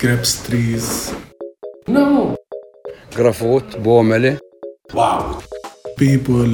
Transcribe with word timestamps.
grapes 0.00 0.42
trees. 0.42 1.12
No. 1.88 2.36
جرافوت 3.16 3.76
بوملة 3.76 4.38
Wow. 4.94 5.42
People, 5.96 6.48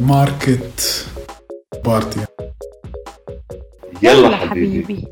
market, 0.00 1.04
party. 1.84 2.20
يلا 4.02 4.36
حبيبي. 4.36 5.06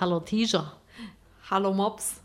Hallo 0.00 0.20
Tisha. 0.20 0.72
Hallo 1.50 1.72
Mops. 1.72 2.20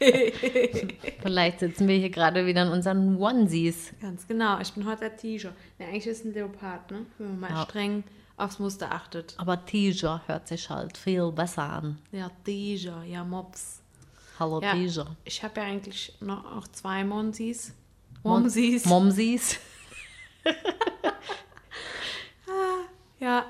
Vielleicht 1.21 1.59
sitzen 1.59 1.87
wir 1.87 1.95
hier 1.97 2.09
gerade 2.09 2.45
wieder 2.45 2.63
in 2.63 2.69
unseren 2.69 3.17
Onesies. 3.21 3.93
Ganz 4.01 4.27
genau, 4.27 4.59
ich 4.61 4.71
bin 4.73 4.85
heute 4.87 5.01
der 5.01 5.17
T-Shirt. 5.17 5.53
Ne, 5.77 5.85
eigentlich 5.87 6.07
ist 6.07 6.19
es 6.19 6.25
ein 6.25 6.33
Leopard, 6.33 6.89
ne? 6.91 7.05
Wenn 7.17 7.27
man 7.31 7.39
mal 7.41 7.49
Ja. 7.51 7.63
streng 7.63 8.03
aufs 8.36 8.58
Muster 8.58 8.90
achtet. 8.92 9.34
Aber 9.38 9.64
Tisha 9.64 10.22
hört 10.26 10.48
sich 10.48 10.68
halt 10.70 10.96
viel 10.98 11.30
besser 11.32 11.62
an. 11.64 11.98
Ja, 12.12 12.30
T-Shirt, 12.44 13.04
ja, 13.06 13.24
Mops. 13.24 13.80
Hallo 14.38 14.60
Ja, 14.60 14.72
Tisha. 14.74 15.06
ich 15.24 15.42
habe 15.44 15.60
ja 15.60 15.66
eigentlich 15.66 16.12
noch 16.20 16.44
auch 16.56 16.66
zwei 16.68 17.04
Monsies. 17.04 17.72
Momsies. 18.22 18.84
Momsies. 18.86 19.58
ja. 23.20 23.44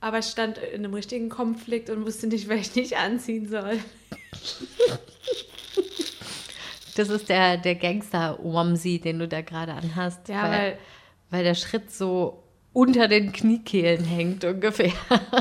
Aber 0.00 0.18
ich 0.18 0.26
stand 0.26 0.58
in 0.58 0.84
einem 0.84 0.94
richtigen 0.94 1.28
Konflikt 1.28 1.88
und 1.88 2.04
wusste 2.04 2.26
nicht, 2.26 2.48
wer 2.48 2.56
ich 2.56 2.74
nicht 2.74 2.96
anziehen 2.96 3.48
soll. 3.48 3.78
Das 6.96 7.08
ist 7.08 7.28
der, 7.28 7.56
der 7.56 7.76
Gangster-Womsi, 7.76 8.98
den 8.98 9.20
du 9.20 9.28
da 9.28 9.42
gerade 9.42 9.74
anhast. 9.74 10.28
Ja, 10.28 10.42
weil, 10.44 10.50
weil- 10.50 10.78
weil 11.30 11.44
der 11.44 11.54
Schritt 11.54 11.90
so 11.90 12.41
unter 12.72 13.08
den 13.08 13.32
Kniekehlen 13.32 14.04
hängt 14.04 14.44
ungefähr. 14.44 14.92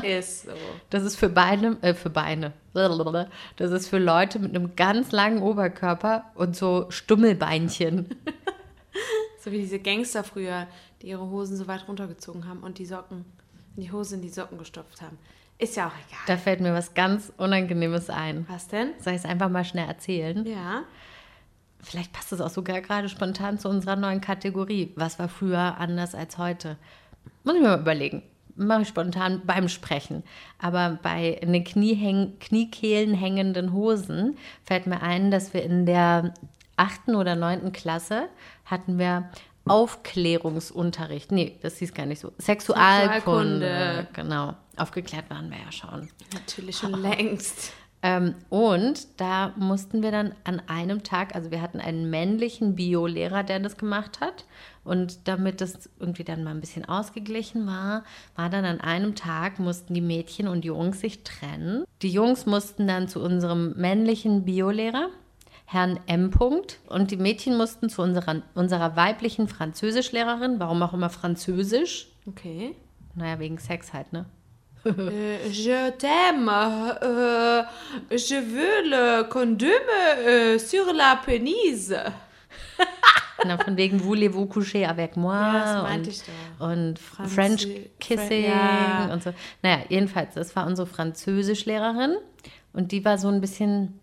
Ist 0.04 0.46
so. 0.46 0.52
Das 0.90 1.04
ist 1.04 1.16
für 1.16 1.30
Beine, 1.30 1.78
äh, 1.82 1.94
für 1.94 2.10
Beine. 2.10 2.54
Das 2.74 3.72
ist 3.72 3.88
für 3.88 4.00
Leute 4.00 4.40
mit 4.40 4.56
einem 4.56 4.76
ganz 4.76 5.12
langen 5.12 5.42
Oberkörper 5.42 6.26
und 6.36 6.56
so 6.56 6.88
Stummelbeinchen. 6.90 8.16
So 9.40 9.52
wie 9.52 9.58
diese 9.58 9.80
Gangster 9.80 10.24
früher, 10.24 10.68
die 11.02 11.08
ihre 11.08 11.30
Hosen 11.30 11.58
so 11.58 11.68
weit 11.68 11.88
runtergezogen 11.88 12.48
haben 12.48 12.60
und 12.60 12.78
die 12.78 12.86
Socken, 12.86 13.26
die 13.76 13.92
Hose 13.92 14.16
in 14.16 14.22
die 14.22 14.30
Socken 14.30 14.58
gestopft 14.58 15.02
haben. 15.02 15.18
Ist 15.58 15.76
ja 15.76 15.88
auch 15.88 15.94
egal. 16.08 16.20
Da 16.28 16.38
fällt 16.38 16.60
mir 16.60 16.74
was 16.74 16.94
ganz 16.94 17.32
Unangenehmes 17.38 18.10
ein. 18.10 18.46
Was 18.50 18.68
denn? 18.68 18.92
Soll 19.00 19.14
ich 19.14 19.20
es 19.20 19.26
einfach 19.26 19.50
mal 19.50 19.66
schnell 19.66 19.88
erzählen? 19.88 20.46
Ja. 20.46 20.84
Vielleicht 21.80 22.14
passt 22.14 22.32
es 22.32 22.42
auch 22.42 22.50
sogar 22.50 22.82
gerade 22.82 23.10
spontan 23.10 23.58
zu 23.58 23.68
unserer 23.68 23.96
neuen 23.96 24.22
Kategorie. 24.22 24.92
Was 24.96 25.18
war 25.18 25.30
früher 25.30 25.78
anders 25.78 26.14
als 26.14 26.38
heute? 26.38 26.78
Muss 27.44 27.56
ich 27.56 27.62
mir 27.62 27.70
mal 27.70 27.80
überlegen. 27.80 28.24
Mache 28.56 28.84
ich 28.84 28.88
spontan 28.88 29.42
beim 29.46 29.70
Sprechen. 29.70 30.24
Aber 30.60 31.00
bei 31.02 31.30
in 31.30 31.54
den 31.54 31.64
Knie 31.64 31.96
häng, 31.96 32.38
Kniekehlen 32.40 33.14
hängenden 33.14 33.74
Hosen 33.74 34.38
fällt 34.64 34.88
mir 34.88 35.02
ein, 35.02 35.32
dass 35.32 35.54
wir 35.54 35.64
in 35.64 35.86
der 35.86 36.34
achten 36.76 37.16
oder 37.16 37.36
neunten 37.36 37.72
Klasse 37.72 38.28
hatten 38.66 38.98
wir 38.98 39.30
Aufklärungsunterricht. 39.66 41.32
Nee, 41.32 41.58
das 41.62 41.78
hieß 41.78 41.94
gar 41.94 42.06
nicht 42.06 42.20
so. 42.20 42.34
Sexualkunde. 42.38 43.12
Sexualkunde. 43.12 44.08
Genau. 44.14 44.54
Aufgeklärt 44.78 45.30
waren 45.30 45.50
wir 45.50 45.58
ja 45.58 45.72
schon. 45.72 46.10
Natürlich 46.34 46.78
schon 46.78 47.00
längst. 47.02 47.74
Ähm, 48.04 48.36
und 48.50 49.08
da 49.20 49.54
mussten 49.58 50.02
wir 50.02 50.12
dann 50.12 50.34
an 50.44 50.62
einem 50.68 51.04
Tag, 51.04 51.36
also 51.36 51.52
wir 51.52 51.62
hatten 51.62 51.80
einen 51.80 52.10
männlichen 52.10 52.76
Biolehrer, 52.76 53.44
der 53.44 53.60
das 53.60 53.78
gemacht 53.78 54.20
hat. 54.20 54.46
Und 54.84 55.28
damit 55.28 55.62
das 55.62 55.90
irgendwie 56.00 56.24
dann 56.24 56.44
mal 56.44 56.52
ein 56.52 56.60
bisschen 56.60 56.86
ausgeglichen 56.86 57.68
war, 57.68 58.04
war 58.36 58.50
dann 58.50 58.66
an 58.66 58.82
einem 58.82 59.14
Tag, 59.14 59.60
mussten 59.60 59.94
die 59.94 60.02
Mädchen 60.02 60.48
und 60.48 60.66
Jungs 60.66 61.02
sich 61.02 61.24
trennen. 61.24 61.86
Die 62.02 62.10
Jungs 62.10 62.46
mussten 62.46 62.88
dann 62.88 63.08
zu 63.08 63.22
unserem 63.22 63.74
männlichen 63.78 64.44
Biolehrer, 64.44 65.10
Herrn 65.66 66.00
M. 66.08 66.32
Punkt, 66.32 66.80
und 66.88 67.12
die 67.12 67.18
Mädchen 67.18 67.58
mussten 67.58 67.90
zu 67.90 68.02
unserer, 68.02 68.42
unserer 68.56 68.96
weiblichen 68.96 69.48
Französischlehrerin, 69.48 70.60
warum 70.60 70.82
auch 70.82 70.94
immer 70.94 71.10
Französisch. 71.12 72.08
Okay. 72.28 72.76
Naja, 73.16 73.40
wegen 73.40 73.60
Sex 73.60 73.94
halt, 73.94 74.12
ne? 74.14 74.26
Euh, 74.86 75.38
je 75.52 75.92
t'aime. 75.98 76.50
Euh, 76.50 77.64
je 78.10 78.36
veux 78.36 78.90
le 78.90 79.24
condom 79.30 79.68
euh, 80.26 80.58
sur 80.58 80.92
la 80.94 81.20
pénise. 81.24 81.96
Na, 83.46 83.58
von 83.58 83.78
wegen 83.78 84.04
Voulez-vous 84.04 84.48
coucher 84.48 84.88
avec 84.90 85.16
moi? 85.18 85.34
Ja, 85.34 85.60
das 85.60 85.84
meinte 85.84 86.10
und, 86.10 86.16
ich 86.16 86.24
doch. 86.24 86.68
Und 86.68 87.00
French 87.00 87.64
Fre- 87.64 87.90
Kissing 88.00 88.46
ja. 88.46 89.10
und 89.12 89.24
so. 89.24 89.34
Naja, 89.64 89.80
jedenfalls, 89.90 90.36
das 90.36 90.56
war 90.56 90.68
unsere 90.68 90.88
Französischlehrerin 90.88 92.16
und 92.74 92.92
die 92.92 93.04
war 93.04 93.18
so 93.18 93.28
ein 93.30 93.42
bisschen, 93.42 94.00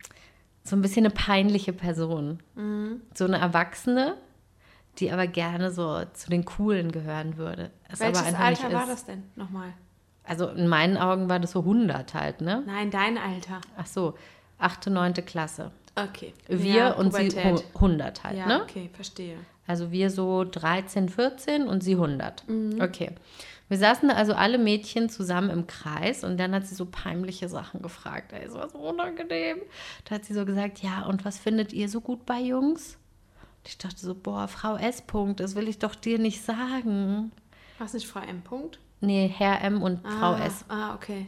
so 0.64 0.76
ein 0.76 0.82
bisschen 0.82 1.06
eine 1.06 1.14
peinliche 1.14 1.72
Person. 1.72 2.40
Mhm. 2.54 3.00
So 3.14 3.24
eine 3.24 3.38
Erwachsene, 3.38 4.16
die 4.98 5.12
aber 5.12 5.26
gerne 5.26 5.70
so 5.70 6.02
zu 6.12 6.30
den 6.30 6.44
Coolen 6.44 6.90
gehören 6.92 7.36
würde. 7.36 7.70
Es 7.88 8.00
Welches 8.00 8.34
Alter 8.34 8.72
war 8.72 8.86
das 8.86 9.04
denn? 9.04 9.22
Nochmal. 9.36 9.72
Also 10.24 10.48
in 10.48 10.68
meinen 10.68 10.98
Augen 10.98 11.28
war 11.30 11.38
das 11.38 11.52
so 11.52 11.60
100 11.60 12.12
halt, 12.12 12.40
ne? 12.42 12.62
Nein, 12.66 12.90
dein 12.90 13.16
Alter. 13.16 13.60
Ach 13.78 13.86
so, 13.86 14.14
achte, 14.58 14.90
neunte 14.90 15.22
Klasse. 15.22 15.70
Okay. 16.04 16.32
Wir 16.46 16.74
Ja, 16.74 16.92
und 16.92 17.14
sie 17.14 17.28
Pubertät. 17.28 17.64
hu- 17.74 17.78
100 17.80 18.24
halt, 18.24 18.38
Ja, 18.38 18.46
ne? 18.46 18.62
okay, 18.62 18.90
verstehe. 18.92 19.38
Also 19.66 19.90
wir 19.92 20.10
so 20.10 20.44
13, 20.44 21.08
14 21.08 21.68
und 21.68 21.82
sie 21.82 21.96
100. 21.96 22.48
Mhm. 22.48 22.80
Okay. 22.80 23.10
Wir 23.68 23.76
saßen 23.76 24.08
da 24.08 24.14
also 24.14 24.32
alle 24.32 24.56
Mädchen 24.56 25.10
zusammen 25.10 25.50
im 25.50 25.66
Kreis 25.66 26.24
und 26.24 26.38
dann 26.38 26.54
hat 26.54 26.66
sie 26.66 26.74
so 26.74 26.86
peinliche 26.86 27.50
Sachen 27.50 27.82
gefragt. 27.82 28.32
Ey, 28.32 28.46
es 28.46 28.54
war 28.54 28.70
so 28.70 28.78
unangenehm. 28.78 29.58
Da 30.06 30.14
hat 30.14 30.24
sie 30.24 30.32
so 30.32 30.46
gesagt, 30.46 30.78
ja, 30.78 31.04
und 31.04 31.24
was 31.26 31.38
findet 31.38 31.74
ihr 31.74 31.88
so 31.90 32.00
gut 32.00 32.24
bei 32.24 32.40
Jungs? 32.40 32.96
Und 33.42 33.68
ich 33.68 33.76
dachte 33.76 33.98
so, 34.00 34.14
boah, 34.14 34.48
Frau 34.48 34.76
S. 34.76 35.02
Punkt, 35.02 35.40
das 35.40 35.54
will 35.54 35.68
ich 35.68 35.78
doch 35.78 35.94
dir 35.94 36.18
nicht 36.18 36.42
sagen. 36.42 37.30
Was 37.78 37.92
nicht 37.92 38.06
Frau 38.06 38.20
M. 38.20 38.40
Punkt? 38.40 38.78
Nee, 39.00 39.28
Herr 39.36 39.60
M. 39.62 39.82
und 39.82 40.00
Frau 40.02 40.32
ah, 40.32 40.46
S. 40.46 40.64
Ah, 40.68 40.94
okay. 40.94 41.26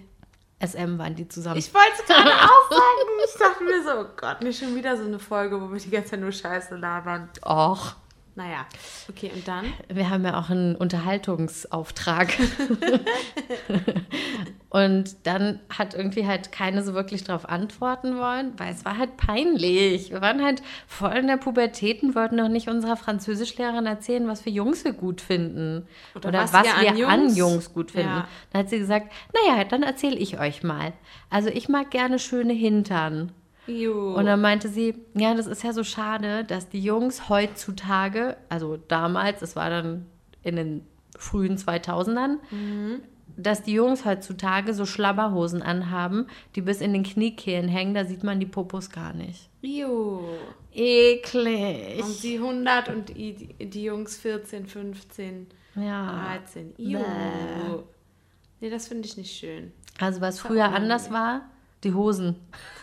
SM 0.61 0.99
waren 0.99 1.15
die 1.15 1.27
zusammen. 1.27 1.57
Ich 1.59 1.73
wollte 1.73 1.93
es 1.99 2.07
gerade 2.07 2.31
auch 2.35 2.71
sagen. 2.71 3.11
Ich 3.25 3.39
dachte 3.39 3.65
mir 3.65 3.83
so, 3.83 3.91
oh 4.03 4.07
Gott, 4.17 4.43
nicht 4.43 4.59
schon 4.63 4.75
wieder 4.75 4.97
so 4.97 5.05
eine 5.05 5.19
Folge, 5.19 5.61
wo 5.61 5.73
wir 5.73 5.79
die 5.81 5.91
ganze 5.91 6.11
Zeit 6.11 6.21
nur 6.21 6.33
Scheiße 6.33 6.77
labern. 6.77 7.29
Och, 7.45 7.95
Naja, 8.37 8.65
okay, 9.09 9.33
und 9.35 9.49
dann? 9.49 9.65
wir 9.89 10.09
haben 10.09 10.25
ja 10.25 10.39
auch 10.39 10.51
einen 10.51 10.77
Unterhaltungsauftrag. 10.77 12.33
und 14.71 15.27
dann 15.27 15.61
hat 15.69 15.95
irgendwie 15.95 16.27
halt 16.27 16.53
keine 16.53 16.83
so 16.85 16.95
wirklich 16.95 17.25
darauf 17.25 17.49
antworten 17.49 18.19
wollen, 18.19 18.53
weil 18.59 18.73
es 18.73 18.85
war 18.85 18.99
halt 18.99 19.17
peinlich. 19.17 20.11
Wir 20.11 20.21
waren 20.21 20.43
halt 20.43 20.63
voll 20.87 21.17
in 21.17 21.27
der 21.27 21.37
Pubertät 21.39 22.03
und 22.03 22.15
wollten 22.15 22.37
noch 22.37 22.49
nicht 22.49 22.69
unserer 22.69 22.97
Französischlehrerin 22.97 23.87
erzählen, 23.87 24.27
was 24.29 24.43
für 24.43 24.51
Jungs 24.51 24.85
wir 24.85 24.93
gut 24.93 25.21
finden. 25.21 25.87
Oder 26.15 26.29
Oder, 26.29 26.43
was 26.45 26.53
was, 26.53 26.67
ihr 26.67 26.77
an 26.91 26.97
wir 26.97 27.09
an 27.09 27.21
Jungs- 27.27 27.37
Jungs 27.37 27.73
gut 27.75 27.91
finden. 27.91 28.09
Ja. 28.11 28.29
Dann 28.53 28.63
hat 28.63 28.71
sie 28.71 28.79
gesagt, 28.79 29.13
naja, 29.35 29.65
dann 29.65 29.83
erzähle 29.83 30.17
ich 30.17 30.39
euch 30.39 30.63
mal. 30.63 30.93
Also 31.31 31.49
ich 31.49 31.69
mag 31.69 31.91
gerne 31.91 32.19
schöne 32.19 32.53
Hintern. 32.53 33.33
Jo. 33.67 34.15
Und 34.17 34.27
dann 34.27 34.41
meinte 34.41 34.69
sie, 34.69 34.95
ja, 35.15 35.35
das 35.35 35.47
ist 35.47 35.63
ja 35.63 35.73
so 35.73 35.85
schade, 35.85 36.45
dass 36.45 36.69
die 36.69 36.81
Jungs 36.81 37.29
heutzutage, 37.29 38.37
also 38.49 38.77
damals, 38.77 39.43
es 39.43 39.55
war 39.57 39.71
dann 39.71 40.07
in 40.43 40.57
den 40.57 40.87
frühen 41.19 41.57
2000ern, 41.57 42.39
dass 43.37 43.63
die 43.63 43.73
Jungs 43.75 44.05
heutzutage 44.05 44.75
so 44.75 44.87
Schlabberhosen 44.87 45.63
anhaben, 45.63 46.27
die 46.57 46.63
bis 46.63 46.81
in 46.81 46.93
den 46.93 47.03
Kniekehlen 47.05 47.69
hängen, 47.69 47.95
da 47.95 48.05
sieht 48.05 48.25
man 48.25 48.41
die 48.41 48.47
Popos 48.47 48.91
gar 48.91 49.13
nicht. 49.13 49.49
jo. 49.63 50.23
Eklig. 50.73 52.01
Und 52.03 52.13
sie 52.13 52.37
100 52.37 52.89
und 52.91 53.09
die, 53.09 53.35
die 53.59 53.83
Jungs 53.85 54.17
14, 54.19 54.67
15, 54.67 55.49
Ja. 55.75 56.37
13. 56.45 56.75
Jo. 56.79 57.01
Bäh. 57.01 57.83
Nee, 58.61 58.71
das 58.71 58.87
finde 58.89 59.07
ich 59.09 59.17
nicht 59.17 59.37
schön. 59.37 59.73
Also 59.99 60.21
was 60.21 60.39
früher 60.39 60.67
anders 60.73 61.11
war, 61.11 61.50
die 61.85 61.95
Hosen. 61.95 62.37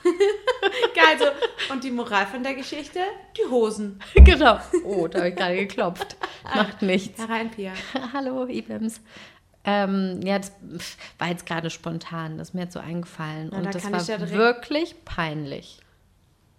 Geil, 0.96 1.18
so. 1.20 1.74
Und 1.74 1.84
die 1.84 1.92
Moral 1.92 2.26
von 2.26 2.44
der 2.44 2.56
Geschichte? 2.56 3.00
Die 3.38 3.50
Hosen. 3.50 4.00
genau. 4.16 4.60
Oh, 4.84 5.08
da 5.08 5.20
habe 5.20 5.30
ich 5.30 5.36
gerade 5.36 5.56
geklopft. 5.56 6.18
Macht 6.44 6.82
nichts. 6.82 7.20
Herein, 7.20 7.52
Pia. 7.52 7.74
Hallo, 8.14 8.48
Ibims. 8.48 9.02
Ähm, 9.64 10.22
ja, 10.24 10.40
das 10.40 10.52
war 11.20 11.28
jetzt 11.28 11.46
gerade 11.46 11.70
spontan, 11.70 12.38
das 12.38 12.50
ist 12.50 12.54
mir 12.54 12.62
jetzt 12.62 12.74
so 12.74 12.80
eingefallen. 12.80 13.50
Da 13.50 13.58
und 13.58 13.76
das 13.76 13.84
kann 13.84 13.92
war 13.92 14.02
ja 14.02 14.32
wirklich 14.32 14.96
peinlich. 15.04 15.82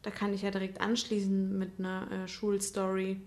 Da 0.03 0.11
kann 0.11 0.35
ich 0.35 0.43
ja 0.43 0.51
direkt 0.51 0.81
anschließen 0.81 1.59
mit 1.59 1.79
einer 1.79 2.07
äh, 2.13 2.29
Schulstory. 2.29 3.21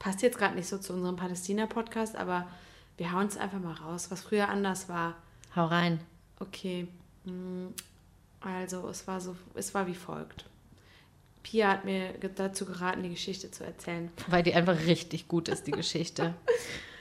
Passt 0.00 0.22
jetzt 0.22 0.38
gerade 0.38 0.56
nicht 0.56 0.68
so 0.68 0.78
zu 0.78 0.92
unserem 0.92 1.14
Palästina-Podcast, 1.14 2.16
aber 2.16 2.48
wir 2.96 3.12
hauen 3.12 3.28
es 3.28 3.36
einfach 3.36 3.60
mal 3.60 3.74
raus, 3.74 4.10
was 4.10 4.22
früher 4.22 4.48
anders 4.48 4.88
war. 4.88 5.14
Hau 5.54 5.66
rein. 5.66 6.00
Okay. 6.40 6.88
mm, 7.24 7.68
Also, 8.40 8.88
es 8.88 9.06
war 9.06 9.20
so, 9.20 9.36
es 9.54 9.74
war 9.74 9.86
wie 9.86 9.94
folgt. 9.94 10.44
Pia 11.42 11.68
hat 11.70 11.84
mir 11.84 12.12
dazu 12.36 12.66
geraten, 12.66 13.02
die 13.02 13.08
Geschichte 13.10 13.50
zu 13.50 13.64
erzählen. 13.64 14.10
Weil 14.28 14.42
die 14.42 14.54
einfach 14.54 14.78
richtig 14.86 15.28
gut 15.28 15.48
ist, 15.48 15.66
die 15.66 15.72
Geschichte. 15.72 16.34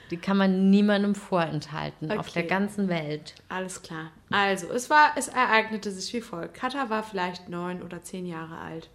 Die 0.10 0.16
kann 0.16 0.38
man 0.38 0.69
niemandem 0.69 1.16
vorenthalten 1.16 2.10
auf 2.13 2.30
Okay. 2.30 2.31
der 2.36 2.44
ganzen 2.44 2.88
Welt. 2.88 3.36
Alles 3.50 3.81
klar. 3.81 4.12
Also, 4.30 4.72
es 4.72 4.89
war, 4.89 5.12
es 5.18 5.28
ereignete 5.28 5.92
sich 5.92 6.13
wie 6.13 6.22
folgt. 6.22 6.54
Katha 6.54 6.89
war 6.89 7.04
vielleicht 7.04 7.50
neun 7.50 7.81
oder 7.84 8.01
zehn 8.04 8.25
Jahre 8.25 8.57
alt. 8.57 8.89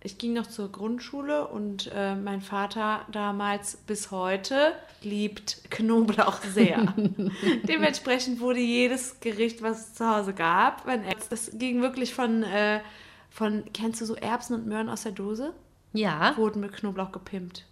Ich 0.00 0.16
ging 0.16 0.32
noch 0.32 0.46
zur 0.46 0.70
Grundschule 0.70 1.48
und 1.48 1.90
äh, 1.92 2.14
mein 2.14 2.40
Vater 2.40 3.04
damals 3.10 3.76
bis 3.76 4.12
heute 4.12 4.72
liebt 5.02 5.70
Knoblauch 5.70 6.40
sehr. 6.42 6.94
Dementsprechend 7.64 8.40
wurde 8.40 8.60
jedes 8.60 9.18
Gericht, 9.18 9.60
was 9.60 9.88
es 9.88 9.94
zu 9.94 10.08
Hause 10.08 10.34
gab, 10.34 10.86
wenn 10.86 11.02
er, 11.02 11.16
das 11.30 11.50
ging 11.54 11.82
wirklich 11.82 12.14
von, 12.14 12.44
äh, 12.44 12.80
von, 13.28 13.64
kennst 13.72 14.00
du 14.00 14.04
so 14.04 14.14
Erbsen 14.14 14.54
und 14.54 14.66
Möhren 14.66 14.88
aus 14.88 15.02
der 15.02 15.12
Dose? 15.12 15.52
Ja. 15.92 16.36
Wurden 16.36 16.60
mit 16.60 16.74
Knoblauch 16.74 17.10
gepimpt. 17.10 17.66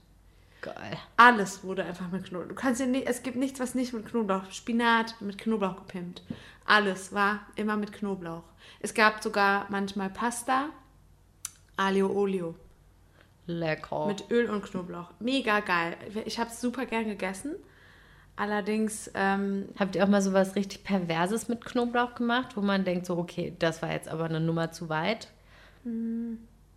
Geil. 0.62 0.96
Alles 1.16 1.62
wurde 1.62 1.84
einfach 1.84 2.10
mit 2.10 2.24
Knoblauch. 2.24 2.48
Du 2.48 2.54
kannst 2.56 2.80
ja 2.80 2.86
nicht, 2.86 3.06
es 3.06 3.22
gibt 3.22 3.36
nichts, 3.36 3.60
was 3.60 3.76
nicht 3.76 3.92
mit 3.92 4.06
Knoblauch. 4.06 4.50
Spinat 4.50 5.14
mit 5.20 5.38
Knoblauch 5.38 5.76
gepimpt. 5.76 6.22
Alles 6.64 7.12
war 7.12 7.46
immer 7.54 7.76
mit 7.76 7.92
Knoblauch. 7.92 8.42
Es 8.80 8.94
gab 8.94 9.22
sogar 9.22 9.66
manchmal 9.68 10.10
Pasta, 10.10 10.70
Alio 11.76 12.08
Olio 12.10 12.54
Lecker. 13.46 14.06
mit 14.06 14.30
Öl 14.30 14.50
und 14.50 14.64
Knoblauch. 14.64 15.10
Mega 15.20 15.60
geil. 15.60 15.96
Ich 16.24 16.38
habe 16.38 16.50
es 16.50 16.60
super 16.60 16.86
gern 16.86 17.06
gegessen. 17.06 17.54
Allerdings, 18.34 19.10
ähm, 19.14 19.68
Habt 19.78 19.96
ihr 19.96 20.04
auch 20.04 20.08
mal 20.08 20.20
sowas 20.20 20.56
richtig 20.56 20.84
Perverses 20.84 21.48
mit 21.48 21.64
Knoblauch 21.64 22.14
gemacht, 22.14 22.56
wo 22.56 22.60
man 22.60 22.84
denkt 22.84 23.06
so, 23.06 23.16
okay, 23.16 23.54
das 23.58 23.80
war 23.80 23.92
jetzt 23.92 24.08
aber 24.08 24.24
eine 24.24 24.40
Nummer 24.40 24.72
zu 24.72 24.88
weit? 24.88 25.28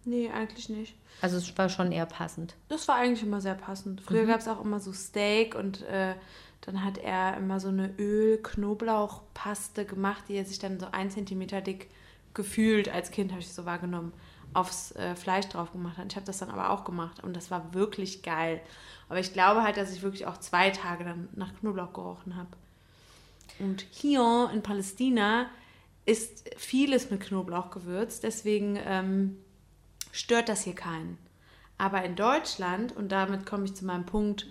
nee, 0.05 0.29
eigentlich 0.29 0.69
nicht. 0.69 0.95
Also 1.19 1.37
es 1.37 1.57
war 1.57 1.67
schon 1.67 1.91
eher 1.91 2.05
passend. 2.05 2.55
Das 2.67 2.87
war 2.87 2.95
eigentlich 2.95 3.23
immer 3.23 3.41
sehr 3.41 3.55
passend. 3.55 4.01
Früher 4.01 4.25
gab 4.27 4.39
es 4.39 4.47
auch 4.47 4.63
immer 4.63 4.79
so 4.79 4.93
Steak 4.93 5.55
und 5.55 5.81
äh, 5.81 6.13
dann 6.61 6.83
hat 6.83 6.99
er 6.99 7.35
immer 7.37 7.59
so 7.59 7.69
eine 7.69 7.91
Öl-Knoblauch-Paste 7.97 9.85
gemacht, 9.85 10.25
die 10.27 10.35
er 10.35 10.45
sich 10.45 10.59
dann 10.59 10.79
so 10.79 10.87
ein 10.91 11.09
Zentimeter 11.09 11.61
dick 11.61 11.89
gefühlt, 12.33 12.87
als 12.89 13.09
Kind 13.11 13.31
habe 13.31 13.41
ich 13.41 13.47
es 13.47 13.55
so 13.55 13.65
wahrgenommen, 13.65 14.13
aufs 14.53 14.91
äh, 14.93 15.15
Fleisch 15.15 15.47
drauf 15.47 15.71
gemacht 15.71 15.97
hat. 15.97 16.07
Ich 16.09 16.15
habe 16.15 16.25
das 16.25 16.39
dann 16.39 16.49
aber 16.49 16.71
auch 16.71 16.83
gemacht 16.83 17.23
und 17.23 17.35
das 17.35 17.51
war 17.51 17.73
wirklich 17.73 18.23
geil. 18.23 18.61
Aber 19.07 19.19
ich 19.19 19.33
glaube 19.33 19.63
halt, 19.63 19.77
dass 19.77 19.93
ich 19.93 20.01
wirklich 20.01 20.25
auch 20.25 20.37
zwei 20.37 20.69
Tage 20.69 21.03
dann 21.03 21.29
nach 21.35 21.53
Knoblauch 21.59 21.93
gerochen 21.93 22.35
habe. 22.35 22.49
Und 23.59 23.85
hier 23.91 24.49
in 24.53 24.61
Palästina 24.61 25.47
ist 26.05 26.49
vieles 26.57 27.11
mit 27.11 27.21
Knoblauch 27.21 27.71
gewürzt, 27.71 28.23
deswegen 28.23 28.79
ähm, 28.83 29.37
stört 30.11 30.49
das 30.49 30.63
hier 30.63 30.75
keinen. 30.75 31.17
Aber 31.77 32.03
in 32.03 32.15
Deutschland, 32.15 32.95
und 32.95 33.11
damit 33.11 33.45
komme 33.45 33.65
ich 33.65 33.75
zu 33.75 33.85
meinem 33.85 34.05
Punkt, 34.05 34.47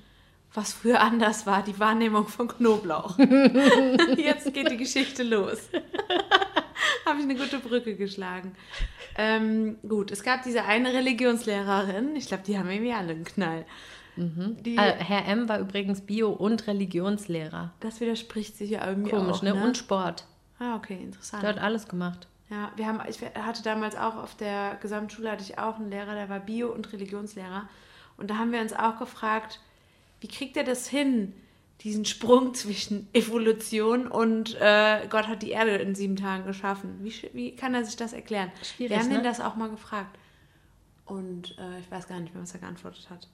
was 0.52 0.72
früher 0.72 1.00
anders 1.02 1.46
war, 1.46 1.62
die 1.62 1.78
Wahrnehmung 1.78 2.26
von 2.26 2.48
Knoblauch. 2.48 3.18
Jetzt 4.16 4.52
geht 4.52 4.70
die 4.70 4.76
Geschichte 4.76 5.22
los. 5.22 5.58
Habe 7.08 7.19
ich 7.20 7.25
eine 7.25 7.34
gute 7.37 7.58
Brücke 7.58 7.96
geschlagen. 7.96 8.55
Ähm, 9.16 9.78
gut, 9.88 10.10
es 10.10 10.22
gab 10.22 10.43
diese 10.43 10.64
eine 10.64 10.93
Religionslehrerin, 10.93 12.14
ich 12.16 12.26
glaube, 12.28 12.43
die 12.46 12.58
haben 12.58 12.70
irgendwie 12.70 12.93
alle 12.93 13.12
einen 13.12 13.25
Knall. 13.25 13.64
Die, 14.16 14.76
Äh, 14.76 14.94
Herr 14.99 15.26
M. 15.26 15.49
war 15.49 15.60
übrigens 15.60 16.00
Bio- 16.00 16.31
und 16.32 16.66
Religionslehrer. 16.66 17.72
das 17.81 18.00
widerspricht 18.00 18.56
sich 18.56 18.70
ja 18.70 18.84
irgendwie 18.87 19.10
Komisch, 19.10 19.37
auch. 19.38 19.43
ne? 19.43 19.55
Ne? 19.55 19.64
Und 19.64 19.76
Sport. 19.76 20.25
ah, 20.58 20.75
okay, 20.76 20.99
interessant. 21.02 21.43
Der 21.43 21.50
hat 21.50 21.58
alles 21.60 21.87
gemacht. 21.88 22.26
Ja, 22.50 22.72
wir 22.76 22.87
haben, 22.87 23.00
ich 23.08 23.20
hatte 23.22 23.62
damals 23.62 23.94
auch 23.96 24.16
auf 24.16 24.34
der 24.34 24.76
Gesamtschule 24.81 25.31
hatte 25.31 25.44
ich 25.44 25.58
auch 25.58 25.76
einen 25.76 25.90
Lehrer, 25.90 26.14
der 26.14 26.28
war 26.28 26.40
Bio- 26.40 26.72
und 26.72 26.93
Religionslehrer. 26.93 27.69
Und 28.16 28.31
da 28.31 28.38
haben 28.38 28.50
wir 28.52 28.61
uns 28.61 28.72
auch 28.72 28.99
gefragt, 28.99 29.61
wie 30.20 30.28
kriegt 30.28 30.56
er 30.56 30.64
das 30.64 30.88
hin, 30.88 31.32
diesen 31.82 32.04
Sprung 32.04 32.54
zwischen 32.54 33.08
Evolution 33.12 34.08
und 34.08 34.56
äh, 34.60 35.06
Gott 35.08 35.28
hat 35.28 35.42
die 35.42 35.50
Erde 35.50 35.76
in 35.76 35.94
sieben 35.94 36.16
Tagen 36.16 36.44
geschaffen? 36.44 36.98
Wie, 37.02 37.12
wie 37.32 37.54
kann 37.54 37.75
er 37.75 37.84
sich 37.84 37.96
das 37.96 38.12
erklären? 38.12 38.50
Schwierig, 38.62 38.90
wir 38.90 38.98
haben 38.98 39.08
ne? 39.08 39.19
ihn 39.19 39.25
das 39.25 39.40
auch 39.40 39.54
mal 39.54 39.70
gefragt. 39.70 40.19
Und 41.04 41.56
äh, 41.58 41.78
ich 41.80 41.90
weiß 41.90 42.08
gar 42.08 42.20
nicht 42.20 42.34
mehr, 42.34 42.42
was 42.42 42.52
er 42.52 42.60
geantwortet 42.60 43.08
hat. 43.10 43.28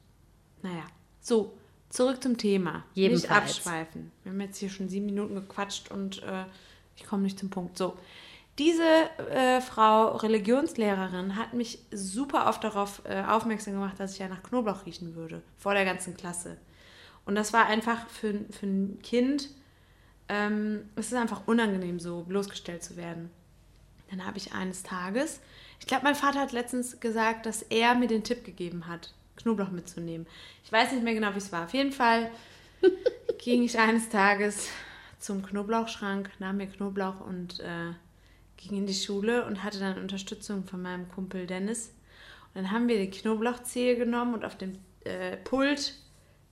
Naja, 0.63 0.85
so, 1.21 1.55
zurück 1.89 2.23
zum 2.23 2.37
Thema. 2.37 2.85
Nicht 2.95 2.97
Jedenfalls. 2.97 3.31
abschweifen. 3.31 4.13
Wir 4.23 4.33
haben 4.33 4.41
jetzt 4.41 4.59
hier 4.59 4.71
schon 4.71 4.89
sieben 4.89 5.07
Minuten 5.07 5.35
gequatscht 5.35 5.91
und 5.91 6.23
äh, 6.23 6.45
ich 6.97 7.05
komme 7.05 7.23
nicht 7.23 7.39
zum 7.39 7.51
Punkt. 7.51 7.79
So, 7.79 7.97
diese 8.59 8.85
äh, 9.31 9.61
Frau 9.61 10.17
Religionslehrerin 10.17 11.37
hat 11.37 11.55
mich 11.55 11.81
super 11.91 12.47
oft 12.49 12.63
darauf 12.63 13.03
äh, 13.05 13.23
aufmerksam 13.23 13.75
gemacht, 13.75 13.99
dass 13.99 14.13
ich 14.13 14.21
ja 14.21 14.29
nach 14.29 14.43
Knoblauch 14.43 14.87
riechen 14.87 15.17
würde, 15.17 15.43
vor 15.59 15.75
der 15.75 15.85
ganzen 15.85 16.17
Klasse. 16.17 16.57
Und 17.25 17.35
das 17.35 17.53
war 17.53 17.67
einfach 17.67 18.09
für, 18.09 18.45
für 18.51 18.67
ein 18.67 18.99
Kind, 19.03 19.49
ähm, 20.29 20.89
es 20.97 21.07
ist 21.07 21.15
einfach 21.15 21.47
unangenehm, 21.47 21.99
so 21.99 22.23
bloßgestellt 22.23 22.83
zu 22.83 22.97
werden. 22.97 23.31
Dann 24.11 24.27
habe 24.27 24.39
ich 24.39 24.53
eines 24.53 24.83
Tages, 24.83 25.41
ich 25.81 25.87
glaube, 25.87 26.05
mein 26.05 26.15
Vater 26.15 26.41
hat 26.41 26.53
letztens 26.53 27.01
gesagt, 27.01 27.47
dass 27.47 27.63
er 27.63 27.95
mir 27.95 28.07
den 28.07 28.25
Tipp 28.25 28.45
gegeben 28.45 28.87
hat, 28.87 29.13
Knoblauch 29.37 29.71
mitzunehmen. 29.71 30.27
Ich 30.65 30.73
weiß 30.73 30.93
nicht 30.93 31.05
mehr 31.05 31.15
genau, 31.15 31.35
wie 31.35 31.39
es 31.39 31.53
war. 31.53 31.65
Auf 31.65 31.75
jeden 31.75 31.93
Fall 31.93 32.31
ging 33.39 33.63
ich 33.63 33.79
eines 33.79 34.09
Tages 34.09 34.69
zum 35.19 35.43
Knoblauchschrank, 35.45 36.31
nahm 36.39 36.59
mir 36.59 36.67
Knoblauch 36.67 37.21
und 37.21 37.61
äh, 37.61 37.93
ging 38.57 38.79
in 38.79 38.87
die 38.87 38.95
Schule 38.95 39.45
und 39.47 39.63
hatte 39.63 39.79
dann 39.79 39.99
Unterstützung 39.99 40.65
von 40.65 40.83
meinem 40.83 41.09
Kumpel 41.09 41.47
Dennis. 41.47 41.89
Und 42.55 42.63
dann 42.63 42.71
haben 42.71 42.89
wir 42.89 42.99
die 42.99 43.11
Knoblauchzehe 43.11 43.97
genommen 43.97 44.35
und 44.35 44.45
auf 44.45 44.57
dem 44.57 44.79
äh, 45.05 45.37
Pult 45.39 45.95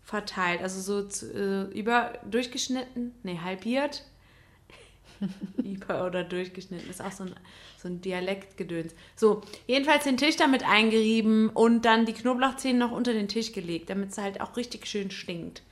verteilt. 0.03 0.61
Also 0.61 0.81
so 0.81 1.09
zu, 1.09 1.33
äh, 1.33 1.79
über 1.79 2.13
durchgeschnitten, 2.29 3.15
nee, 3.23 3.39
halbiert. 3.43 4.05
über 5.63 6.07
oder 6.07 6.25
durchgeschnitten. 6.25 6.91
ist 6.91 7.03
auch 7.03 7.13
so 7.13 7.25
ein, 7.25 7.35
so 7.79 7.89
ein 7.89 8.01
Dialektgedöns. 8.01 8.95
So, 9.17 9.43
jedenfalls 9.67 10.05
den 10.05 10.17
Tisch 10.17 10.37
damit 10.37 10.69
eingerieben 10.69 11.49
und 11.51 11.85
dann 11.85 12.07
die 12.07 12.13
Knoblauchzehen 12.13 12.79
noch 12.79 12.91
unter 12.91 13.13
den 13.13 13.29
Tisch 13.29 13.53
gelegt, 13.53 13.91
damit 13.91 14.11
es 14.11 14.19
halt 14.19 14.41
auch 14.41 14.57
richtig 14.57 14.87
schön 14.87 15.11
stinkt. 15.11 15.63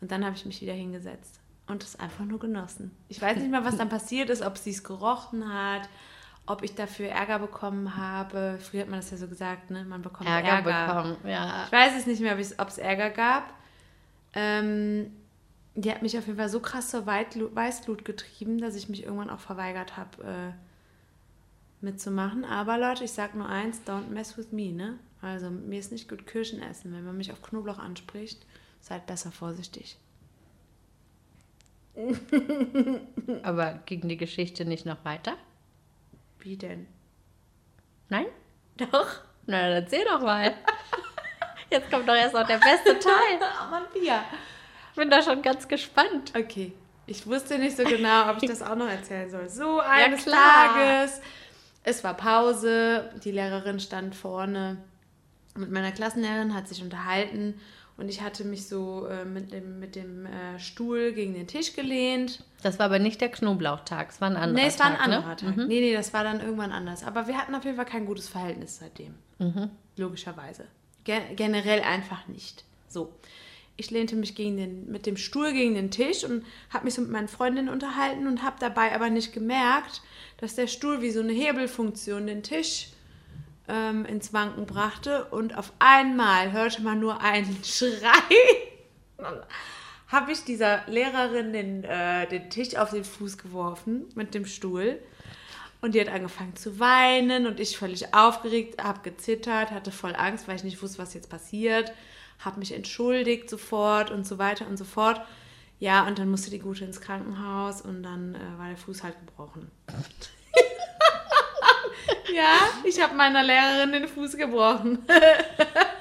Und 0.00 0.10
dann 0.10 0.24
habe 0.24 0.36
ich 0.36 0.46
mich 0.46 0.60
wieder 0.60 0.72
hingesetzt 0.72 1.40
und 1.66 1.82
es 1.82 1.98
einfach 1.98 2.24
nur 2.24 2.38
genossen. 2.38 2.90
Ich 3.08 3.20
weiß 3.20 3.36
nicht 3.38 3.50
mehr, 3.50 3.64
was 3.64 3.76
dann 3.76 3.88
passiert 3.88 4.30
ist, 4.30 4.42
ob 4.42 4.58
sie 4.58 4.70
es 4.70 4.82
gerochen 4.82 5.52
hat, 5.52 5.88
ob 6.46 6.62
ich 6.62 6.74
dafür 6.74 7.08
Ärger 7.08 7.38
bekommen 7.38 7.96
habe. 7.96 8.58
Früher 8.60 8.82
hat 8.82 8.88
man 8.88 8.98
das 8.98 9.10
ja 9.10 9.16
so 9.16 9.28
gesagt, 9.28 9.70
ne? 9.70 9.84
Man 9.84 10.02
bekommt 10.02 10.28
Ärger. 10.28 10.48
Ärger, 10.48 10.86
bekommen. 10.86 11.16
Ja. 11.24 11.64
Ich 11.66 11.72
weiß 11.72 11.92
es 11.98 12.06
nicht 12.06 12.20
mehr, 12.20 12.36
ob 12.58 12.68
es 12.68 12.78
Ärger 12.78 13.10
gab. 13.10 13.54
Ähm, 14.34 15.12
die 15.74 15.90
hat 15.90 16.02
mich 16.02 16.16
auf 16.18 16.26
jeden 16.26 16.38
Fall 16.38 16.48
so 16.48 16.60
krass 16.60 16.90
zur 16.90 17.06
Weitlu- 17.06 17.54
Weißglut 17.54 18.04
getrieben, 18.04 18.58
dass 18.58 18.74
ich 18.76 18.88
mich 18.88 19.04
irgendwann 19.04 19.30
auch 19.30 19.40
verweigert 19.40 19.96
habe, 19.96 20.22
äh, 20.24 21.84
mitzumachen. 21.84 22.44
Aber 22.44 22.78
Leute, 22.78 23.04
ich 23.04 23.12
sag 23.12 23.34
nur 23.34 23.48
eins, 23.48 23.80
don't 23.86 24.08
mess 24.08 24.36
with 24.36 24.52
me, 24.52 24.72
ne? 24.72 24.98
Also 25.22 25.50
mir 25.50 25.78
ist 25.78 25.92
nicht 25.92 26.08
gut 26.08 26.26
Kirschen 26.26 26.62
essen. 26.62 26.92
Wenn 26.92 27.04
man 27.04 27.16
mich 27.16 27.32
auf 27.32 27.42
Knoblauch 27.42 27.78
anspricht, 27.78 28.44
seid 28.80 29.06
besser 29.06 29.32
vorsichtig. 29.32 29.96
Aber 33.42 33.80
ging 33.86 34.08
die 34.08 34.16
Geschichte 34.16 34.64
nicht 34.64 34.86
noch 34.86 35.04
weiter? 35.04 35.36
Wie 36.38 36.56
denn? 36.56 36.86
Nein? 38.08 38.26
Doch. 38.76 39.20
Na, 39.46 39.60
dann 39.62 39.82
erzähl 39.82 40.04
doch 40.04 40.20
mal. 40.22 40.54
Jetzt 41.70 41.90
kommt 41.90 42.08
doch 42.08 42.14
erst 42.14 42.34
noch 42.34 42.46
der 42.46 42.58
beste 42.58 42.98
Teil. 42.98 43.38
Oh 43.40 43.66
Mann, 43.70 43.84
Pia. 43.92 44.24
Ich 44.90 44.96
bin 44.96 45.10
da 45.10 45.22
schon 45.22 45.40
ganz 45.42 45.68
gespannt. 45.68 46.32
Okay. 46.36 46.72
Ich 47.06 47.26
wusste 47.26 47.58
nicht 47.58 47.76
so 47.76 47.84
genau, 47.84 48.30
ob 48.30 48.42
ich 48.42 48.48
das 48.48 48.62
auch 48.62 48.76
noch 48.76 48.88
erzählen 48.88 49.30
soll. 49.30 49.48
So 49.48 49.80
eines 49.88 50.24
klar. 50.24 50.74
Tages. 50.74 51.20
Es 51.82 52.04
war 52.04 52.14
Pause. 52.14 53.10
Die 53.24 53.30
Lehrerin 53.30 53.80
stand 53.80 54.14
vorne 54.14 54.78
mit 55.56 55.70
meiner 55.70 55.92
Klassenlehrerin, 55.92 56.54
hat 56.54 56.68
sich 56.68 56.82
unterhalten. 56.82 57.60
Und 57.96 58.08
ich 58.08 58.22
hatte 58.22 58.44
mich 58.44 58.66
so 58.66 59.06
äh, 59.06 59.24
mit 59.24 59.52
dem, 59.52 59.78
mit 59.78 59.94
dem 59.94 60.24
äh, 60.24 60.58
Stuhl 60.58 61.12
gegen 61.12 61.34
den 61.34 61.46
Tisch 61.46 61.74
gelehnt. 61.74 62.44
Das 62.62 62.78
war 62.78 62.86
aber 62.86 62.98
nicht 62.98 63.20
der 63.20 63.28
Knoblauchtag, 63.30 64.08
es 64.10 64.20
war 64.22 64.30
ein 64.30 64.36
anderer 64.36 64.62
Nee, 64.62 64.68
es 64.68 64.78
war 64.78 64.86
ein 64.86 64.96
Tag, 64.96 65.08
ne? 65.08 65.16
anderer 65.16 65.36
Tag. 65.36 65.56
Nee, 65.56 65.80
nee, 65.80 65.92
das 65.92 66.14
war 66.14 66.24
dann 66.24 66.40
irgendwann 66.40 66.72
anders. 66.72 67.04
Aber 67.04 67.26
wir 67.26 67.36
hatten 67.36 67.54
auf 67.54 67.64
jeden 67.64 67.76
Fall 67.76 67.84
kein 67.84 68.06
gutes 68.06 68.26
Verhältnis 68.28 68.78
seitdem. 68.78 69.16
Logischerweise. 69.96 70.66
Ge 71.04 71.20
generell 71.36 71.80
einfach 71.80 72.26
nicht. 72.28 72.64
So. 72.88 73.12
Ich 73.76 73.90
lehnte 73.90 74.14
mich 74.14 74.34
gegen 74.34 74.58
den, 74.58 74.90
mit 74.90 75.06
dem 75.06 75.16
Stuhl 75.16 75.52
gegen 75.52 75.74
den 75.74 75.90
Tisch 75.90 76.24
und 76.24 76.44
habe 76.68 76.84
mich 76.84 76.94
so 76.94 77.00
mit 77.00 77.10
meinen 77.10 77.28
Freundinnen 77.28 77.70
unterhalten 77.70 78.26
und 78.26 78.42
habe 78.42 78.56
dabei 78.60 78.94
aber 78.94 79.08
nicht 79.08 79.32
gemerkt, 79.32 80.02
dass 80.36 80.54
der 80.54 80.66
Stuhl 80.66 81.00
wie 81.00 81.10
so 81.10 81.20
eine 81.20 81.32
Hebelfunktion 81.32 82.26
den 82.26 82.42
Tisch 82.42 82.88
ähm, 83.68 84.04
ins 84.04 84.34
Wanken 84.34 84.66
brachte 84.66 85.24
und 85.26 85.56
auf 85.56 85.72
einmal 85.78 86.52
hörte 86.52 86.82
man 86.82 87.00
nur 87.00 87.22
einen 87.22 87.56
Schrei 87.64 88.10
habe 90.10 90.32
ich 90.32 90.44
dieser 90.44 90.82
Lehrerin 90.86 91.52
den, 91.52 91.84
äh, 91.84 92.26
den 92.26 92.50
Tisch 92.50 92.76
auf 92.76 92.90
den 92.90 93.04
Fuß 93.04 93.38
geworfen 93.38 94.06
mit 94.14 94.34
dem 94.34 94.44
Stuhl. 94.44 94.98
Und 95.80 95.94
die 95.94 96.00
hat 96.00 96.08
angefangen 96.08 96.56
zu 96.56 96.78
weinen 96.78 97.46
und 97.46 97.58
ich 97.58 97.78
völlig 97.78 98.14
aufgeregt, 98.14 98.82
habe 98.82 99.00
gezittert, 99.02 99.70
hatte 99.70 99.90
voll 99.90 100.14
Angst, 100.14 100.46
weil 100.46 100.56
ich 100.56 100.64
nicht 100.64 100.82
wusste, 100.82 100.98
was 100.98 101.14
jetzt 101.14 101.30
passiert. 101.30 101.92
habe 102.38 102.58
mich 102.58 102.72
entschuldigt 102.72 103.50
sofort 103.50 104.10
und 104.10 104.26
so 104.26 104.38
weiter 104.38 104.66
und 104.66 104.76
so 104.76 104.84
fort. 104.84 105.20
Ja, 105.78 106.06
und 106.06 106.18
dann 106.18 106.30
musste 106.30 106.50
die 106.50 106.58
Gute 106.58 106.84
ins 106.84 107.00
Krankenhaus 107.00 107.80
und 107.80 108.02
dann 108.02 108.34
äh, 108.34 108.58
war 108.58 108.68
der 108.68 108.76
Fuß 108.76 109.02
halt 109.02 109.18
gebrochen. 109.18 109.70
ja, 112.34 112.58
ich 112.84 113.02
habe 113.02 113.14
meiner 113.14 113.42
Lehrerin 113.42 113.92
den 113.92 114.06
Fuß 114.06 114.36
gebrochen. 114.36 114.98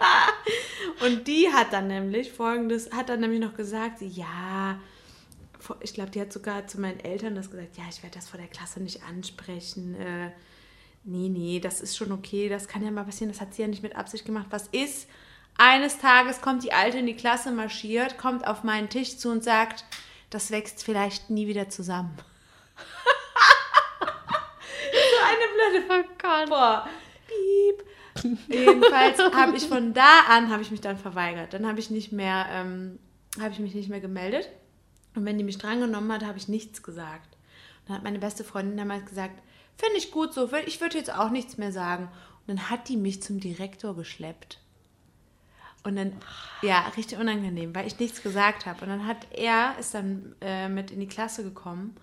und 1.06 1.28
die 1.28 1.50
hat 1.52 1.72
dann 1.72 1.88
nämlich 1.88 2.32
folgendes, 2.32 2.92
hat 2.92 3.08
dann 3.08 3.22
nämlich 3.22 3.40
noch 3.40 3.56
gesagt, 3.56 4.02
ja, 4.02 4.80
ich 5.82 5.94
glaube, 5.94 6.12
die 6.12 6.22
hat 6.22 6.34
sogar 6.34 6.68
zu 6.68 6.80
meinen 6.80 7.00
Eltern 7.00 7.36
das 7.36 7.52
gesagt, 7.52 7.78
ja, 7.78 7.84
ich 7.90 8.04
werde 8.04 8.16
das 8.16 8.30
vor 8.30 8.40
der 8.40 8.50
Klasse 8.50 8.80
nicht 8.80 9.04
ansprechen. 9.04 9.96
Äh, 9.96 10.32
nee, 11.04 11.30
nee, 11.30 11.60
das 11.60 11.82
ist 11.82 11.98
schon 11.98 12.12
okay, 12.12 12.50
das 12.50 12.68
kann 12.68 12.84
ja 12.84 12.92
mal 12.92 13.06
passieren, 13.06 13.32
das 13.32 13.42
hat 13.42 13.54
sie 13.54 13.62
ja 13.62 13.68
nicht 13.68 13.84
mit 13.84 13.96
Absicht 13.96 14.26
gemacht. 14.26 14.48
Was 14.50 14.68
ist? 14.68 15.08
Eines 15.58 16.00
Tages 16.00 16.42
kommt 16.42 16.64
die 16.64 16.72
Alte 16.72 17.00
in 17.00 17.06
die 17.06 17.16
Klasse 17.16 17.52
marschiert, 17.52 18.18
kommt 18.18 18.48
auf 18.48 18.64
meinen 18.64 18.90
Tisch 18.90 19.18
zu 19.18 19.30
und 19.30 19.44
sagt, 19.44 19.84
das 20.30 20.52
wächst 20.52 20.84
vielleicht 20.84 21.30
nie 21.30 21.48
wieder 21.48 21.70
zusammen. 21.70 22.18
so 24.02 25.26
eine 25.26 25.84
blöde 25.84 26.08
Gott. 26.22 26.50
Boah. 26.50 26.88
Piep. 27.28 27.84
Jedenfalls 28.48 29.20
habe 29.20 29.58
ich 29.58 29.68
von 29.68 29.94
da 29.94 30.22
an 30.30 30.50
habe 30.50 30.62
ich 30.62 30.72
mich 30.72 30.82
dann 30.82 30.98
verweigert. 30.98 31.54
Dann 31.54 31.68
habe 31.68 31.80
ich 31.80 31.90
nicht 31.90 32.12
mehr, 32.12 32.46
ähm, 32.52 33.00
habe 33.40 33.52
ich 33.52 33.60
mich 33.60 33.74
nicht 33.76 33.90
mehr 33.90 34.00
gemeldet. 34.00 34.50
Und 35.16 35.26
wenn 35.26 35.38
die 35.38 35.44
mich 35.44 35.58
drangenommen 35.58 36.12
hat, 36.12 36.26
habe 36.26 36.38
ich 36.38 36.48
nichts 36.48 36.84
gesagt. 36.84 37.38
Dann 37.86 37.96
hat 37.96 38.04
meine 38.04 38.20
beste 38.20 38.44
Freundin 38.44 38.78
damals 38.78 39.06
gesagt, 39.06 39.42
finde 39.78 39.98
ich 39.98 40.12
gut 40.12 40.34
so, 40.34 40.52
ich 40.66 40.82
würde 40.82 40.98
jetzt 40.98 41.14
auch 41.14 41.30
nichts 41.30 41.58
mehr 41.58 41.72
sagen. 41.72 42.06
Und 42.06 42.58
dann 42.58 42.70
hat 42.70 42.88
die 42.90 42.98
mich 42.98 43.22
zum 43.22 43.40
Direktor 43.40 43.96
geschleppt. 43.96 44.60
Und 45.84 45.96
dann, 45.96 46.14
ja, 46.62 46.88
richtig 46.98 47.18
unangenehm, 47.18 47.74
weil 47.74 47.88
ich 47.88 48.00
nichts 48.00 48.22
gesagt 48.22 48.66
habe. 48.66 48.84
Und 48.84 48.90
dann 48.90 49.08
hat 49.08 49.28
er, 49.32 49.76
ist 49.80 49.94
dann 49.94 50.36
äh, 50.42 50.68
mit 50.68 50.92
in 50.92 51.00
die 51.00 51.08
Klasse 51.08 51.44
gekommen 51.44 51.96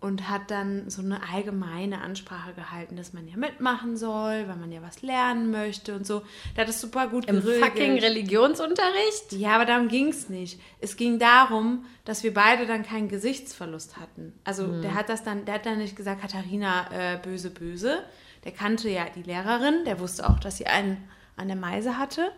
und 0.00 0.28
hat 0.28 0.50
dann 0.52 0.88
so 0.88 1.02
eine 1.02 1.20
allgemeine 1.28 2.00
Ansprache 2.02 2.52
gehalten, 2.52 2.96
dass 2.96 3.12
man 3.12 3.26
ja 3.26 3.36
mitmachen 3.36 3.96
soll, 3.96 4.46
weil 4.46 4.56
man 4.56 4.70
ja 4.70 4.80
was 4.80 5.02
lernen 5.02 5.50
möchte 5.50 5.96
und 5.96 6.06
so. 6.06 6.22
Der 6.54 6.62
hat 6.62 6.68
das 6.68 6.80
super 6.80 7.08
gut 7.08 7.26
Im 7.26 7.42
geregelt. 7.42 7.64
fucking 7.64 7.98
Religionsunterricht? 7.98 9.32
Ja, 9.32 9.56
aber 9.56 9.64
darum 9.64 9.88
ging 9.88 10.08
es 10.08 10.28
nicht. 10.28 10.60
Es 10.80 10.96
ging 10.96 11.18
darum, 11.18 11.84
dass 12.04 12.22
wir 12.22 12.32
beide 12.32 12.66
dann 12.66 12.84
keinen 12.84 13.08
Gesichtsverlust 13.08 13.96
hatten. 13.96 14.34
Also 14.44 14.80
der 14.80 14.94
hat 14.94 15.08
das 15.08 15.24
dann, 15.24 15.44
der 15.46 15.54
hat 15.54 15.66
dann 15.66 15.78
nicht 15.78 15.96
gesagt, 15.96 16.20
Katharina, 16.20 17.14
äh, 17.14 17.18
böse, 17.18 17.50
böse. 17.50 18.04
Der 18.44 18.52
kannte 18.52 18.88
ja 18.88 19.06
die 19.12 19.24
Lehrerin, 19.24 19.84
der 19.84 19.98
wusste 19.98 20.28
auch, 20.30 20.38
dass 20.38 20.58
sie 20.58 20.66
einen 20.66 21.08
an 21.36 21.48
der 21.48 21.56
Meise 21.56 21.98
hatte. 21.98 22.30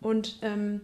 Und 0.00 0.38
ähm, 0.40 0.80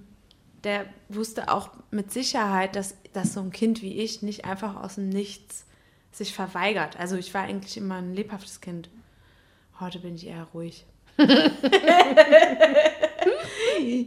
der 0.63 0.85
wusste 1.09 1.51
auch 1.51 1.71
mit 1.91 2.13
Sicherheit, 2.13 2.77
dass, 2.77 2.97
dass 3.15 3.33
so 3.33 3.41
ein 3.41 3.51
Kind 3.51 3.81
wie 3.81 4.03
ich 4.03 4.21
nicht 4.21 4.45
einfach 4.45 4.77
aus 4.77 4.97
dem 4.97 5.09
Nichts 5.09 5.65
sich 6.19 6.35
verweigert. 6.35 6.99
Also 6.99 7.17
ich 7.17 7.33
war 7.33 7.43
eigentlich 7.43 7.77
immer 7.77 7.97
ein 7.97 8.13
lebhaftes 8.15 8.61
Kind. 8.61 8.91
Heute 9.81 10.01
bin 10.01 10.17
ich 10.17 10.27
eher 10.27 10.49
ruhig. 10.53 10.85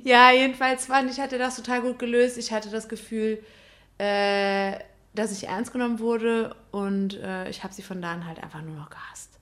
ja, 0.04 0.32
jedenfalls 0.32 0.86
fand 0.86 1.10
ich, 1.10 1.20
hatte 1.20 1.38
das 1.38 1.56
total 1.56 1.82
gut 1.82 1.98
gelöst. 2.00 2.38
Ich 2.38 2.52
hatte 2.52 2.70
das 2.70 2.88
Gefühl, 2.90 3.44
äh, 3.98 4.74
dass 5.14 5.32
ich 5.32 5.48
ernst 5.48 5.72
genommen 5.74 6.00
wurde 6.00 6.56
und 6.72 7.18
äh, 7.20 7.50
ich 7.50 7.64
habe 7.64 7.74
sie 7.74 7.82
von 7.82 8.02
da 8.02 8.12
an 8.14 8.28
halt 8.28 8.42
einfach 8.42 8.62
nur 8.62 8.76
noch 8.76 8.90
gehasst. 8.90 9.40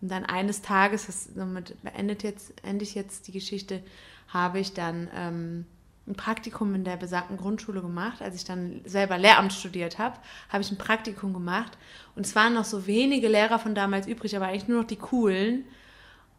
Und 0.00 0.10
dann 0.10 0.24
eines 0.24 0.62
Tages, 0.62 1.06
das, 1.06 1.24
somit 1.34 1.80
beendet 1.82 2.22
jetzt, 2.22 2.52
ende 2.64 2.84
ich 2.84 2.94
jetzt 2.94 3.28
die 3.28 3.32
Geschichte, 3.32 3.82
habe 4.28 4.60
ich 4.60 4.72
dann 4.72 5.08
ähm, 5.14 5.66
ein 6.10 6.16
Praktikum 6.16 6.74
in 6.74 6.84
der 6.84 6.96
besagten 6.96 7.36
Grundschule 7.36 7.80
gemacht. 7.80 8.20
Als 8.20 8.34
ich 8.34 8.44
dann 8.44 8.80
selber 8.84 9.16
Lehramt 9.16 9.52
studiert 9.52 9.98
habe, 9.98 10.16
habe 10.50 10.62
ich 10.62 10.70
ein 10.70 10.78
Praktikum 10.78 11.32
gemacht. 11.32 11.78
Und 12.16 12.26
es 12.26 12.34
waren 12.34 12.54
noch 12.54 12.64
so 12.64 12.86
wenige 12.86 13.28
Lehrer 13.28 13.58
von 13.58 13.74
damals 13.74 14.06
übrig, 14.06 14.36
aber 14.36 14.46
eigentlich 14.46 14.68
nur 14.68 14.80
noch 14.80 14.86
die 14.86 14.96
coolen. 14.96 15.64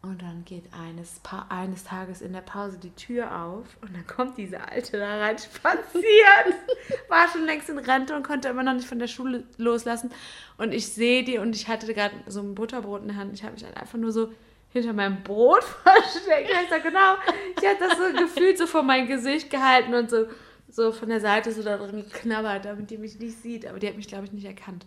Und 0.02 0.20
dann 0.20 0.44
geht 0.44 0.64
eines, 0.74 1.20
pa 1.20 1.46
eines 1.48 1.84
Tages 1.84 2.22
in 2.22 2.32
der 2.32 2.40
Pause 2.40 2.76
die 2.76 2.90
Tür 2.90 3.40
auf 3.40 3.66
und 3.82 3.94
dann 3.94 4.04
kommt 4.04 4.36
diese 4.36 4.60
Alte 4.68 4.98
da 4.98 5.18
rein 5.18 5.38
spazieren. 5.38 6.54
War 7.08 7.28
schon 7.28 7.44
längst 7.44 7.68
in 7.70 7.78
Rente 7.78 8.16
und 8.16 8.26
konnte 8.26 8.48
immer 8.48 8.64
noch 8.64 8.74
nicht 8.74 8.88
von 8.88 8.98
der 8.98 9.06
Schule 9.06 9.44
loslassen. 9.58 10.10
Und 10.58 10.74
ich 10.74 10.88
sehe 10.88 11.22
die 11.22 11.38
und 11.38 11.54
ich 11.54 11.68
hatte 11.68 11.94
gerade 11.94 12.16
so 12.26 12.40
ein 12.40 12.56
Butterbrot 12.56 13.02
in 13.02 13.08
der 13.08 13.16
Hand. 13.16 13.32
Ich 13.32 13.44
habe 13.44 13.52
mich 13.52 13.64
einfach 13.64 13.96
nur 13.96 14.10
so 14.10 14.32
hinter 14.72 14.92
meinem 14.92 15.22
Brot 15.22 15.64
versteckt. 15.82 16.50
Ich 16.50 16.68
sag, 16.70 16.82
genau, 16.82 17.14
ich 17.60 17.68
hatte 17.68 17.88
das 17.88 17.98
so 17.98 18.12
gefühlt 18.12 18.58
so 18.58 18.66
vor 18.66 18.82
mein 18.82 19.06
Gesicht 19.06 19.50
gehalten 19.50 19.94
und 19.94 20.10
so, 20.10 20.26
so 20.68 20.92
von 20.92 21.08
der 21.08 21.20
Seite 21.20 21.52
so 21.52 21.62
da 21.62 21.76
drin 21.76 22.04
geknabbert, 22.10 22.64
damit 22.64 22.90
die 22.90 22.98
mich 22.98 23.18
nicht 23.18 23.40
sieht. 23.42 23.66
Aber 23.66 23.78
die 23.78 23.86
hat 23.86 23.96
mich, 23.96 24.08
glaube 24.08 24.24
ich, 24.24 24.32
nicht 24.32 24.46
erkannt. 24.46 24.86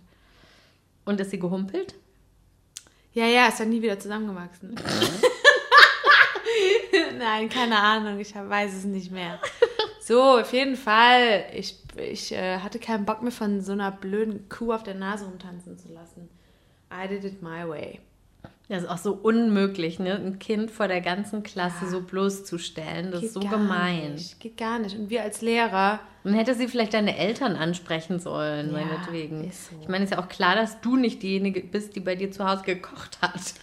Und 1.05 1.19
ist 1.21 1.31
sie 1.31 1.39
gehumpelt? 1.39 1.95
Ja, 3.13 3.27
ja, 3.27 3.47
ist 3.47 3.59
dann 3.59 3.69
nie 3.69 3.81
wieder 3.81 3.99
zusammengewachsen. 3.99 4.75
Nein, 7.17 7.47
keine 7.49 7.79
Ahnung, 7.79 8.19
ich 8.19 8.35
weiß 8.35 8.73
es 8.73 8.83
nicht 8.83 9.11
mehr. 9.11 9.39
So, 10.01 10.39
auf 10.39 10.51
jeden 10.51 10.75
Fall. 10.75 11.45
Ich, 11.53 11.79
ich 11.95 12.31
äh, 12.31 12.59
hatte 12.59 12.79
keinen 12.79 13.05
Bock 13.05 13.21
mehr 13.21 13.31
von 13.31 13.61
so 13.61 13.71
einer 13.71 13.91
blöden 13.91 14.49
Kuh 14.49 14.73
auf 14.73 14.83
der 14.83 14.95
Nase 14.95 15.25
rumtanzen 15.25 15.77
zu 15.77 15.93
lassen. 15.93 16.29
I 16.91 17.07
did 17.07 17.23
it 17.23 17.41
my 17.41 17.67
way. 17.67 18.01
Das 18.67 18.81
ist 18.83 18.89
auch 18.89 18.97
so 18.97 19.13
unmöglich, 19.13 19.99
ne? 19.99 20.15
Ein 20.15 20.39
Kind 20.39 20.71
vor 20.71 20.87
der 20.87 21.01
ganzen 21.01 21.43
Klasse 21.43 21.87
so 21.87 22.01
bloßzustellen. 22.01 23.11
Das 23.11 23.21
ist 23.23 23.33
so 23.33 23.39
gemein. 23.39 24.13
Nicht, 24.13 24.39
geht 24.39 24.57
gar 24.57 24.79
nicht. 24.79 24.97
Und 24.97 25.09
wir 25.11 25.21
als 25.21 25.41
Lehrer, 25.41 25.99
Man 26.23 26.33
hätte 26.33 26.55
sie 26.55 26.67
vielleicht 26.67 26.93
deine 26.95 27.15
Eltern 27.15 27.55
ansprechen 27.55 28.19
sollen, 28.19 28.67
Ja, 28.67 28.79
meinetwegen. 28.83 29.51
so. 29.51 29.75
Ich 29.81 29.87
meine, 29.87 30.03
es 30.05 30.09
ist 30.11 30.17
ja 30.17 30.23
auch 30.23 30.29
klar, 30.29 30.55
dass 30.55 30.81
du 30.81 30.95
nicht 30.95 31.21
diejenige 31.21 31.61
bist, 31.61 31.95
die 31.95 31.99
bei 31.99 32.15
dir 32.15 32.31
zu 32.31 32.43
Hause 32.49 32.63
gekocht 32.63 33.19
hat. 33.21 33.53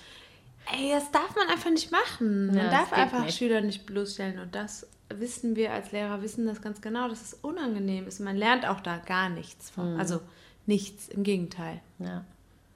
ey, 0.73 0.91
das 0.93 1.11
darf 1.11 1.35
man 1.35 1.49
einfach 1.49 1.71
nicht 1.71 1.91
machen. 1.91 2.47
Man 2.47 2.57
Ja, 2.57 2.71
darf 2.71 2.91
geht 2.91 2.99
einfach 3.01 3.25
nicht. 3.25 3.37
Schüler 3.37 3.61
nicht 3.61 3.85
bloßstellen. 3.87 4.39
Und 4.39 4.55
das 4.55 4.87
wissen 5.13 5.57
wir 5.57 5.73
als 5.73 5.91
Lehrer, 5.91 6.23
wissen 6.23 6.47
das 6.47 6.63
ganz 6.63 6.81
genau, 6.81 7.09
dass 7.09 7.21
es 7.23 7.35
unangenehm 7.35 8.07
ist. 8.07 8.21
Man 8.21 8.37
lernt 8.37 8.67
auch 8.69 8.81
da 8.81 8.99
gar 8.99 9.29
nichts 9.31 9.71
Mhm. 9.71 9.75
von. 9.75 9.99
Also 9.99 10.21
nichts, 10.67 11.09
im 11.09 11.25
Gegenteil. 11.25 11.81
Ja. 11.99 12.25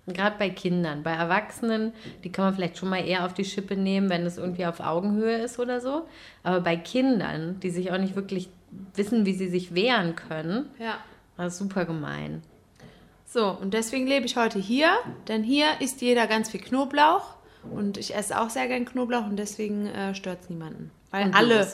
Gerade 0.09 0.37
bei 0.39 0.51
Kindern. 0.51 1.03
Bei 1.03 1.13
Erwachsenen, 1.13 1.93
die 2.23 2.31
kann 2.31 2.45
man 2.45 2.55
vielleicht 2.55 2.79
schon 2.79 2.89
mal 2.89 3.05
eher 3.05 3.25
auf 3.25 3.35
die 3.35 3.45
Schippe 3.45 3.77
nehmen, 3.77 4.09
wenn 4.09 4.25
es 4.25 4.39
irgendwie 4.39 4.67
auf 4.67 4.79
Augenhöhe 4.81 5.39
ist 5.39 5.59
oder 5.59 5.81
so. 5.81 6.07
Aber 6.45 6.61
bei 6.61 6.77
Kindern, 6.77 7.59
die 7.61 7.71
sich 7.71 7.91
auch 7.91 7.99
nicht 7.99 8.15
wirklich 8.15 8.49
wissen, 8.95 9.27
wie 9.27 9.35
sie 9.35 9.49
sich 9.49 9.75
wehren 9.75 10.15
können, 10.15 10.67
Ja. 10.79 10.99
das 11.37 11.55
ist 11.55 11.59
super 11.59 11.85
gemein. 11.87 12.43
So, 13.25 13.49
und 13.51 13.75
deswegen 13.75 14.07
lebe 14.07 14.27
ich 14.27 14.37
heute 14.37 14.59
hier, 14.61 14.91
denn 15.27 15.43
hier 15.43 15.67
isst 15.81 16.01
jeder 16.01 16.29
ganz 16.29 16.51
viel 16.51 16.61
Knoblauch 16.61 17.35
und 17.73 17.97
ich 17.99 18.15
esse 18.15 18.41
auch 18.41 18.51
sehr 18.51 18.69
gern 18.69 18.85
Knoblauch 18.85 19.25
und 19.27 19.37
deswegen 19.37 19.87
äh, 19.87 20.15
stört 20.15 20.43
es 20.43 20.51
niemanden. 20.51 20.93
Weil 21.11 21.27
Und 21.27 21.35
alle, 21.35 21.67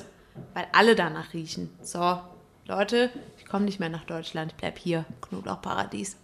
weil 0.54 0.66
alle 0.72 0.94
danach 0.94 1.34
riechen. 1.34 1.68
So, 1.82 2.18
Leute, 2.66 3.10
komme 3.52 3.66
nicht 3.66 3.80
mehr 3.80 3.90
nach 3.90 4.04
Deutschland, 4.04 4.52
ich 4.52 4.56
bleib 4.56 4.78
hier, 4.78 5.04
Knoblauchparadies. 5.20 6.16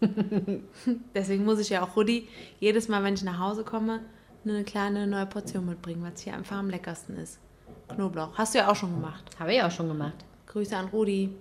deswegen 1.15 1.45
muss 1.45 1.59
ich 1.59 1.69
ja 1.69 1.85
auch 1.85 1.95
Rudi 1.95 2.27
jedes 2.59 2.89
Mal, 2.89 3.05
wenn 3.05 3.13
ich 3.13 3.23
nach 3.23 3.39
Hause 3.39 3.65
komme, 3.65 4.01
eine 4.47 4.65
kleine 4.65 5.07
neue 5.07 5.27
Portion 5.27 5.67
mitbringen, 5.67 6.03
was 6.03 6.23
hier 6.23 6.33
einfach 6.33 6.57
am 6.57 6.71
leckersten 6.71 7.19
ist. 7.19 7.39
Knoblauch. 7.89 8.31
Hast 8.39 8.55
du 8.55 8.59
ja 8.61 8.71
auch 8.71 8.77
schon 8.77 8.95
gemacht. 8.95 9.25
Habe 9.39 9.53
ich 9.53 9.63
auch 9.63 9.71
schon 9.71 9.89
gemacht. 9.89 10.15
Grüße 10.47 10.75
an 10.75 10.87
Rudi. 10.87 11.37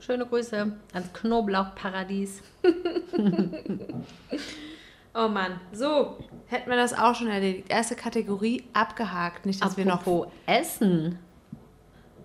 Schöne 0.00 0.24
Grüße 0.24 0.72
ans 0.94 1.12
Knoblauchparadies. 1.12 2.42
Oh 5.14 5.26
Mann, 5.26 5.58
so, 5.72 6.16
hätten 6.46 6.70
wir 6.70 6.76
das 6.76 6.96
auch 6.96 7.12
schon 7.12 7.26
erledigt. 7.26 7.70
Erste 7.70 7.96
Kategorie 7.96 8.62
abgehakt. 8.72 9.46
Nicht, 9.46 9.64
dass 9.64 9.76
wir 9.76 9.84
noch 9.84 10.00
Apropos 10.00 10.28
Essen. 10.46 11.18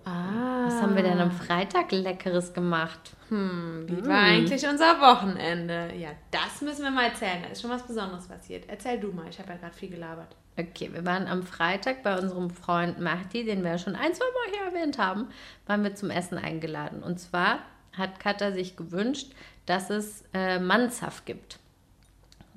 Ah, 0.04 0.66
Was 0.66 0.82
haben 0.82 0.94
wir 0.96 1.02
denn 1.02 1.18
am 1.18 1.30
Freitag 1.30 1.92
Leckeres 1.92 2.52
gemacht? 2.52 3.12
wie 3.30 4.06
war 4.06 4.20
eigentlich 4.20 4.66
unser 4.68 5.00
Wochenende? 5.00 5.92
Ja, 5.96 6.10
das 6.30 6.60
müssen 6.60 6.84
wir 6.84 6.90
mal 6.90 7.06
erzählen. 7.06 7.42
Da 7.42 7.48
ist 7.48 7.62
schon 7.62 7.70
was 7.70 7.82
Besonderes 7.86 8.28
passiert. 8.28 8.64
Erzähl 8.68 9.00
du 9.00 9.10
mal, 9.12 9.26
ich 9.28 9.38
habe 9.38 9.50
ja 9.50 9.56
gerade 9.56 9.74
viel 9.74 9.88
gelabert. 9.88 10.36
Okay, 10.56 10.90
wir 10.92 11.04
waren 11.04 11.26
am 11.26 11.42
Freitag 11.42 12.02
bei 12.04 12.16
unserem 12.16 12.50
Freund 12.50 13.00
Mahdi, 13.00 13.44
den 13.44 13.64
wir 13.64 13.72
ja 13.72 13.78
schon 13.78 13.96
ein, 13.96 14.14
zwei 14.14 14.24
Mal 14.24 14.52
hier 14.56 14.72
erwähnt 14.72 14.98
haben, 14.98 15.28
waren 15.66 15.82
wir 15.82 15.94
zum 15.96 16.10
Essen 16.10 16.38
eingeladen. 16.38 17.02
Und 17.02 17.18
zwar 17.18 17.58
hat 17.96 18.20
Katha 18.20 18.52
sich 18.52 18.76
gewünscht, 18.76 19.32
dass 19.66 19.90
es 19.90 20.24
äh, 20.32 20.60
Mannshaft 20.60 21.26
gibt. 21.26 21.58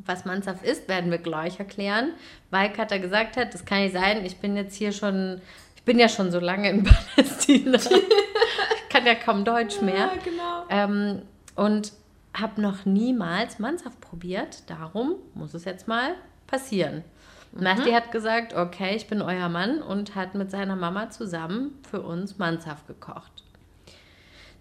Was 0.06 0.26
Mannshaft 0.26 0.64
ist, 0.64 0.88
werden 0.88 1.10
wir 1.10 1.18
gleich 1.18 1.58
erklären, 1.58 2.12
weil 2.52 2.72
Katha 2.72 2.98
gesagt 2.98 3.36
hat, 3.36 3.54
das 3.56 3.66
kann 3.66 3.80
nicht 3.82 3.94
sein, 3.94 4.24
ich 4.26 4.38
bin 4.38 4.56
jetzt 4.56 4.76
hier 4.76 4.92
schon, 4.92 5.42
bin 5.88 5.98
ja 5.98 6.10
schon 6.10 6.32
so 6.32 6.40
lange 6.40 6.70
in 6.70 6.84
Palästina. 7.16 7.78
ich 7.80 8.90
kann 8.90 9.08
ja 9.08 9.16
kaum 9.16 9.44
Deutsch 9.46 9.82
mehr. 9.82 10.12
genau. 10.24 10.66
Ähm, 10.70 11.24
und 11.56 11.94
habe 12.36 12.62
noch 12.62 12.86
niemals 12.86 13.58
Mannshaft 13.58 14.00
probiert. 14.02 14.70
Darum 14.70 15.16
muss 15.34 15.56
es 15.56 15.66
jetzt 15.66 15.88
mal 15.88 16.14
passieren. 16.46 17.04
Mahdi 17.54 17.92
hat 17.92 18.12
gesagt, 18.12 18.54
okay, 18.54 18.96
ich 18.96 19.08
bin 19.08 19.22
euer 19.22 19.50
Mann 19.50 19.82
und 19.82 20.14
hat 20.14 20.36
mit 20.36 20.52
seiner 20.52 20.76
Mama 20.76 21.10
zusammen 21.10 21.80
für 21.90 22.02
uns 22.02 22.38
Mannshaft 22.38 22.86
gekocht. 22.86 23.44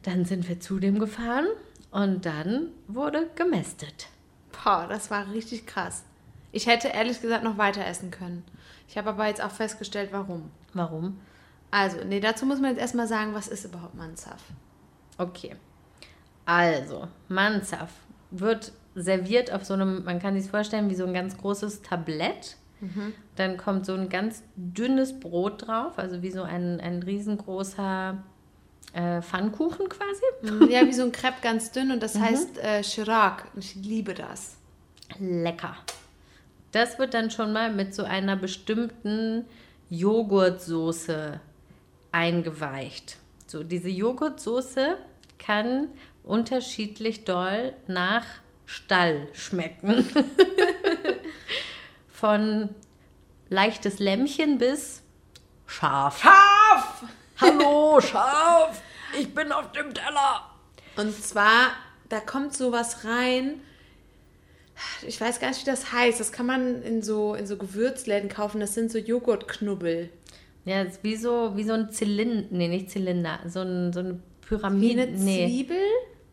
Dann 0.05 0.25
sind 0.25 0.49
wir 0.49 0.61
zu 0.61 0.79
dem 0.79 0.99
gefahren 1.01 1.49
und 1.91 2.25
dann 2.25 2.69
wurde 2.87 3.29
gemästet. 3.35 4.07
Boah, 4.53 4.87
das 4.89 5.11
war 5.11 5.31
richtig 5.33 5.67
krass. 5.67 6.05
Ich 6.53 6.69
hätte 6.69 6.89
ehrlich 6.89 7.21
gesagt 7.21 7.43
noch 7.43 7.59
weiter 7.59 7.85
essen 7.85 8.13
können. 8.13 8.45
Ich 8.89 8.97
habe 8.97 9.11
aber 9.11 9.27
jetzt 9.27 9.43
auch 9.43 9.51
festgestellt, 9.51 10.11
warum. 10.13 10.51
Warum? 10.77 11.21
Also, 11.71 11.99
nee, 12.05 12.21
dazu 12.21 12.47
muss 12.47 12.61
man 12.61 12.71
jetzt 12.71 12.81
erstmal 12.81 13.09
sagen, 13.09 13.35
was 13.35 13.49
ist 13.49 13.65
überhaupt 13.65 13.95
Mansaf? 13.95 14.43
Okay. 15.19 15.57
Also, 16.45 17.09
Mansaf 17.29 17.91
wird 18.31 18.73
serviert 18.95 19.53
auf 19.53 19.65
so 19.65 19.75
einem, 19.75 20.05
man 20.05 20.21
kann 20.21 20.41
sich 20.41 20.51
vorstellen, 20.51 20.89
wie 20.91 20.95
so 20.95 21.05
ein 21.05 21.15
ganz 21.15 21.37
großes 21.37 21.83
Tablett. 21.83 22.57
Dann 23.37 23.57
kommt 23.57 23.87
so 23.87 23.95
ein 23.95 24.11
ganz 24.11 24.43
dünnes 24.55 25.19
Brot 25.19 25.67
drauf, 25.67 25.99
also 25.99 26.21
wie 26.23 26.31
so 26.31 26.43
ein, 26.43 26.79
ein 26.79 27.03
riesengroßer 27.03 28.23
äh, 28.93 29.23
Pfannkuchen 29.23 29.89
quasi. 29.89 30.71
Ja, 30.73 30.87
wie 30.87 30.93
so 30.93 31.03
ein 31.03 31.13
Crepe 31.21 31.39
ganz 31.43 31.73
dünn 31.73 31.91
und 31.91 32.03
das 32.03 32.19
heißt 32.19 32.59
äh, 32.59 32.83
Chirac. 32.83 33.47
Ich 33.57 33.75
liebe 33.77 34.13
das. 34.13 34.57
Lecker. 35.19 35.75
Das 36.73 36.99
wird 36.99 37.15
dann 37.15 37.31
schon 37.31 37.53
mal 37.53 37.73
mit 37.73 37.95
so 37.95 38.05
einer 38.05 38.37
bestimmten 38.37 39.47
Joghurtsoße 39.91 41.41
eingeweicht. 42.13 43.17
So, 43.47 43.63
diese 43.63 43.89
Joghurtsoße 43.89 44.99
kann 45.39 45.89
unterschiedlich 46.25 47.25
doll 47.25 47.75
nach 47.87 48.25
Stall 48.65 49.29
schmecken. 49.33 50.09
Von 52.09 52.71
leichtes 53.49 54.01
Lämmchen 54.01 54.59
bis 54.59 55.03
scharf. 55.67 56.21
Scharf! 56.21 57.05
Hallo, 57.41 58.01
scharf! 58.01 58.83
Ich 59.19 59.33
bin 59.33 59.53
auf 59.53 59.71
dem 59.73 59.95
Teller! 59.95 60.51
Und 60.97 61.15
zwar, 61.23 61.73
da 62.09 62.21
kommt 62.21 62.57
sowas 62.57 63.05
rein. 63.05 63.61
Ich 65.07 65.21
weiß 65.21 65.41
gar 65.41 65.49
nicht, 65.49 65.63
wie 65.63 65.71
das 65.71 65.93
heißt. 65.93 66.21
Das 66.21 66.33
kann 66.33 66.47
man 66.47 66.83
in 66.83 67.03
so, 67.03 67.35
in 67.35 67.47
so 67.47 67.57
Gewürzläden 67.57 68.29
kaufen. 68.29 68.61
Das 68.61 68.75
sind 68.75 68.91
so 68.91 68.99
Joghurtknubbel. 68.99 70.11
Ja, 70.67 70.83
ist 70.83 71.03
wie 71.05 71.17
so, 71.17 71.53
wie 71.55 71.65
so 71.65 71.73
ein 71.75 71.91
Zylinder, 71.91 72.49
nee, 72.51 72.67
nicht 72.67 72.91
Zylinder, 72.91 73.39
so, 73.47 73.61
ein, 73.61 73.93
so 73.93 74.01
eine 74.01 74.15
Wie 74.15 74.49
Pyramide. 74.49 75.03
eine 75.03 75.13
nee. 75.13 75.47
Zwiebel? 75.47 75.77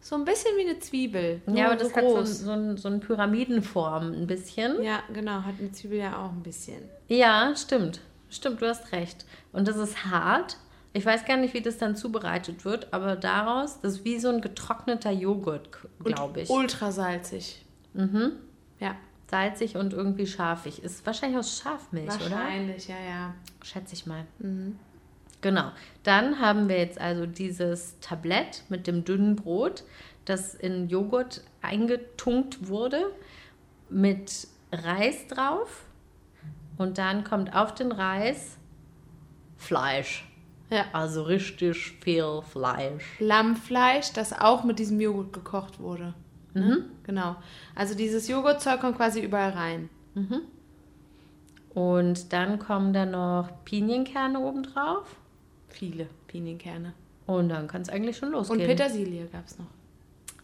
So 0.02 0.16
ein 0.16 0.26
bisschen 0.26 0.58
wie 0.58 0.68
eine 0.68 0.80
Zwiebel. 0.80 1.42
Ja, 1.54 1.68
aber 1.68 1.76
das 1.76 1.90
so 1.90 1.96
hat 1.96 2.04
so, 2.04 2.16
groß. 2.16 2.40
so, 2.40 2.52
ein, 2.52 2.78
so 2.78 2.88
eine 2.90 2.98
Pyramidenform 2.98 4.12
ein 4.12 4.28
bisschen. 4.28 4.84
Ja, 4.84 5.04
genau. 5.14 5.44
Hat 5.44 5.54
eine 5.60 5.72
Zwiebel 5.72 6.00
ja 6.00 6.18
auch 6.18 6.32
ein 6.32 6.42
bisschen. 6.42 6.82
Ja, 7.08 7.54
stimmt. 7.56 8.02
Stimmt, 8.30 8.62
du 8.62 8.68
hast 8.68 8.92
recht. 8.92 9.26
Und 9.52 9.68
das 9.68 9.78
ist 9.78 10.04
hart. 10.06 10.58
Ich 10.94 11.06
weiß 11.06 11.26
gar 11.26 11.38
nicht, 11.38 11.54
wie 11.54 11.62
das 11.62 11.78
dann 11.78 11.96
zubereitet 11.96 12.66
wird, 12.66 12.92
aber 12.92 13.16
daraus, 13.16 13.80
das 13.82 13.94
ist 13.94 14.06
wie 14.06 14.20
so 14.20 14.30
ein 14.30 14.42
getrockneter 14.42 15.12
Joghurt, 15.12 15.70
glaube 16.04 16.42
ich. 16.42 16.50
Ultra 16.50 16.92
salzig. 16.92 17.63
Mhm. 17.94 18.34
Ja, 18.80 18.96
Salzig 19.30 19.78
und 19.78 19.94
irgendwie 19.94 20.28
scharfig. 20.28 20.84
Ist 20.84 21.06
wahrscheinlich 21.06 21.40
aus 21.40 21.58
Schafmilch, 21.58 22.14
oder? 22.16 22.32
wahrscheinlich, 22.32 22.88
ja, 22.88 23.00
ja. 23.00 23.34
Schätze 23.64 23.94
ich 23.96 24.06
mal. 24.06 24.26
Genau. 25.42 25.72
Dann 26.04 26.40
haben 26.40 26.70
wir 26.70 26.78
jetzt 26.78 27.00
also 27.00 27.26
dieses 27.26 28.00
Tablett 28.00 28.64
mit 28.70 28.88
dem 28.88 29.04
dünnen 29.06 29.36
Brot, 29.36 29.84
das 30.26 30.56
in 30.56 30.88
Joghurt 30.88 31.42
eingetunkt 31.62 32.68
wurde, 32.68 33.12
mit 33.90 34.48
Reis 34.72 35.28
drauf. 35.28 35.86
Und 36.78 36.98
dann 36.98 37.24
kommt 37.24 37.56
auf 37.56 37.74
den 37.74 37.92
Reis 37.92 38.58
Fleisch. 39.58 40.28
Ja. 40.70 40.86
Also 40.92 41.24
richtig 41.24 41.92
viel 42.02 42.42
Fleisch. 42.42 43.06
Lammfleisch, 43.20 44.12
das 44.14 44.34
auch 44.34 44.64
mit 44.64 44.80
diesem 44.80 45.00
Joghurt 45.00 45.34
gekocht 45.34 45.80
wurde. 45.80 46.14
Ne? 46.54 46.86
Genau. 47.04 47.36
Also 47.76 47.96
dieses 47.96 48.28
Joghurtzeug 48.28 48.80
kommt 48.82 48.98
quasi 48.98 49.22
überall 49.22 49.52
rein. 49.52 49.90
Und 51.74 52.34
dann 52.34 52.60
kommen 52.60 52.94
da 52.94 53.06
noch 53.06 53.50
Pinienkerne 53.66 54.40
oben 54.40 54.64
drauf. 54.64 55.16
Viele 55.70 56.08
Pinienkerne. 56.28 56.94
Und 57.26 57.50
dann 57.50 57.68
kann 57.68 57.82
es 57.82 57.90
eigentlich 57.90 58.18
schon 58.18 58.32
losgehen. 58.32 58.62
Und 58.62 58.68
Petersilie 58.68 59.26
gab 59.28 59.48
es 59.48 59.58
noch. 59.58 59.66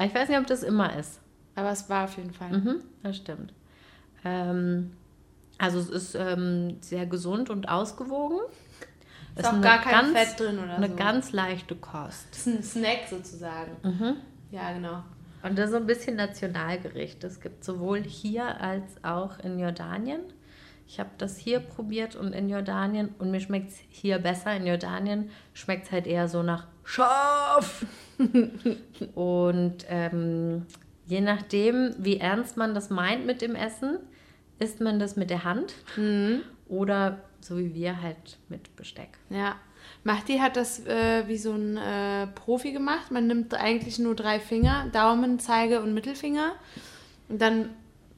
Ich 0.04 0.14
weiß 0.14 0.30
nicht, 0.30 0.40
ob 0.40 0.48
das 0.48 0.64
immer 0.64 0.96
ist. 0.98 1.20
Aber 1.56 1.72
es 1.72 1.90
war 1.90 2.06
auf 2.06 2.18
jeden 2.18 2.32
Fall. 2.32 2.52
Mhm, 2.52 2.76
das 3.04 3.18
stimmt. 3.18 3.54
Ähm, 4.24 4.92
also 5.58 5.78
es 5.80 5.90
ist 5.90 6.16
ähm, 6.16 6.78
sehr 6.80 7.06
gesund 7.06 7.50
und 7.50 7.68
ausgewogen. 7.68 8.40
Ist 9.36 9.46
auch 9.46 9.62
gar 9.62 9.80
kein 9.82 10.08
Fett 10.14 10.40
drin 10.40 10.58
oder 10.58 10.76
Eine 10.76 10.90
so. 10.90 10.96
ganz 10.96 11.32
leichte 11.32 11.76
Kost. 11.76 12.28
Das 12.32 12.40
ist 12.40 12.48
ein 12.48 12.64
Snack 12.64 13.00
sozusagen. 13.10 13.72
Mhm. 13.84 14.16
Ja, 14.52 14.74
genau. 14.74 15.04
Und 15.42 15.58
das 15.58 15.66
ist 15.66 15.72
so 15.72 15.78
ein 15.78 15.86
bisschen 15.86 16.16
Nationalgericht. 16.16 17.24
Es 17.24 17.40
gibt 17.40 17.64
sowohl 17.64 18.02
hier 18.02 18.60
als 18.60 19.04
auch 19.04 19.40
in 19.40 19.60
Jordanien. 19.60 20.22
Ich 20.88 21.00
habe 21.00 21.12
das 21.18 21.38
hier 21.38 21.60
probiert 21.60 22.16
und 22.16 22.34
in 22.34 22.50
Jordanien 22.50 23.14
und 23.20 23.30
mir 23.30 23.40
schmeckt 23.40 23.70
es 23.70 23.78
hier 23.90 24.18
besser. 24.18 24.56
In 24.56 24.66
Jordanien 24.66 25.30
schmeckt 25.54 25.86
es 25.86 25.92
halt 25.92 26.08
eher 26.08 26.28
so 26.28 26.42
nach 26.42 26.68
scharf. 26.84 27.86
und 29.14 29.86
ähm, 29.88 30.66
je 31.06 31.22
nachdem, 31.22 31.94
wie 32.00 32.18
ernst 32.18 32.58
man 32.58 32.74
das 32.74 32.90
meint 32.90 33.26
mit 33.26 33.42
dem 33.42 33.56
Essen, 33.56 34.00
isst 34.58 34.82
man 34.82 35.00
das 35.00 35.16
mit 35.16 35.30
der 35.30 35.44
Hand 35.44 35.76
oder 36.68 37.20
so 37.40 37.58
wie 37.58 37.74
wir 37.74 38.02
halt 38.02 38.38
mit 38.50 38.76
Besteck. 38.76 39.18
Ja. 39.30 39.56
Mahdi 40.04 40.38
hat 40.38 40.56
das 40.56 40.86
äh, 40.86 41.28
wie 41.28 41.38
so 41.38 41.54
ein 41.54 41.78
äh, 41.78 42.28
Profi 42.28 42.72
gemacht. 42.72 43.12
Man 43.12 43.28
nimmt 43.28 43.54
eigentlich 43.54 44.00
nur 44.00 44.16
drei 44.16 44.40
Finger, 44.40 44.88
Daumen, 44.92 45.40
Zeige 45.40 45.82
und 45.82 45.94
Mittelfinger. 45.94 46.54
Und 47.28 47.42
dann 47.42 47.70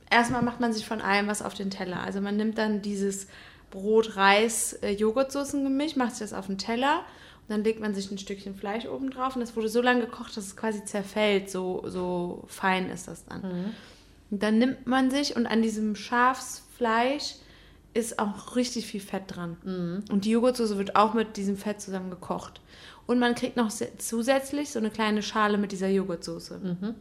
erstmal 0.09 0.43
macht 0.43 0.59
man 0.59 0.73
sich 0.73 0.85
von 0.85 1.01
allem 1.01 1.27
was 1.27 1.41
auf 1.41 1.53
den 1.53 1.71
Teller. 1.71 2.01
Also 2.01 2.21
man 2.21 2.37
nimmt 2.37 2.57
dann 2.57 2.81
dieses 2.81 3.27
Brot, 3.71 4.15
Reis, 4.15 4.73
äh, 4.73 4.91
Joghurtsoßengemisch, 4.91 5.95
macht 5.95 6.11
sich 6.11 6.29
das 6.29 6.33
auf 6.37 6.47
den 6.47 6.57
Teller 6.57 6.99
und 7.41 7.49
dann 7.49 7.63
legt 7.63 7.79
man 7.79 7.95
sich 7.95 8.11
ein 8.11 8.17
Stückchen 8.17 8.53
Fleisch 8.53 8.85
oben 8.85 9.09
drauf 9.09 9.35
und 9.35 9.41
das 9.41 9.55
wurde 9.55 9.69
so 9.69 9.81
lange 9.81 10.01
gekocht, 10.01 10.37
dass 10.37 10.45
es 10.45 10.55
quasi 10.55 10.85
zerfällt. 10.85 11.49
So, 11.49 11.83
so 11.87 12.43
fein 12.47 12.89
ist 12.89 13.07
das 13.07 13.25
dann. 13.25 13.41
Und 14.29 14.43
dann 14.43 14.57
nimmt 14.57 14.87
man 14.87 15.09
sich 15.09 15.35
und 15.35 15.47
an 15.47 15.61
diesem 15.61 15.95
Schafsfleisch 15.95 17.35
ist 17.93 18.19
auch 18.19 18.55
richtig 18.55 18.85
viel 18.87 19.01
Fett 19.01 19.23
dran. 19.27 20.03
Und 20.09 20.25
die 20.25 20.31
Joghurtsoße 20.31 20.77
wird 20.77 20.95
auch 20.95 21.13
mit 21.13 21.35
diesem 21.37 21.57
Fett 21.57 21.81
zusammen 21.81 22.09
gekocht. 22.09 22.61
Und 23.07 23.19
man 23.19 23.35
kriegt 23.35 23.57
noch 23.57 23.69
zusätzlich 23.97 24.69
so 24.69 24.79
eine 24.79 24.89
kleine 24.89 25.21
Schale 25.23 25.57
mit 25.57 25.71
dieser 25.71 25.89
Joghurtsoße. 25.89 26.95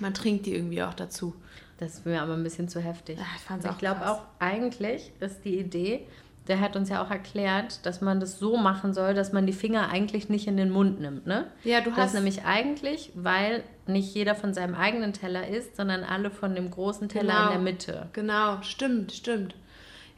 Man 0.00 0.14
trinkt 0.14 0.46
die 0.46 0.54
irgendwie 0.54 0.82
auch 0.82 0.94
dazu. 0.94 1.34
Das 1.78 1.94
ist 1.94 2.06
mir 2.06 2.22
aber 2.22 2.34
ein 2.34 2.44
bisschen 2.44 2.68
zu 2.68 2.80
heftig. 2.80 3.18
Ah, 3.20 3.24
ich 3.60 3.64
ich 3.70 3.78
glaube 3.78 4.08
auch, 4.08 4.22
eigentlich 4.38 5.12
ist 5.20 5.44
die 5.44 5.58
Idee, 5.58 6.06
der 6.48 6.60
hat 6.60 6.76
uns 6.76 6.88
ja 6.88 7.04
auch 7.04 7.10
erklärt, 7.10 7.84
dass 7.86 8.00
man 8.00 8.20
das 8.20 8.38
so 8.38 8.56
machen 8.56 8.94
soll, 8.94 9.14
dass 9.14 9.32
man 9.32 9.46
die 9.46 9.52
Finger 9.52 9.88
eigentlich 9.90 10.28
nicht 10.28 10.46
in 10.46 10.56
den 10.56 10.70
Mund 10.70 11.00
nimmt, 11.00 11.26
ne? 11.26 11.46
Ja, 11.64 11.80
du 11.80 11.90
das 11.90 11.98
hast- 11.98 12.14
nämlich 12.14 12.44
eigentlich, 12.44 13.10
weil 13.14 13.64
nicht 13.86 14.14
jeder 14.14 14.34
von 14.34 14.54
seinem 14.54 14.74
eigenen 14.74 15.12
Teller 15.12 15.48
isst, 15.48 15.76
sondern 15.76 16.04
alle 16.04 16.30
von 16.30 16.54
dem 16.54 16.70
großen 16.70 17.08
Teller 17.08 17.32
Genau. 17.34 17.44
in 17.46 17.50
der 17.50 17.58
Mitte. 17.72 18.08
Genau, 18.12 18.62
stimmt, 18.62 19.12
stimmt. 19.12 19.54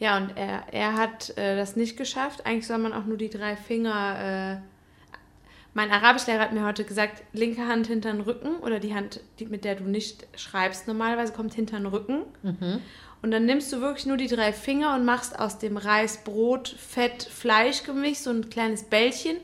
Ja, 0.04 0.18
und 0.18 0.36
er, 0.36 0.64
er 0.70 0.98
hat 0.98 1.30
äh, 1.38 1.56
das 1.56 1.76
nicht 1.76 1.96
geschafft. 1.96 2.44
Eigentlich 2.44 2.66
soll 2.66 2.76
man 2.76 2.92
auch 2.92 3.06
nur 3.06 3.16
die 3.16 3.30
drei 3.30 3.56
Finger. 3.56 4.60
Äh, 4.60 5.16
mein 5.72 5.90
Arabischlehrer 5.90 6.40
hat 6.40 6.52
mir 6.52 6.66
heute 6.66 6.84
gesagt, 6.84 7.22
linke 7.32 7.66
Hand 7.66 7.86
hinter 7.86 8.12
den 8.12 8.20
Rücken 8.20 8.56
oder 8.56 8.80
die 8.80 8.94
Hand, 8.94 9.20
die, 9.38 9.46
mit 9.46 9.64
der 9.64 9.76
du 9.76 9.84
nicht 9.84 10.26
schreibst, 10.36 10.86
normalerweise 10.88 11.32
kommt 11.32 11.54
hinter 11.54 11.78
den 11.78 11.86
Rücken. 11.86 12.20
Und 13.22 13.30
dann 13.30 13.46
nimmst 13.46 13.72
du 13.72 13.80
wirklich 13.80 14.04
nur 14.04 14.18
die 14.18 14.26
drei 14.26 14.52
Finger 14.52 14.94
und 14.94 15.06
machst 15.06 15.38
aus 15.38 15.58
dem 15.58 15.78
Reis, 15.78 16.22
Brot, 16.22 16.68
Fett, 16.68 17.22
Fleischgemisch 17.22 18.18
so 18.18 18.28
ein 18.28 18.50
kleines 18.50 18.82
Bällchen 18.82 19.38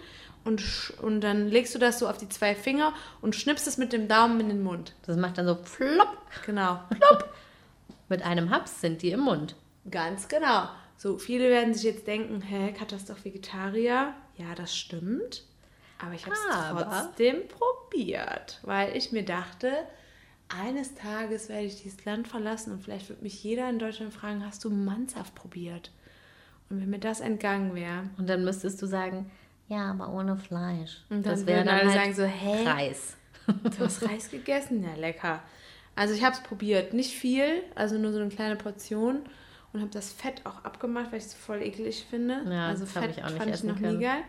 und, 0.44 0.92
und 1.00 1.22
dann 1.22 1.48
legst 1.48 1.74
du 1.74 1.78
das 1.78 2.00
so 2.00 2.06
auf 2.06 2.18
die 2.18 2.28
zwei 2.28 2.54
Finger 2.54 2.92
und 3.22 3.34
schnippst 3.34 3.66
es 3.66 3.78
mit 3.78 3.94
dem 3.94 4.08
Daumen 4.08 4.38
in 4.40 4.50
den 4.50 4.62
Mund. 4.62 4.92
Das 5.06 5.16
macht 5.16 5.38
dann 5.38 5.46
so 5.46 5.54
plopp. 5.54 6.18
Genau. 6.44 6.80
Mit 8.10 8.20
einem 8.20 8.50
Haps 8.50 8.82
sind 8.82 9.00
die 9.00 9.12
im 9.12 9.20
Mund. 9.20 9.56
Ganz 9.88 10.28
genau. 10.28 10.68
So, 10.96 11.18
viele 11.18 11.48
werden 11.48 11.72
sich 11.72 11.84
jetzt 11.84 12.06
denken, 12.06 12.42
hä, 12.42 12.72
Katja 12.72 12.98
ist 12.98 13.08
doch 13.08 13.24
Vegetarier. 13.24 14.14
Ja, 14.36 14.54
das 14.54 14.76
stimmt. 14.76 15.44
Aber 15.98 16.14
ich 16.14 16.26
habe 16.26 16.34
es 16.34 16.84
trotzdem 16.84 17.48
probiert, 17.48 18.60
weil 18.62 18.96
ich 18.96 19.12
mir 19.12 19.24
dachte, 19.24 19.70
eines 20.48 20.94
Tages 20.94 21.48
werde 21.48 21.66
ich 21.66 21.82
dieses 21.82 22.04
Land 22.04 22.26
verlassen 22.26 22.72
und 22.72 22.82
vielleicht 22.82 23.08
wird 23.08 23.22
mich 23.22 23.42
jeder 23.44 23.68
in 23.68 23.78
Deutschland 23.78 24.12
fragen, 24.12 24.44
hast 24.44 24.64
du 24.64 24.70
Mannshaft 24.70 25.34
probiert? 25.34 25.90
Und 26.68 26.80
wenn 26.80 26.90
mir 26.90 26.98
das 26.98 27.20
entgangen 27.20 27.74
wäre, 27.74 28.04
Und 28.18 28.28
dann 28.28 28.44
müsstest 28.44 28.80
du 28.80 28.86
sagen, 28.86 29.30
ja, 29.68 29.90
aber 29.90 30.08
ohne 30.12 30.36
Fleisch. 30.36 31.04
Und 31.10 31.24
dann 31.24 31.34
das 31.34 31.46
wäre 31.46 31.64
dann 31.64 31.80
alle 31.80 31.90
halt 31.90 32.14
sagen 32.14 32.14
so, 32.14 32.24
hä? 32.24 32.64
Reis. 32.64 33.16
du 33.46 33.84
hast 33.84 34.02
Reis 34.02 34.30
gegessen? 34.30 34.82
Ja, 34.82 34.94
lecker. 34.94 35.42
Also 35.94 36.14
ich 36.14 36.24
habe 36.24 36.34
es 36.34 36.42
probiert. 36.42 36.92
Nicht 36.92 37.12
viel, 37.12 37.62
also 37.74 37.98
nur 37.98 38.12
so 38.12 38.18
eine 38.20 38.30
kleine 38.30 38.56
Portion. 38.56 39.20
Und 39.72 39.80
habe 39.80 39.90
das 39.90 40.12
Fett 40.12 40.44
auch 40.46 40.64
abgemacht, 40.64 41.12
weil 41.12 41.18
ich 41.18 41.26
es 41.26 41.34
voll 41.34 41.62
eklig 41.62 42.06
finde. 42.08 42.42
Ja, 42.50 42.68
also 42.68 42.84
das 42.84 42.92
Fett 42.92 43.10
ich 43.16 43.22
auch 43.24 43.28
nicht 43.30 43.38
fand 43.38 43.54
ich 43.54 43.62
noch 43.64 43.78
können. 43.78 43.98
nie 43.98 44.04
geil. 44.04 44.22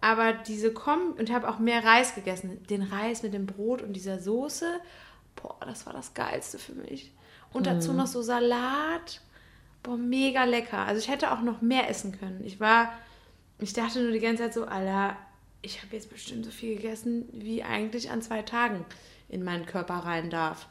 Aber 0.00 0.32
diese 0.32 0.72
kommen 0.72 1.12
und 1.14 1.30
habe 1.32 1.48
auch 1.48 1.58
mehr 1.58 1.84
Reis 1.84 2.14
gegessen. 2.14 2.62
Den 2.70 2.82
Reis 2.82 3.22
mit 3.24 3.34
dem 3.34 3.46
Brot 3.46 3.82
und 3.82 3.94
dieser 3.94 4.20
Soße, 4.20 4.66
boah, 5.34 5.56
das 5.66 5.86
war 5.86 5.92
das 5.92 6.14
Geilste 6.14 6.58
für 6.58 6.72
mich. 6.74 7.12
Und 7.52 7.66
dazu 7.66 7.90
Mhm. 7.90 7.96
noch 7.98 8.06
so 8.06 8.22
Salat, 8.22 9.20
boah, 9.82 9.96
mega 9.96 10.44
lecker. 10.44 10.78
Also 10.78 11.00
ich 11.00 11.08
hätte 11.08 11.32
auch 11.32 11.40
noch 11.40 11.60
mehr 11.62 11.88
essen 11.90 12.16
können. 12.16 12.42
Ich 12.44 12.60
war, 12.60 12.92
ich 13.58 13.72
dachte 13.72 14.00
nur 14.00 14.12
die 14.12 14.20
ganze 14.20 14.44
Zeit 14.44 14.54
so, 14.54 14.66
Alter, 14.66 15.16
ich 15.62 15.82
habe 15.82 15.96
jetzt 15.96 16.10
bestimmt 16.10 16.44
so 16.44 16.52
viel 16.52 16.76
gegessen, 16.76 17.28
wie 17.32 17.64
eigentlich 17.64 18.10
an 18.12 18.22
zwei 18.22 18.42
Tagen 18.42 18.84
in 19.28 19.42
meinen 19.42 19.66
Körper 19.66 19.94
rein 19.94 20.30
darf. 20.30 20.68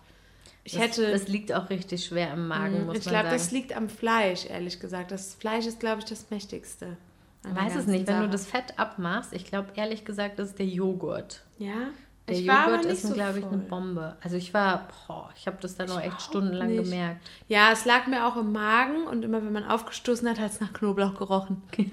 Ich 0.68 0.74
Das, 0.74 0.82
hätte. 0.82 1.12
das 1.12 1.30
liegt 1.30 1.54
auch 1.54 1.70
richtig 1.70 2.04
schwer 2.06 2.34
im 2.34 2.50
Magen, 2.50 2.86
muss 2.88 2.98
ich 2.98 3.06
man 3.06 3.14
glaube, 3.14 3.28
sagen. 3.30 3.38
das 3.38 3.52
liegt 3.52 3.74
am 3.74 3.88
Fleisch, 3.88 4.46
ehrlich 4.48 4.82
gesagt. 4.82 5.12
Das 5.12 5.34
Fleisch 5.36 5.66
ist, 5.66 5.80
glaube 5.80 6.00
ich, 6.00 6.06
das 6.06 6.30
Mächtigste. 6.30 6.98
an 7.46 7.56
Weiß 7.56 7.76
es 7.78 7.88
nicht, 7.88 8.06
wenn 8.06 8.16
du 8.16 8.22
Sache. 8.24 8.32
das 8.32 8.46
Fett 8.48 8.78
abmachst, 8.78 9.32
ich 9.32 9.46
glaube 9.46 9.70
ehrlich 9.76 10.04
gesagt, 10.04 10.40
das 10.40 10.50
ist 10.50 10.60
der 10.60 10.66
Joghurt. 10.66 11.44
Ja? 11.58 11.72
Der 12.28 12.36
ich 12.36 12.46
Joghurt 12.46 12.84
ist, 12.84 13.04
so 13.04 13.14
glaube 13.14 13.40
ich, 13.40 13.46
eine. 13.46 13.60
Bombe. 13.60 14.18
Also 14.22 14.36
ich 14.36 14.54
war, 14.54 14.90
boah, 15.08 15.30
ich 15.38 15.48
habe 15.48 15.56
das 15.62 15.78
dann 15.78 15.88
nur 15.88 16.04
echt 16.04 16.22
stundenlang 16.22 16.68
nicht. 16.68 16.84
gemerkt. 16.84 17.26
Ja, 17.48 17.72
es 17.72 17.86
lag 17.86 18.06
mir 18.08 18.28
auch 18.28 18.36
im 18.36 18.52
Magen 18.52 19.08
und 19.08 19.24
immer 19.24 19.42
wenn 19.46 19.54
man 19.54 19.64
aufgestoßen 19.64 20.28
hat, 20.28 20.38
hat 20.38 20.52
es 20.52 20.60
nach 20.60 20.74
Knoblauch 20.74 21.16
gerochen. 21.16 21.62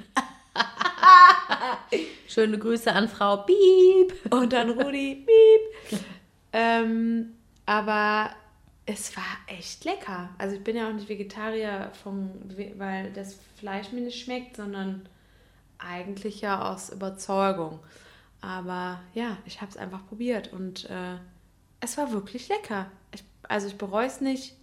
Schöne 2.27 2.59
Grüße 2.59 2.93
an 2.93 3.09
Frau 3.09 3.37
Piep. 3.39 4.33
Und 4.35 4.53
dann 4.53 4.71
Rudi, 4.71 5.25
piep. 5.27 6.01
ähm, 6.53 7.35
aber 7.67 8.31
es 8.87 9.17
war 9.17 9.25
echt 9.47 9.85
lecker. 9.85 10.31
Also 10.39 10.57
ich 10.57 10.65
bin 10.65 10.77
ja 10.77 10.89
auch 10.89 10.93
nicht 10.93 11.09
Vegetarier, 11.09 11.91
vom, 12.03 12.31
weil 12.77 13.13
das 13.13 13.39
Fleisch 13.57 13.93
mir 13.93 14.03
nicht 14.03 14.23
schmeckt, 14.23 14.57
sondern 14.57 15.09
eigentlich 15.79 16.41
ja 16.41 16.71
aus 16.73 16.91
Überzeugung. 16.91 17.81
Aber 18.41 19.01
ja, 19.15 19.39
ich 19.47 19.61
habe 19.63 19.71
es 19.71 19.77
einfach 19.79 20.07
probiert 20.07 20.53
und 20.53 20.85
äh, 20.91 21.17
es 21.81 21.97
war 21.97 22.13
wirklich 22.13 22.49
lecker. 22.49 22.91
Ich, 23.15 23.25
also 23.45 23.67
ich 23.69 23.79
bereue 23.79 24.07
es 24.07 24.21
nicht, 24.21 24.55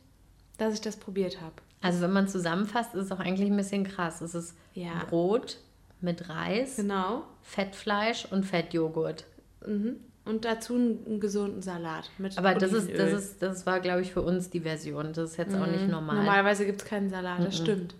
dass 0.58 0.74
ich 0.76 0.82
das 0.82 0.98
probiert 0.98 1.42
habe. 1.42 1.56
Also 1.82 2.02
wenn 2.02 2.14
man 2.14 2.28
zusammenfasst, 2.28 2.94
ist 2.94 3.06
es 3.06 3.12
auch 3.12 3.20
eigentlich 3.20 3.50
ein 3.50 3.58
bisschen 3.58 3.84
krass. 3.84 4.22
Es 4.22 4.36
ist 4.36 4.56
Ja. 4.74 5.04
Brot 5.10 5.58
mit 6.00 6.30
Reis, 6.30 6.76
Genau. 6.76 7.24
Fettfleisch 7.42 8.26
und 8.32 8.44
Fettjoghurt. 8.46 9.26
Mhm. 9.66 9.96
Und 10.24 10.46
dazu 10.46 10.76
einen, 10.76 11.20
gesunden 11.20 11.62
Salat 11.62 12.10
mit 12.20 12.38
Aber 12.38 12.54
das 12.54 12.74
ist, 12.74 12.92
das 12.96 13.12
ist, 13.12 13.42
das 13.42 13.66
war, 13.66 13.80
glaube 13.80 14.02
ich, 14.02 14.14
für 14.14 14.22
uns 14.22 14.50
die 14.52 14.62
Version. 14.62 15.14
Das 15.14 15.32
ist 15.32 15.38
jetzt 15.38 15.56
auch 15.56 15.66
nicht 15.66 15.88
normal. 15.88 16.18
Normalerweise 16.18 16.66
gibt 16.66 16.82
es 16.84 16.88
keinen 16.88 17.10
Salat, 17.10 17.44
das 17.44 17.58
stimmt. 17.58 17.96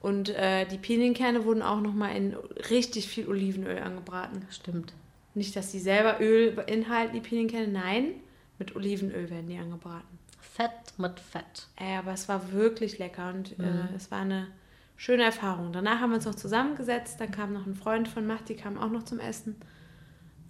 Und 0.00 0.28
äh, 0.30 0.66
die 0.66 0.78
Pinienkerne 0.78 1.44
wurden 1.44 1.62
auch 1.62 1.80
nochmal 1.80 2.14
in 2.16 2.34
richtig 2.68 3.08
viel 3.08 3.28
Olivenöl 3.28 3.78
angebraten. 3.78 4.44
Stimmt. 4.50 4.92
Nicht, 5.34 5.56
dass 5.56 5.70
die 5.70 5.78
selber 5.78 6.20
Öl 6.20 6.52
beinhalten, 6.52 7.14
die 7.14 7.20
Pinienkerne, 7.20 7.68
nein, 7.68 8.14
mit 8.58 8.76
Olivenöl 8.76 9.30
werden 9.30 9.48
die 9.48 9.56
angebraten. 9.56 10.18
Fett 10.40 10.98
mit 10.98 11.18
Fett. 11.20 11.68
Äh, 11.76 11.96
aber 11.96 12.12
es 12.12 12.28
war 12.28 12.52
wirklich 12.52 12.98
lecker 12.98 13.30
und 13.30 13.56
Mhm. 13.58 13.64
äh, 13.64 13.96
es 13.96 14.10
war 14.10 14.20
eine 14.20 14.48
schöne 14.96 15.24
Erfahrung. 15.24 15.72
Danach 15.72 16.00
haben 16.00 16.10
wir 16.10 16.16
uns 16.16 16.26
noch 16.26 16.34
zusammengesetzt, 16.34 17.18
dann 17.20 17.30
kam 17.30 17.54
noch 17.54 17.66
ein 17.66 17.74
Freund 17.74 18.08
von 18.08 18.26
Macht, 18.26 18.50
die 18.50 18.56
kam 18.56 18.76
auch 18.78 18.90
noch 18.90 19.04
zum 19.04 19.18
Essen. 19.20 19.56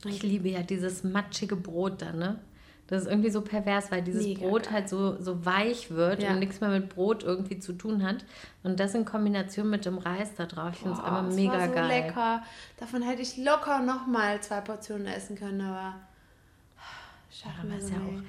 Ich 0.04 0.22
liebe 0.22 0.48
ja 0.48 0.62
dieses 0.62 1.04
matschige 1.04 1.56
Brot 1.56 2.02
da, 2.02 2.12
ne? 2.12 2.38
Das 2.88 3.02
ist 3.02 3.08
irgendwie 3.08 3.30
so 3.30 3.40
pervers, 3.40 3.90
weil 3.90 4.02
dieses 4.02 4.24
Mega 4.26 4.40
Brot 4.46 4.64
geil. 4.64 4.72
halt 4.72 4.88
so, 4.88 5.18
so 5.22 5.46
weich 5.46 5.90
wird 5.90 6.22
Ja. 6.22 6.32
und 6.32 6.40
nichts 6.40 6.60
mehr 6.60 6.70
mit 6.70 6.88
Brot 6.90 7.22
irgendwie 7.22 7.58
zu 7.58 7.72
tun 7.72 8.02
hat. 8.02 8.24
Und 8.64 8.80
das 8.80 8.94
in 8.94 9.04
Kombination 9.04 9.70
mit 9.70 9.86
dem 9.86 9.98
Reis 9.98 10.34
da 10.36 10.46
drauf, 10.46 10.70
ich 10.72 10.80
finde 10.80 10.94
es 10.98 11.04
einfach 11.04 11.30
mega 11.34 11.52
war 11.54 11.68
so 11.68 11.74
geil. 11.74 11.88
lecker. 11.88 12.42
Davon 12.78 13.02
hätte 13.02 13.22
ich 13.22 13.36
locker 13.38 13.80
nochmal 13.80 14.40
zwei 14.42 14.60
Portionen 14.60 15.06
essen 15.06 15.36
können, 15.36 15.60
aber 15.62 15.94
schaffen 17.30 17.60
Aber 17.60 17.70
wir 17.70 17.80
so 17.80 17.92
ja 17.94 17.98
nicht. 18.00 18.24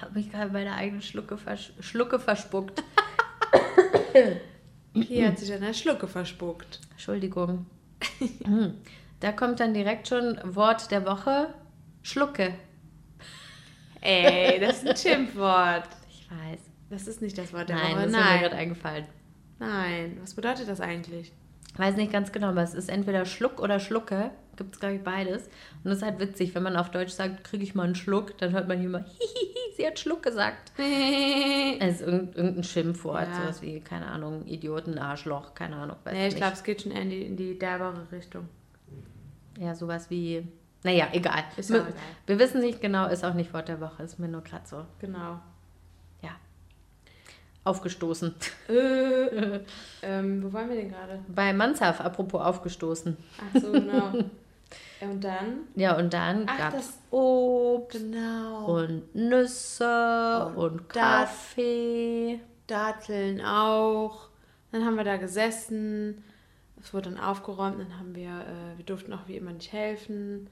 Habe 0.00 0.14
mich 0.14 0.30
gerade 0.30 0.50
bei 0.50 0.64
der 0.64 0.76
eigenen 0.76 1.02
Schlucke, 1.02 1.36
versch 1.36 1.72
Schlucke 1.80 2.18
verspuckt. 2.18 2.82
Hier 4.94 5.28
hat 5.28 5.38
sich 5.38 5.52
an 5.52 5.60
der 5.60 5.72
Schlucke 5.74 6.08
verspuckt. 6.08 6.80
Entschuldigung. 6.90 7.66
Hm. 8.44 8.74
Da 9.20 9.32
kommt 9.32 9.60
dann 9.60 9.74
direkt 9.74 10.08
schon 10.08 10.38
Wort 10.44 10.90
der 10.90 11.04
Woche: 11.06 11.52
Schlucke. 12.02 12.54
Ey, 14.00 14.58
das 14.58 14.82
ist 14.82 14.88
ein 14.88 14.96
Schimpfwort. 14.96 15.88
Ich 16.08 16.26
weiß. 16.30 16.60
Das 16.88 17.06
ist 17.06 17.20
nicht 17.22 17.36
das 17.38 17.52
Wort 17.52 17.68
der 17.68 17.76
Nein, 17.76 17.92
Woche. 17.92 18.06
das 18.06 18.06
ist 18.06 18.16
mir 18.16 18.22
gerade 18.22 18.48
Nein. 18.50 18.58
eingefallen. 18.58 19.06
Nein. 19.58 20.18
Was 20.20 20.34
bedeutet 20.34 20.68
das 20.68 20.80
eigentlich? 20.80 21.32
Weiß 21.76 21.96
nicht 21.96 22.12
ganz 22.12 22.32
genau, 22.32 22.48
aber 22.48 22.62
es 22.62 22.74
ist 22.74 22.88
entweder 22.90 23.24
Schluck 23.24 23.60
oder 23.60 23.78
Schlucke. 23.80 24.30
Gibt 24.56 24.74
es, 24.74 24.80
glaube 24.80 24.96
ich, 24.96 25.02
beides. 25.02 25.44
Und 25.82 25.84
das 25.84 25.98
ist 25.98 26.02
halt 26.02 26.18
witzig, 26.20 26.54
wenn 26.54 26.62
man 26.62 26.76
auf 26.76 26.90
Deutsch 26.90 27.12
sagt, 27.12 27.44
kriege 27.44 27.62
ich 27.62 27.74
mal 27.74 27.84
einen 27.84 27.94
Schluck, 27.94 28.36
dann 28.38 28.52
hört 28.52 28.68
man 28.68 28.82
immer, 28.82 28.98
hihihi, 29.04 29.74
sie 29.76 29.86
hat 29.86 29.98
Schluck 29.98 30.22
gesagt. 30.22 30.72
Irgend- 30.78 32.36
irgendein 32.36 32.64
Schimpfwort, 32.64 33.28
Ja. 33.28 33.34
sowas 33.42 33.62
wie, 33.62 33.80
keine 33.80 34.06
Ahnung, 34.06 34.44
Idioten, 34.46 34.98
Arschloch, 34.98 35.54
keine 35.54 35.76
Ahnung. 35.76 35.96
Weiß 36.04 36.12
nee, 36.12 36.28
ich 36.28 36.36
glaube, 36.36 36.52
es 36.54 36.62
geht 36.64 36.82
schon 36.82 36.92
eher 36.92 37.02
in 37.02 37.10
die, 37.10 37.22
in 37.22 37.36
die 37.36 37.58
derbere 37.58 38.06
Richtung. 38.12 38.48
Ja, 39.58 39.74
sowas 39.74 40.10
wie, 40.10 40.46
naja, 40.84 41.08
egal. 41.12 41.44
Ist 41.56 41.70
wir, 41.70 41.80
egal. 41.80 41.92
wir 42.26 42.38
wissen 42.38 42.60
nicht 42.60 42.80
genau, 42.82 43.06
ist 43.06 43.24
auch 43.24 43.34
nicht 43.34 43.52
Wort 43.54 43.68
der 43.68 43.80
Woche, 43.80 44.02
ist 44.02 44.18
mir 44.18 44.28
nur 44.28 44.42
gerade 44.42 44.66
so, 44.66 44.84
Genau. 44.98 45.40
Aufgestoßen. 47.64 48.34
Äh, 48.68 49.60
ähm, 50.02 50.42
wo 50.42 50.52
waren 50.52 50.68
wir 50.68 50.76
denn 50.76 50.90
gerade? 50.90 51.18
Bei 51.28 51.52
Mansaf, 51.52 52.00
apropos 52.00 52.40
aufgestoßen. 52.40 53.16
Ach 53.38 53.60
so, 53.60 53.72
genau. 53.72 54.12
Und 55.00 55.24
dann? 55.24 55.60
Ja, 55.76 55.96
und 55.96 56.12
dann 56.12 56.44
Ach, 56.46 56.58
gab 56.58 56.72
das- 56.74 56.90
es 56.90 56.98
Obst 57.10 57.98
Genau. 57.98 58.66
und 58.66 59.14
Nüsse 59.14 60.52
Und 60.54 60.56
und, 60.58 60.88
Kaffee. 60.90 62.38
Datteln 62.66 63.40
auch. 63.40 64.28
Dann 64.72 64.84
haben 64.84 64.96
wir 64.96 65.04
da 65.04 65.16
gesessen. 65.16 66.22
Es 66.80 66.92
wurde 66.92 67.10
dann 67.10 67.18
aufgeräumt. 67.18 67.80
Dann 67.80 67.98
haben 67.98 68.14
wir, 68.14 68.28
äh, 68.28 68.76
wir 68.76 68.84
durften 68.84 69.12
auch 69.14 69.26
wie 69.26 69.36
immer 69.36 69.52
nicht 69.52 69.72
helfen. 69.72 70.48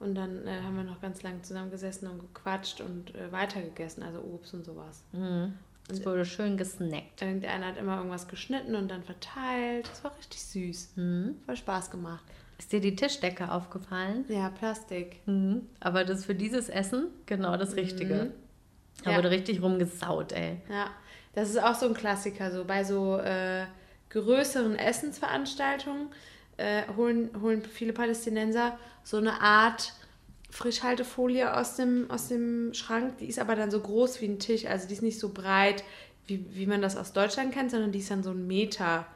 Und 0.00 0.14
dann 0.14 0.46
äh, 0.46 0.60
haben 0.62 0.76
wir 0.76 0.84
noch 0.84 1.00
ganz 1.00 1.22
lange 1.22 1.40
zusammen 1.42 1.70
gesessen 1.70 2.06
und 2.08 2.20
gequatscht 2.20 2.80
und 2.82 3.14
äh, 3.16 3.32
weitergegessen, 3.32 4.02
also 4.02 4.20
Obst 4.20 4.52
und 4.54 4.64
sowas. 4.66 5.02
Mhm. 5.12 5.54
Es 5.90 6.04
wurde 6.04 6.24
schön 6.24 6.56
gesnackt. 6.56 7.22
Irgendeiner 7.22 7.66
hat 7.68 7.76
immer 7.78 7.96
irgendwas 7.96 8.28
geschnitten 8.28 8.74
und 8.74 8.88
dann 8.90 9.02
verteilt. 9.02 9.88
Das 9.90 10.04
war 10.04 10.16
richtig 10.18 10.42
süß. 10.42 10.90
Mhm. 10.96 11.36
Voll 11.46 11.56
Spaß 11.56 11.90
gemacht. 11.90 12.24
Ist 12.58 12.72
dir 12.72 12.80
die 12.80 12.94
Tischdecke 12.96 13.50
aufgefallen? 13.50 14.24
Ja, 14.28 14.50
Plastik. 14.50 15.20
Mhm. 15.26 15.66
Aber 15.80 16.04
das 16.04 16.20
ist 16.20 16.24
für 16.26 16.34
dieses 16.34 16.68
Essen 16.68 17.06
genau 17.26 17.56
das 17.56 17.76
Richtige. 17.76 18.32
Da 19.04 19.12
Ja. 19.12 19.16
wurde 19.16 19.30
richtig 19.30 19.62
rumgesaut, 19.62 20.32
ey. 20.32 20.60
Ja, 20.68 20.90
das 21.34 21.50
ist 21.50 21.62
auch 21.62 21.74
so 21.74 21.86
ein 21.86 21.94
Klassiker. 21.94 22.50
So 22.50 22.64
bei 22.64 22.82
so 22.84 23.16
äh, 23.18 23.64
größeren 24.10 24.74
Essensveranstaltungen 24.76 26.08
äh, 26.56 26.82
holen, 26.96 27.30
holen 27.40 27.62
viele 27.62 27.92
Palästinenser 27.92 28.76
so 29.04 29.16
eine 29.18 29.40
Art 29.40 29.94
Frischhaltefolie 30.50 31.56
aus 31.56 31.76
dem, 31.76 32.10
aus 32.10 32.28
dem 32.28 32.72
Schrank. 32.74 33.18
Die 33.18 33.26
ist 33.26 33.38
aber 33.38 33.54
dann 33.54 33.70
so 33.70 33.80
groß 33.80 34.20
wie 34.20 34.26
ein 34.26 34.38
Tisch. 34.38 34.66
Also 34.66 34.88
die 34.88 34.94
ist 34.94 35.02
nicht 35.02 35.18
so 35.18 35.30
breit, 35.30 35.84
wie, 36.26 36.44
wie 36.50 36.66
man 36.66 36.82
das 36.82 36.96
aus 36.96 37.12
Deutschland 37.12 37.52
kennt, 37.52 37.70
sondern 37.70 37.92
die 37.92 37.98
ist 37.98 38.10
dann 38.10 38.22
so 38.22 38.30
ein 38.30 38.46
Meter. 38.46 39.06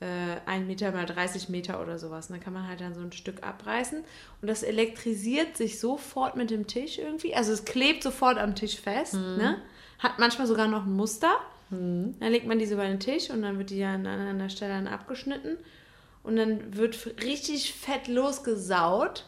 Äh, 0.00 0.40
ein 0.46 0.66
Meter 0.66 0.92
mal 0.92 1.06
30 1.06 1.48
Meter 1.48 1.80
oder 1.80 1.98
sowas. 1.98 2.28
Und 2.28 2.36
dann 2.36 2.42
kann 2.42 2.52
man 2.52 2.68
halt 2.68 2.80
dann 2.80 2.94
so 2.94 3.00
ein 3.00 3.12
Stück 3.12 3.42
abreißen. 3.42 4.00
Und 4.42 4.48
das 4.48 4.62
elektrisiert 4.62 5.56
sich 5.56 5.78
sofort 5.78 6.36
mit 6.36 6.50
dem 6.50 6.66
Tisch 6.66 6.98
irgendwie. 6.98 7.34
Also 7.34 7.52
es 7.52 7.64
klebt 7.64 8.02
sofort 8.02 8.38
am 8.38 8.54
Tisch 8.54 8.78
fest. 8.80 9.14
Ne? 9.14 9.62
Hat 9.98 10.18
manchmal 10.18 10.46
sogar 10.46 10.68
noch 10.68 10.84
ein 10.84 10.92
Muster. 10.92 11.34
Dann 11.70 12.32
legt 12.32 12.46
man 12.46 12.58
diese 12.58 12.74
über 12.74 12.86
den 12.86 13.00
Tisch 13.00 13.30
und 13.30 13.42
dann 13.42 13.58
wird 13.58 13.70
die 13.70 13.78
ja 13.78 13.94
an 13.94 14.06
einer 14.06 14.50
Stelle 14.50 14.74
dann 14.74 14.86
abgeschnitten. 14.86 15.56
Und 16.22 16.36
dann 16.36 16.76
wird 16.76 17.22
richtig 17.22 17.72
fett 17.74 18.08
losgesaut. 18.08 19.24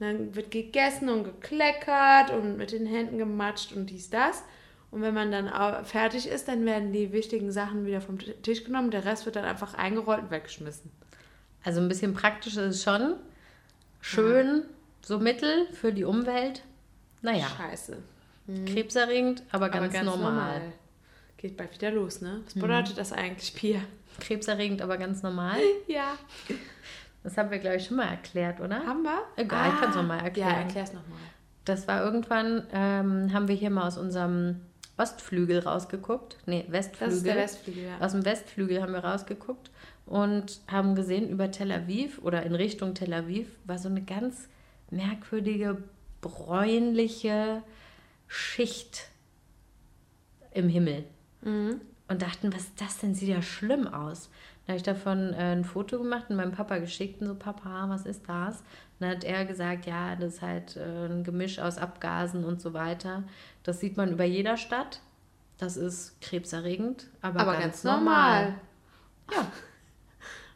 Dann 0.00 0.34
wird 0.34 0.50
gegessen 0.50 1.08
und 1.08 1.24
gekleckert 1.24 2.30
und 2.30 2.56
mit 2.56 2.72
den 2.72 2.86
Händen 2.86 3.18
gematscht 3.18 3.72
und 3.72 3.86
dies, 3.90 4.10
das. 4.10 4.42
Und 4.90 5.02
wenn 5.02 5.14
man 5.14 5.30
dann 5.30 5.84
fertig 5.84 6.26
ist, 6.26 6.48
dann 6.48 6.66
werden 6.66 6.92
die 6.92 7.12
wichtigen 7.12 7.52
Sachen 7.52 7.86
wieder 7.86 8.00
vom 8.00 8.18
Ti- 8.18 8.34
Tisch 8.42 8.64
genommen. 8.64 8.90
Der 8.90 9.04
Rest 9.04 9.24
wird 9.26 9.36
dann 9.36 9.44
einfach 9.44 9.74
eingerollt 9.74 10.22
und 10.22 10.30
weggeschmissen. 10.32 10.90
Also 11.62 11.80
ein 11.80 11.88
bisschen 11.88 12.14
praktisch 12.14 12.54
ist 12.56 12.76
es 12.76 12.82
schon. 12.82 13.14
Schön, 14.00 14.64
so 15.02 15.18
mittel 15.20 15.66
für 15.74 15.92
die 15.92 16.04
Umwelt. 16.04 16.62
Naja, 17.22 17.46
Scheiße. 17.56 17.98
krebserregend, 18.66 19.42
aber 19.52 19.66
Aber 19.66 19.88
ganz, 19.88 20.02
normal. 20.02 20.62
Geht 21.36 21.56
bald 21.56 21.72
wieder 21.74 21.90
los, 21.90 22.20
ne? 22.22 22.40
Was 22.46 22.54
bedeutet 22.54 22.96
das 22.98 23.12
eigentlich, 23.12 23.54
Pia? 23.54 23.80
Krebserregend, 24.20 24.80
aber 24.82 24.96
ganz 24.96 25.22
normal. 25.22 25.58
Ja. 25.86 26.16
Das 27.22 27.36
haben 27.36 27.50
wir, 27.50 27.58
glaube 27.58 27.76
ich, 27.76 27.86
schon 27.86 27.98
mal 27.98 28.08
erklärt, 28.08 28.60
oder? 28.60 28.84
Haben 28.86 29.02
wir? 29.02 29.22
Egal, 29.36 29.70
ich 29.74 29.80
kann's 29.80 29.96
noch 29.96 30.06
mal 30.06 30.18
erklären. 30.20 30.50
Ja, 30.50 30.56
erklär's 30.60 30.92
nochmal. 30.92 31.18
das 31.64 31.86
war 31.86 32.02
irgendwann, 32.02 32.66
ähm, 32.72 33.32
haben 33.32 33.46
wir 33.48 33.54
hier 33.54 33.70
mal 33.70 33.86
aus 33.86 33.98
unserem 33.98 34.60
Ostflügel 34.96 35.60
rausgeguckt. 35.60 36.38
Nee, 36.46 36.64
Westflügel. 36.68 37.08
Das 37.08 37.16
ist 37.16 37.26
der 37.26 37.36
Westflügel, 37.36 37.84
ja. 37.84 37.98
Aus 38.00 38.12
dem 38.12 38.24
Westflügel 38.24 38.82
haben 38.82 38.92
wir 38.92 39.04
rausgeguckt 39.04 39.70
und 40.06 40.60
haben 40.66 40.94
gesehen, 40.94 41.28
über 41.28 41.50
Tel 41.50 41.72
Aviv 41.72 42.20
oder 42.22 42.42
in 42.42 42.54
Richtung 42.54 42.94
Tel 42.94 43.12
Aviv 43.12 43.48
war 43.64 43.78
so 43.78 43.88
eine 43.88 44.02
ganz 44.02 44.48
merkwürdige, 44.90 45.82
bräunliche 46.20 47.62
Schicht 48.26 49.08
im 50.52 50.68
Himmel. 50.68 51.04
Und 51.42 52.22
dachten, 52.22 52.52
was 52.52 52.62
ist 52.62 52.80
das 52.80 52.98
denn? 52.98 53.14
Sieht 53.14 53.28
ja 53.28 53.40
schlimm 53.40 53.86
aus. 53.86 54.30
Dann 54.66 54.74
habe 54.74 54.76
ich 54.76 54.82
davon 54.82 55.32
äh, 55.34 55.52
ein 55.52 55.64
Foto 55.64 55.98
gemacht 55.98 56.26
und 56.28 56.36
meinem 56.36 56.52
Papa 56.52 56.78
geschickt 56.78 57.20
und 57.20 57.26
so, 57.26 57.34
Papa, 57.34 57.86
was 57.88 58.06
ist 58.06 58.28
das? 58.28 58.58
Und 58.58 58.64
dann 59.00 59.10
hat 59.10 59.24
er 59.24 59.44
gesagt, 59.44 59.86
ja, 59.86 60.14
das 60.16 60.34
ist 60.34 60.42
halt 60.42 60.76
äh, 60.76 61.06
ein 61.06 61.24
Gemisch 61.24 61.58
aus 61.58 61.78
Abgasen 61.78 62.44
und 62.44 62.60
so 62.60 62.72
weiter. 62.72 63.24
Das 63.62 63.80
sieht 63.80 63.96
man 63.96 64.12
über 64.12 64.24
jeder 64.24 64.56
Stadt. 64.56 65.00
Das 65.58 65.76
ist 65.76 66.20
krebserregend, 66.20 67.06
aber, 67.20 67.40
Aber 67.40 67.52
ganz, 67.52 67.64
ganz 67.64 67.84
normal. 67.84 68.42
normal. 68.44 68.54
Ja, 69.32 69.46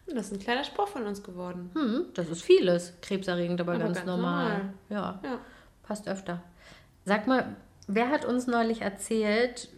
das 0.14 0.26
ist 0.26 0.32
ein 0.34 0.38
kleiner 0.38 0.64
Spruch 0.64 0.88
von 0.88 1.06
uns 1.06 1.22
geworden. 1.22 1.70
hm, 1.74 2.04
das 2.14 2.28
ist 2.28 2.42
vieles. 2.42 2.94
Krebserregend, 3.02 3.60
aber, 3.60 3.72
Aber 3.74 3.84
ganz, 3.84 3.96
ganz 3.98 4.06
normal. 4.06 4.48
normal. 4.48 4.74
Ja, 4.90 5.20
Ja. 5.24 5.38
passt 5.82 6.08
öfter. 6.08 6.42
Sag 7.04 7.26
mal, 7.26 7.56
wer 7.86 8.08
hat 8.10 8.24
uns 8.24 8.46
neulich 8.46 8.80
erzählt, 8.82 9.68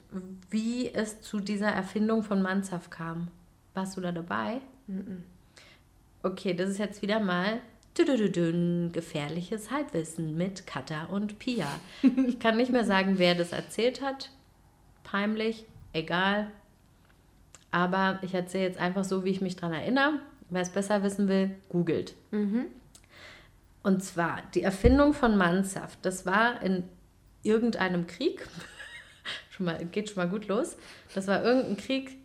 wie 0.50 0.92
es 0.94 1.20
zu 1.22 1.40
dieser 1.40 1.68
Erfindung 1.68 2.22
von 2.22 2.40
Manzaf 2.42 2.90
kam? 2.90 3.28
Warst 3.76 3.94
du 3.94 4.00
da 4.00 4.10
dabei? 4.10 4.62
Okay, 6.22 6.54
das 6.54 6.70
ist 6.70 6.78
jetzt 6.78 7.02
wieder 7.02 7.20
mal 7.20 7.60
gefährliches 7.94 9.70
Halbwissen 9.70 10.34
mit 10.34 10.66
Katha 10.66 11.04
und 11.04 11.38
Pia. 11.38 11.68
Ich 12.26 12.38
kann 12.38 12.56
nicht 12.56 12.72
mehr 12.72 12.84
sagen, 12.84 13.18
wer 13.18 13.34
das 13.34 13.52
erzählt 13.52 14.00
hat. 14.00 14.30
Peinlich, 15.04 15.66
egal. 15.92 16.50
Aber 17.70 18.18
ich 18.22 18.32
erzähle 18.32 18.64
jetzt 18.64 18.78
einfach 18.78 19.04
so, 19.04 19.24
wie 19.24 19.30
ich 19.30 19.42
mich 19.42 19.56
dran 19.56 19.74
erinnere. 19.74 20.20
Wer 20.48 20.62
es 20.62 20.70
besser 20.70 21.02
wissen 21.02 21.28
will, 21.28 21.54
googelt. 21.68 22.14
Und 23.82 24.02
zwar 24.02 24.40
die 24.54 24.62
Erfindung 24.62 25.12
von 25.12 25.36
Mansaft. 25.36 25.98
Das 26.00 26.24
war 26.24 26.62
in 26.62 26.84
irgendeinem 27.42 28.06
Krieg. 28.06 28.48
schon 29.50 29.66
mal, 29.66 29.84
geht 29.84 30.08
schon 30.08 30.22
mal 30.22 30.30
gut 30.30 30.48
los. 30.48 30.78
Das 31.14 31.26
war 31.26 31.44
irgendein 31.44 31.76
Krieg 31.76 32.16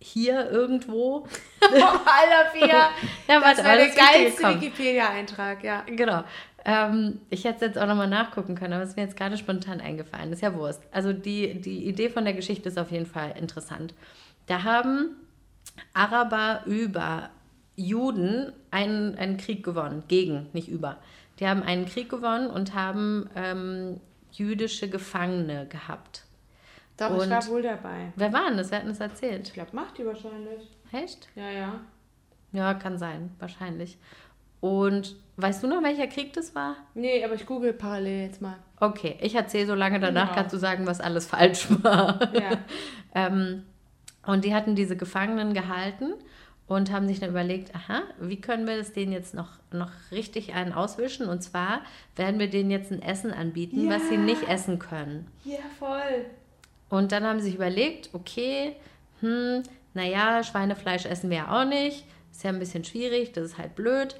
hier 0.00 0.50
irgendwo. 0.50 1.26
Alter, 1.60 2.50
Pia. 2.52 2.90
Ja, 3.28 3.40
das 3.40 3.64
war 3.64 3.76
der 3.76 3.88
geilste. 3.88 4.54
Wikipedia-Eintrag, 4.54 5.64
ja. 5.64 5.82
Genau. 5.86 6.24
Ähm, 6.64 7.20
ich 7.30 7.44
hätte 7.44 7.56
es 7.56 7.60
jetzt 7.62 7.78
auch 7.78 7.86
nochmal 7.86 8.08
nachgucken 8.08 8.54
können, 8.54 8.74
aber 8.74 8.82
es 8.82 8.90
ist 8.90 8.96
mir 8.96 9.04
jetzt 9.04 9.16
gerade 9.16 9.36
spontan 9.36 9.80
eingefallen. 9.80 10.32
Ist 10.32 10.42
ja 10.42 10.54
Wurst. 10.54 10.82
Also 10.92 11.12
die, 11.12 11.60
die 11.60 11.86
Idee 11.86 12.10
von 12.10 12.24
der 12.24 12.34
Geschichte 12.34 12.68
ist 12.68 12.78
auf 12.78 12.90
jeden 12.90 13.06
Fall 13.06 13.34
interessant. 13.38 13.94
Da 14.46 14.62
haben 14.64 15.16
Araber 15.94 16.62
über 16.66 17.30
Juden 17.76 18.52
einen, 18.70 19.16
einen 19.16 19.36
Krieg 19.36 19.64
gewonnen. 19.64 20.02
Gegen, 20.08 20.46
nicht 20.52 20.68
über. 20.68 20.98
Die 21.38 21.46
haben 21.46 21.62
einen 21.62 21.86
Krieg 21.86 22.08
gewonnen 22.08 22.48
und 22.48 22.74
haben 22.74 23.30
ähm, 23.36 24.00
jüdische 24.32 24.88
Gefangene 24.88 25.66
gehabt. 25.66 26.24
Doch, 26.98 27.16
ich 27.16 27.22
Und- 27.22 27.30
war 27.30 27.46
wohl 27.48 27.62
dabei. 27.62 28.12
Wer 28.16 28.32
waren 28.32 28.56
das? 28.56 28.70
Wer 28.70 28.80
hat 28.80 28.88
das 28.88 29.00
erzählt? 29.00 29.46
Ich 29.48 29.54
glaube, 29.54 29.70
macht 29.74 29.96
die 29.98 30.04
wahrscheinlich. 30.04 30.68
Echt? 30.92 31.28
Ja, 31.34 31.48
ja. 31.48 31.80
Ja, 32.52 32.74
kann 32.74 32.98
sein, 32.98 33.30
wahrscheinlich. 33.38 33.98
Und 34.60 35.14
weißt 35.36 35.62
du 35.62 35.68
noch, 35.68 35.82
welcher 35.82 36.08
Krieg 36.08 36.32
das 36.32 36.54
war? 36.54 36.74
Nee, 36.94 37.24
aber 37.24 37.34
ich 37.34 37.46
google 37.46 37.72
parallel 37.72 38.22
jetzt 38.26 38.42
mal. 38.42 38.56
Okay, 38.80 39.16
ich 39.20 39.34
erzähle 39.34 39.66
so 39.66 39.74
lange 39.74 40.00
danach, 40.00 40.24
Genau. 40.30 40.34
kannst 40.34 40.52
du 40.54 40.58
sagen, 40.58 40.86
was 40.86 41.00
alles 41.00 41.26
falsch 41.26 41.68
war. 41.84 42.18
Ja. 42.34 42.58
ähm, 43.14 43.62
und 44.26 44.44
die 44.44 44.54
hatten 44.54 44.74
diese 44.74 44.96
Gefangenen 44.96 45.54
gehalten 45.54 46.12
und 46.66 46.90
haben 46.90 47.06
sich 47.06 47.20
dann 47.20 47.30
überlegt, 47.30 47.74
aha, 47.74 48.02
wie 48.20 48.40
können 48.40 48.66
wir 48.66 48.76
das 48.76 48.92
denen 48.92 49.12
jetzt 49.12 49.34
noch, 49.34 49.50
noch 49.72 49.90
richtig 50.10 50.54
einen 50.54 50.72
auswischen? 50.72 51.28
Und 51.28 51.42
zwar 51.42 51.82
werden 52.16 52.40
wir 52.40 52.50
denen 52.50 52.70
jetzt 52.70 52.90
ein 52.90 53.00
Essen 53.00 53.32
anbieten, 53.32 53.88
was 53.88 54.08
sie 54.08 54.16
Ja. 54.16 54.20
nicht 54.20 54.48
essen 54.48 54.78
können. 54.80 55.28
ja, 55.44 55.58
voll. 55.78 56.26
Und 56.88 57.12
dann 57.12 57.24
haben 57.24 57.40
sie 57.40 57.46
sich 57.46 57.54
überlegt, 57.56 58.10
okay, 58.12 58.76
hm, 59.20 59.62
naja, 59.94 60.42
Schweinefleisch 60.42 61.06
essen 61.06 61.30
wir 61.30 61.38
ja 61.38 61.60
auch 61.60 61.68
nicht. 61.68 62.04
Ist 62.30 62.44
ja 62.44 62.50
ein 62.50 62.58
bisschen 62.58 62.84
schwierig, 62.84 63.32
das 63.32 63.44
ist 63.44 63.58
halt 63.58 63.74
blöd. 63.74 64.16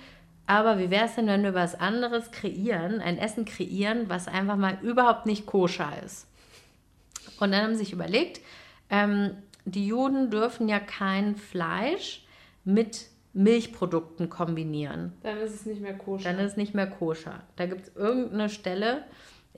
Aber 0.47 0.79
wie 0.79 0.91
wäre 0.91 1.05
es 1.05 1.15
denn, 1.15 1.27
wenn 1.27 1.43
wir 1.43 1.55
was 1.55 1.79
anderes 1.79 2.31
kreieren, 2.31 3.01
ein 3.01 3.19
Essen 3.19 3.45
kreieren, 3.45 4.09
was 4.09 4.29
einfach 4.29 4.57
mal 4.57 4.79
überhaupt 4.83 5.27
nicht 5.27 5.47
koscher 5.47 5.93
ist? 6.05 6.27
Und 7.39 7.53
dann 7.53 7.63
haben 7.63 7.75
sie 7.75 7.81
sich 7.85 7.93
überlegt, 7.93 8.41
ähm, 8.91 9.37
die 9.67 9.87
Juden 9.87 10.31
dürfen 10.31 10.69
ja 10.69 10.81
kein 10.81 11.37
Fleisch 11.37 12.25
mit 12.65 13.07
Milchprodukten 13.35 14.31
kombinieren. 14.31 15.13
Dann 15.23 15.39
ist 15.39 15.55
es 15.55 15.67
nicht 15.67 15.81
mehr 15.81 15.97
koscher. 15.97 16.33
Dann 16.33 16.39
ist 16.39 16.53
es 16.53 16.57
nicht 16.57 16.75
mehr 16.75 16.89
koscher. 16.89 17.43
Da 17.57 17.67
gibt 17.67 17.89
es 17.89 17.97
irgendeine 17.97 18.49
Stelle 18.49 19.05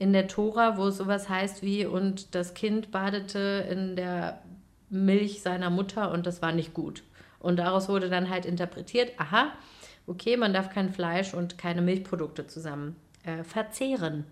in 0.01 0.13
der 0.13 0.27
Tora, 0.27 0.77
wo 0.77 0.87
es 0.87 0.97
sowas 0.97 1.29
heißt 1.29 1.61
wie, 1.61 1.85
und 1.85 2.33
das 2.33 2.55
Kind 2.55 2.89
badete 2.89 3.67
in 3.69 3.95
der 3.95 4.41
Milch 4.89 5.43
seiner 5.43 5.69
Mutter 5.69 6.09
und 6.09 6.25
das 6.25 6.41
war 6.41 6.51
nicht 6.51 6.73
gut. 6.73 7.03
Und 7.37 7.57
daraus 7.57 7.87
wurde 7.87 8.09
dann 8.09 8.31
halt 8.31 8.47
interpretiert, 8.47 9.11
aha, 9.19 9.51
okay, 10.07 10.37
man 10.37 10.53
darf 10.53 10.71
kein 10.71 10.89
Fleisch 10.89 11.35
und 11.35 11.59
keine 11.59 11.83
Milchprodukte 11.83 12.47
zusammen 12.47 12.95
äh, 13.25 13.43
verzehren. 13.43 14.25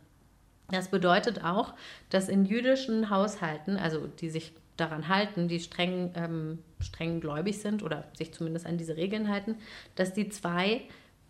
Das 0.71 0.87
bedeutet 0.87 1.43
auch, 1.43 1.75
dass 2.09 2.29
in 2.29 2.45
jüdischen 2.45 3.11
Haushalten, 3.11 3.77
also 3.77 4.07
die 4.07 4.31
sich 4.31 4.53
daran 4.75 5.07
halten, 5.07 5.47
die 5.47 5.59
streng, 5.59 6.11
ähm, 6.15 6.63
streng 6.79 7.19
gläubig 7.21 7.59
sind 7.59 7.83
oder 7.83 8.05
sich 8.17 8.33
zumindest 8.33 8.65
an 8.65 8.79
diese 8.79 8.97
Regeln 8.97 9.29
halten, 9.29 9.55
dass 9.93 10.15
die 10.15 10.29
zwei 10.29 10.81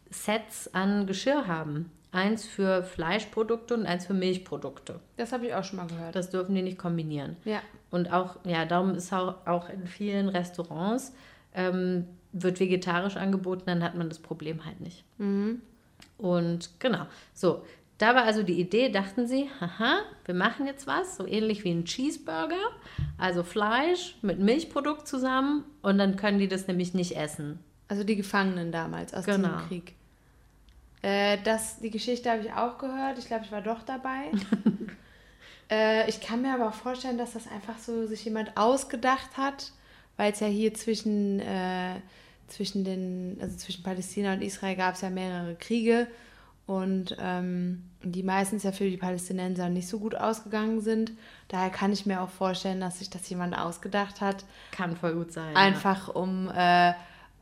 Sets 0.10 0.74
an 0.74 1.08
Geschirr 1.08 1.46
haben. 1.46 1.92
Eins 2.12 2.46
für 2.46 2.84
Fleischprodukte 2.84 3.76
und 3.76 3.86
eins 3.86 4.08
für 4.08 4.14
Milchprodukte. 4.16 5.00
das 5.18 5.32
habe 5.32 5.46
ich 5.46 5.54
auch 5.54 5.64
schon 5.64 5.78
mal 5.78 5.88
gehört. 5.88 6.16
Das 6.16 6.30
dürfen 6.32 6.56
die 6.56 6.62
nicht 6.64 6.78
kombinieren. 6.78 7.38
ja. 7.46 7.62
Und 7.92 8.14
auch, 8.14 8.36
ja, 8.46 8.66
darum 8.66 8.94
ist 8.94 9.12
auch, 9.14 9.36
auch 9.48 9.68
in 9.70 9.88
vielen 9.88 10.30
Restaurants 10.30 11.12
ähm, 11.56 12.06
wird 12.34 12.60
vegetarisch 12.60 13.18
angeboten, 13.18 13.64
dann 13.66 13.84
hat 13.84 13.96
man 13.96 14.10
das 14.10 14.20
Problem 14.20 14.64
halt 14.66 14.80
nicht. 14.80 15.04
Und 16.18 16.70
genau, 16.80 17.06
so. 17.34 17.64
Da 17.98 18.16
war 18.16 18.24
also 18.24 18.44
die 18.44 18.60
Idee, 18.62 18.90
dachten 18.90 19.28
sie, 19.28 19.50
haha, 19.60 20.00
wir 20.24 20.34
machen 20.36 20.66
jetzt 20.68 20.88
was, 20.88 21.18
so 21.18 21.28
ähnlich 21.28 21.66
wie 21.66 21.72
ein 21.72 21.84
Cheeseburger, 21.84 22.56
also 23.18 23.44
Fleisch 23.44 24.16
mit 24.22 24.40
Milchprodukt 24.40 25.06
zusammen 25.06 25.66
und 25.82 25.98
dann 25.98 26.16
können 26.16 26.40
die 26.40 26.48
das 26.48 26.66
nämlich 26.68 26.94
nicht 26.94 27.18
essen. 27.18 27.60
Also 27.90 28.06
die 28.06 28.16
Gefangenen 28.16 28.72
damals 28.72 29.14
aus 29.14 29.26
Genau. 29.26 29.50
dem 29.50 29.68
Krieg. 29.68 29.96
Äh, 31.02 31.38
das, 31.44 31.80
die 31.80 31.92
Geschichte 31.92 32.30
habe 32.30 32.42
ich 32.42 32.54
auch 32.54 32.78
gehört. 32.78 33.18
Ich 33.18 33.26
glaube, 33.26 33.46
ich 33.46 33.52
war 33.52 33.62
doch 33.62 33.84
dabei. 33.84 34.32
äh, 35.70 36.10
ich 36.10 36.20
kann 36.22 36.42
mir 36.42 36.54
aber 36.54 36.68
auch 36.70 36.74
vorstellen, 36.74 37.18
dass 37.18 37.34
das 37.34 37.50
einfach 37.50 37.78
so 37.78 38.06
sich 38.06 38.26
jemand 38.26 38.58
ausgedacht 38.58 39.38
hat, 39.38 39.72
weil 40.18 40.34
es 40.34 40.40
ja 40.40 40.48
hier 40.48 40.74
zwischen, 40.74 41.40
äh, 41.40 41.96
zwischen 42.48 42.84
den, 42.84 43.38
also 43.42 43.56
zwischen 43.58 43.84
Palästina 43.84 44.34
und 44.34 44.42
Israel 44.42 44.76
gab 44.76 44.96
es 44.96 45.02
ja 45.02 45.10
mehrere 45.10 45.56
Kriege 45.56 46.08
und 46.70 47.18
ähm, 47.20 47.84
die 48.04 48.22
meistens 48.22 48.62
ja 48.64 48.72
für 48.72 48.88
die 48.88 48.98
Palästinenser 48.98 49.70
nicht 49.70 49.88
so 49.88 50.00
gut 50.00 50.14
ausgegangen 50.14 50.82
sind. 50.82 51.14
Daher 51.48 51.72
kann 51.72 51.92
ich 51.92 52.06
mir 52.06 52.22
auch 52.22 52.30
vorstellen, 52.30 52.80
dass 52.80 53.00
sich 53.00 53.10
das 53.10 53.28
jemand 53.28 53.58
ausgedacht 53.58 54.22
hat, 54.22 54.46
Kann 54.72 54.96
voll 54.96 55.16
gut 55.16 55.32
sein. 55.32 55.56
einfach 55.56 56.14
um, 56.14 56.48
äh, 56.56 56.94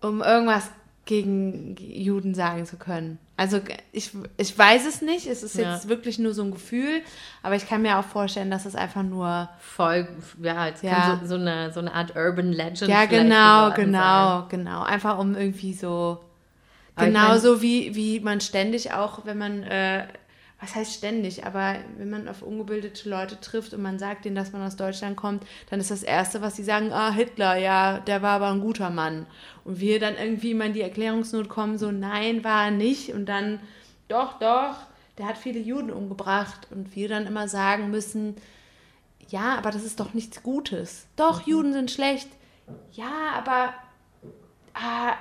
um 0.02 0.22
irgendwas 0.22 0.70
gegen 1.08 1.76
Juden 1.80 2.36
sagen 2.36 2.66
zu 2.68 2.78
können. 2.78 3.18
Also 3.36 3.60
ich, 3.92 4.12
ich 4.38 4.58
weiß 4.58 4.86
es 4.88 5.02
nicht, 5.02 5.26
es 5.28 5.42
ist 5.44 5.56
Ja. 5.58 5.74
jetzt 5.74 5.90
wirklich 5.90 6.20
nur 6.20 6.34
so 6.34 6.44
ein 6.44 6.52
Gefühl, 6.52 7.02
aber 7.44 7.56
ich 7.56 7.68
kann 7.68 7.82
mir 7.82 7.98
auch 7.98 8.04
vorstellen, 8.04 8.52
dass 8.52 8.66
es 8.66 8.76
einfach 8.76 9.04
nur. 9.04 9.50
Voll, 9.60 10.08
ja, 10.42 10.70
Ja. 10.82 11.20
so, 11.22 11.28
so, 11.28 11.36
eine, 11.36 11.72
so 11.74 11.80
eine 11.80 11.94
Art 11.94 12.16
Urban 12.16 12.52
Legend 12.52 12.90
ja 12.90 13.06
genau, 13.06 13.70
geworden 13.70 13.76
sein. 13.76 13.86
genau, 13.86 14.46
genau, 14.50 14.84
einfach 14.84 15.18
um 15.20 15.36
irgendwie 15.36 15.74
so, 15.74 16.20
Aber 16.96 17.08
ich 17.08 17.14
genauso 17.14 17.62
wie, 17.62 17.96
wie 17.96 18.20
man 18.20 18.42
ständig 18.42 18.92
auch, 18.94 19.26
wenn 19.26 19.38
man, 19.38 19.64
äh, 19.64 20.08
was 20.60 20.74
heißt 20.74 20.94
ständig, 20.94 21.46
aber 21.46 21.76
wenn 21.98 22.10
man 22.10 22.28
auf 22.28 22.42
ungebildete 22.42 23.08
Leute 23.08 23.40
trifft 23.40 23.74
und 23.74 23.82
man 23.82 24.00
sagt 24.00 24.26
denen, 24.26 24.36
dass 24.36 24.54
man 24.54 24.64
aus 24.64 24.76
Deutschland 24.76 25.16
kommt, 25.16 25.46
dann 25.70 25.80
ist 25.80 25.92
das 25.92 26.02
Erste, 26.02 26.42
was 26.42 26.56
sie 26.56 26.64
sagen, 26.64 26.92
ah, 26.92 27.12
Hitler, 27.12 27.58
ja, 27.58 28.00
der 28.00 28.24
war 28.24 28.38
aber 28.38 28.50
ein 28.50 28.62
guter 28.62 28.90
Mann. 28.90 29.28
Und 29.66 29.80
wir 29.80 30.00
dann 30.00 30.16
irgendwie 30.16 30.56
mal 30.56 30.68
in 30.68 30.74
die 30.74 30.82
Erklärungsnot 30.82 31.48
kommen, 31.48 31.78
so, 31.78 31.92
nein, 31.92 32.44
war 32.44 32.66
er 32.66 32.72
nicht. 32.72 33.14
Und 33.14 33.28
dann, 33.28 33.60
doch, 34.08 34.40
doch, 34.40 34.78
der 35.20 35.28
hat 35.28 35.38
viele 35.38 35.60
Juden 35.60 35.92
umgebracht. 35.92 36.68
Und 36.72 36.96
wir 36.96 37.08
dann 37.08 37.28
immer 37.28 37.48
sagen 37.48 37.92
müssen, 37.92 38.36
ja, 39.30 39.58
aber 39.58 39.70
das 39.70 39.84
ist 39.84 40.00
doch 40.00 40.16
nichts 40.16 40.42
Gutes. 40.42 41.06
Doch, 41.18 41.46
Juden 41.46 41.74
sind 41.74 41.92
schlecht. 41.92 42.30
Ja, 42.94 43.32
aber 43.36 43.76
ah, 44.74 45.14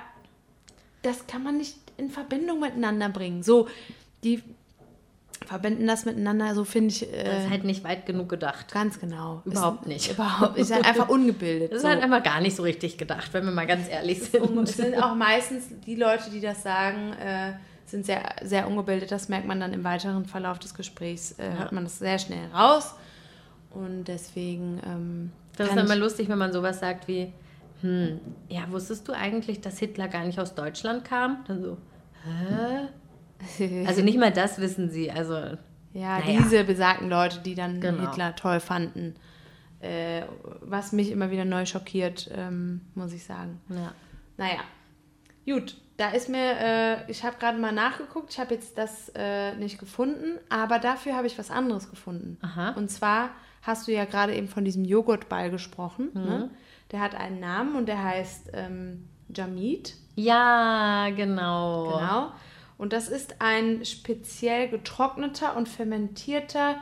das 1.03 1.27
kann 1.27 1.43
man 1.43 1.57
nicht 1.57 1.77
in 1.97 2.09
Verbindung 2.09 2.59
miteinander 2.59 3.09
bringen. 3.09 3.43
So, 3.43 3.67
die 4.23 4.41
verbinden 5.47 5.87
das 5.87 6.05
miteinander, 6.05 6.53
so 6.53 6.63
finde 6.65 6.89
ich 6.93 7.11
äh, 7.11 7.23
Das 7.23 7.43
ist 7.45 7.49
halt 7.49 7.63
nicht 7.63 7.83
weit 7.83 8.05
genug 8.05 8.29
gedacht. 8.29 8.71
ganz 8.71 8.99
genau. 8.99 9.41
Überhaupt 9.45 9.81
ist, 9.83 9.87
nicht. 9.87 10.11
Überhaupt, 10.13 10.57
ist 10.57 10.73
halt 10.73 10.85
einfach 10.85 11.09
ungebildet. 11.09 11.71
Das 11.71 11.77
ist 11.77 11.83
so. 11.83 11.89
halt 11.89 12.03
einfach 12.03 12.21
gar 12.21 12.41
nicht 12.41 12.55
so 12.55 12.63
richtig 12.63 12.97
gedacht, 12.97 13.33
wenn 13.33 13.45
wir 13.45 13.51
mal 13.51 13.65
ganz 13.65 13.87
ehrlich 13.89 14.21
sind. 14.23 14.41
Und 14.43 14.67
es 14.69 14.77
sind 14.77 14.95
auch 15.01 15.15
meistens 15.15 15.63
die 15.85 15.95
Leute, 15.95 16.29
die 16.29 16.41
das 16.41 16.63
sagen, 16.63 17.13
äh, 17.13 17.53
sind 17.85 18.05
sehr, 18.05 18.21
sehr 18.43 18.67
ungebildet. 18.67 19.11
Das 19.11 19.29
merkt 19.29 19.47
man 19.47 19.59
dann 19.61 19.71
im 19.73 19.83
weiteren 19.85 20.25
Verlauf 20.25 20.59
des 20.59 20.73
Gesprächs, 20.73 21.31
äh, 21.39 21.49
hört 21.57 21.71
man 21.71 21.85
das 21.85 21.97
sehr 21.99 22.19
schnell 22.19 22.47
raus. 22.53 22.93
Und 23.71 24.05
deswegen. 24.09 24.81
Ähm, 24.85 25.31
Das 25.55 25.67
ist 25.69 25.75
dann 25.77 25.85
immer 25.85 25.95
ich- 25.95 26.01
lustig, 26.01 26.27
wenn 26.29 26.37
man 26.37 26.51
sowas 26.51 26.79
sagt 26.81 27.07
wie, 27.07 27.31
hm, 27.81 28.19
ja, 28.49 28.61
wusstest 28.71 29.07
du 29.07 29.13
eigentlich, 29.13 29.61
dass 29.61 29.77
Hitler 29.79 30.07
gar 30.07 30.25
nicht 30.25 30.39
aus 30.39 30.55
Deutschland 30.55 31.05
kam? 31.05 31.43
Dann 31.47 31.61
so, 31.61 31.77
hä? 32.25 32.87
Also 33.85 34.01
nicht 34.03 34.17
mal 34.17 34.31
das 34.31 34.59
wissen 34.59 34.89
sie. 34.89 35.11
Also 35.11 35.33
Ja, 35.93 36.19
Naja. 36.19 36.23
diese 36.41 36.63
besagten 36.63 37.09
Leute, 37.09 37.39
die 37.39 37.55
dann 37.55 37.79
Genau. 37.81 38.01
Hitler 38.09 38.35
toll 38.35 38.59
fanden. 38.59 39.15
Äh, 39.79 40.23
was 40.61 40.91
mich 40.91 41.11
immer 41.11 41.29
wieder 41.31 41.45
neu 41.45 41.65
schockiert, 41.65 42.29
ähm, 42.35 42.81
muss 42.95 43.13
ich 43.13 43.23
sagen. 43.23 43.61
ja. 43.69 43.93
Naja, 44.37 44.59
gut. 45.45 45.77
Da 45.97 46.09
ist 46.11 46.29
mir, 46.29 46.59
äh, 46.59 47.11
ich 47.11 47.23
habe 47.23 47.37
gerade 47.39 47.57
mal 47.57 47.71
nachgeguckt, 47.71 48.31
ich 48.31 48.39
habe 48.39 48.53
jetzt 48.53 48.77
das 48.77 49.11
äh, 49.15 49.55
nicht 49.55 49.79
gefunden, 49.79 50.37
aber 50.47 50.77
dafür 50.77 51.15
habe 51.15 51.25
ich 51.25 51.39
was 51.39 51.49
anderes 51.49 51.89
gefunden. 51.89 52.37
Aha. 52.41 52.71
Und 52.71 52.91
zwar 52.91 53.31
hast 53.63 53.87
du 53.87 53.91
ja 53.91 54.05
gerade 54.05 54.35
eben 54.35 54.47
von 54.47 54.63
diesem 54.63 54.85
Joghurtball 54.85 55.49
gesprochen. 55.49 56.09
Mhm. 56.13 56.21
Ne? 56.23 56.49
Der 56.91 56.99
hat 57.01 57.15
einen 57.15 57.39
Namen 57.39 57.75
und 57.75 57.87
der 57.87 58.03
heißt 58.03 58.51
ähm, 58.53 59.07
Jamid. 59.35 59.95
Ja, 60.15 61.07
genau. 61.15 61.97
Genau. 61.97 62.31
Und 62.77 62.93
das 62.93 63.07
ist 63.07 63.35
ein 63.39 63.85
speziell 63.85 64.69
getrockneter 64.69 65.55
und 65.55 65.67
fermentierter 65.67 66.77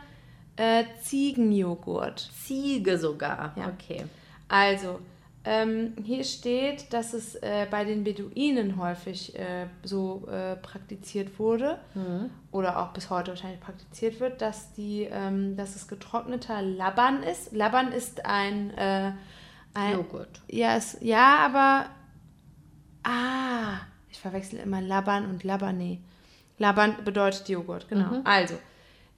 äh, 0.57 0.83
Ziegenjoghurt. 1.01 2.31
Ziege 2.45 2.97
sogar. 2.97 3.53
Ja. 3.57 3.67
Okay. 3.69 4.03
Also, 4.47 4.99
ähm, 5.47 5.93
hier 6.03 6.23
steht, 6.23 6.91
dass 6.91 7.13
es 7.13 7.35
äh, 7.35 7.67
bei 7.69 7.85
den 7.85 8.03
Beduinen 8.03 8.77
häufig 8.77 9.37
äh, 9.37 9.67
so 9.83 10.27
äh, 10.27 10.55
praktiziert 10.55 11.37
wurde 11.37 11.79
oder 12.51 12.79
auch 12.79 12.93
bis 12.93 13.11
heute 13.11 13.31
wahrscheinlich 13.31 13.59
praktiziert 13.59 14.19
wird, 14.19 14.41
dass, 14.41 14.73
die, 14.73 15.03
ähm, 15.03 15.55
dass 15.55 15.75
es 15.75 15.87
getrockneter 15.87 16.63
Laban 16.63 17.21
ist. 17.21 17.53
Laban 17.53 17.91
ist 17.91 18.25
ein, 18.25 18.71
äh, 18.71 19.11
ein 19.75 19.93
Joghurt. 19.93 20.41
Ja, 20.49 20.75
es, 20.75 20.97
ja, 21.01 21.37
aber. 21.45 21.85
Ah, 23.03 23.81
ich 24.15 24.21
verwechsel 24.21 24.59
immer 24.59 24.81
Laban 24.81 25.29
und 25.29 25.43
Labane. 25.43 25.99
Laban 26.57 27.03
bedeutet 27.03 27.49
Joghurt, 27.49 27.87
genau. 27.89 28.21
Also, 28.23 28.55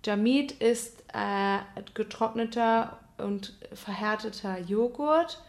Jamid 0.04 0.54
ist 0.54 1.04
äh, 1.14 1.60
getrockneter 1.94 2.98
und 3.18 3.54
verhärteter 3.74 4.60
Joghurt 4.60 5.42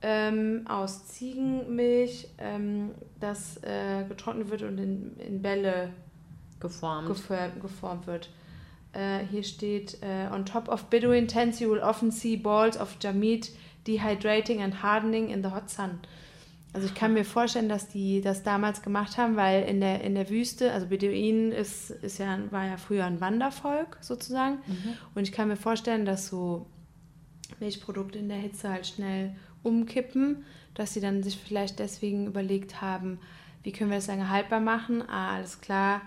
ähm, 0.00 0.64
aus 0.68 1.06
Ziegenmilch, 1.06 2.28
ähm, 2.38 2.92
das 3.20 3.62
äh, 3.62 4.04
getrocknet 4.08 4.50
wird 4.50 4.62
und 4.62 4.78
in, 4.78 5.16
in 5.18 5.42
Bälle 5.42 5.90
Geformt. 6.60 7.08
geformt, 7.08 7.60
geformt 7.60 8.06
wird. 8.06 8.30
Äh, 8.92 9.18
hier 9.30 9.44
steht, 9.44 9.98
äh, 10.02 10.32
on 10.32 10.46
top 10.46 10.68
of 10.68 10.84
Bedouin 10.84 11.28
tents 11.28 11.60
you 11.60 11.70
will 11.70 11.80
often 11.80 12.10
see 12.10 12.36
balls 12.36 12.78
of 12.80 12.96
jamid 13.00 13.50
dehydrating 13.86 14.62
and 14.62 14.82
hardening 14.82 15.28
in 15.30 15.42
the 15.42 15.50
hot 15.50 15.68
sun. 15.68 16.00
Also 16.72 16.86
ich 16.86 16.94
kann 16.94 17.14
mir 17.14 17.24
vorstellen, 17.24 17.68
dass 17.68 17.88
die 17.88 18.20
das 18.20 18.42
damals 18.42 18.82
gemacht 18.82 19.16
haben, 19.16 19.36
weil 19.36 19.64
in 19.64 19.80
der, 19.80 20.02
in 20.02 20.14
der 20.14 20.28
Wüste, 20.28 20.72
also 20.72 20.86
Beduinen 20.86 21.50
ist, 21.50 21.90
ist 21.90 22.18
ja, 22.18 22.38
war 22.50 22.66
ja 22.66 22.76
früher 22.76 23.06
ein 23.06 23.20
Wandervolk 23.20 23.96
sozusagen. 24.00 24.58
Und 25.14 25.22
ich 25.22 25.32
kann 25.32 25.48
mir 25.48 25.56
vorstellen, 25.56 26.04
dass 26.04 26.28
so 26.28 26.66
Milchprodukte 27.58 28.18
in 28.18 28.28
der 28.28 28.38
Hitze 28.38 28.68
halt 28.68 28.86
schnell 28.86 29.34
umkippen, 29.62 30.44
dass 30.74 30.94
sie 30.94 31.00
dann 31.00 31.22
sich 31.22 31.38
vielleicht 31.38 31.78
deswegen 31.78 32.26
überlegt 32.26 32.80
haben, 32.80 33.18
wie 33.62 33.72
können 33.72 33.90
wir 33.90 33.96
das 33.96 34.06
lange 34.06 34.30
haltbar 34.30 34.60
machen? 34.60 35.02
Ah, 35.08 35.36
alles 35.36 35.60
klar, 35.60 36.02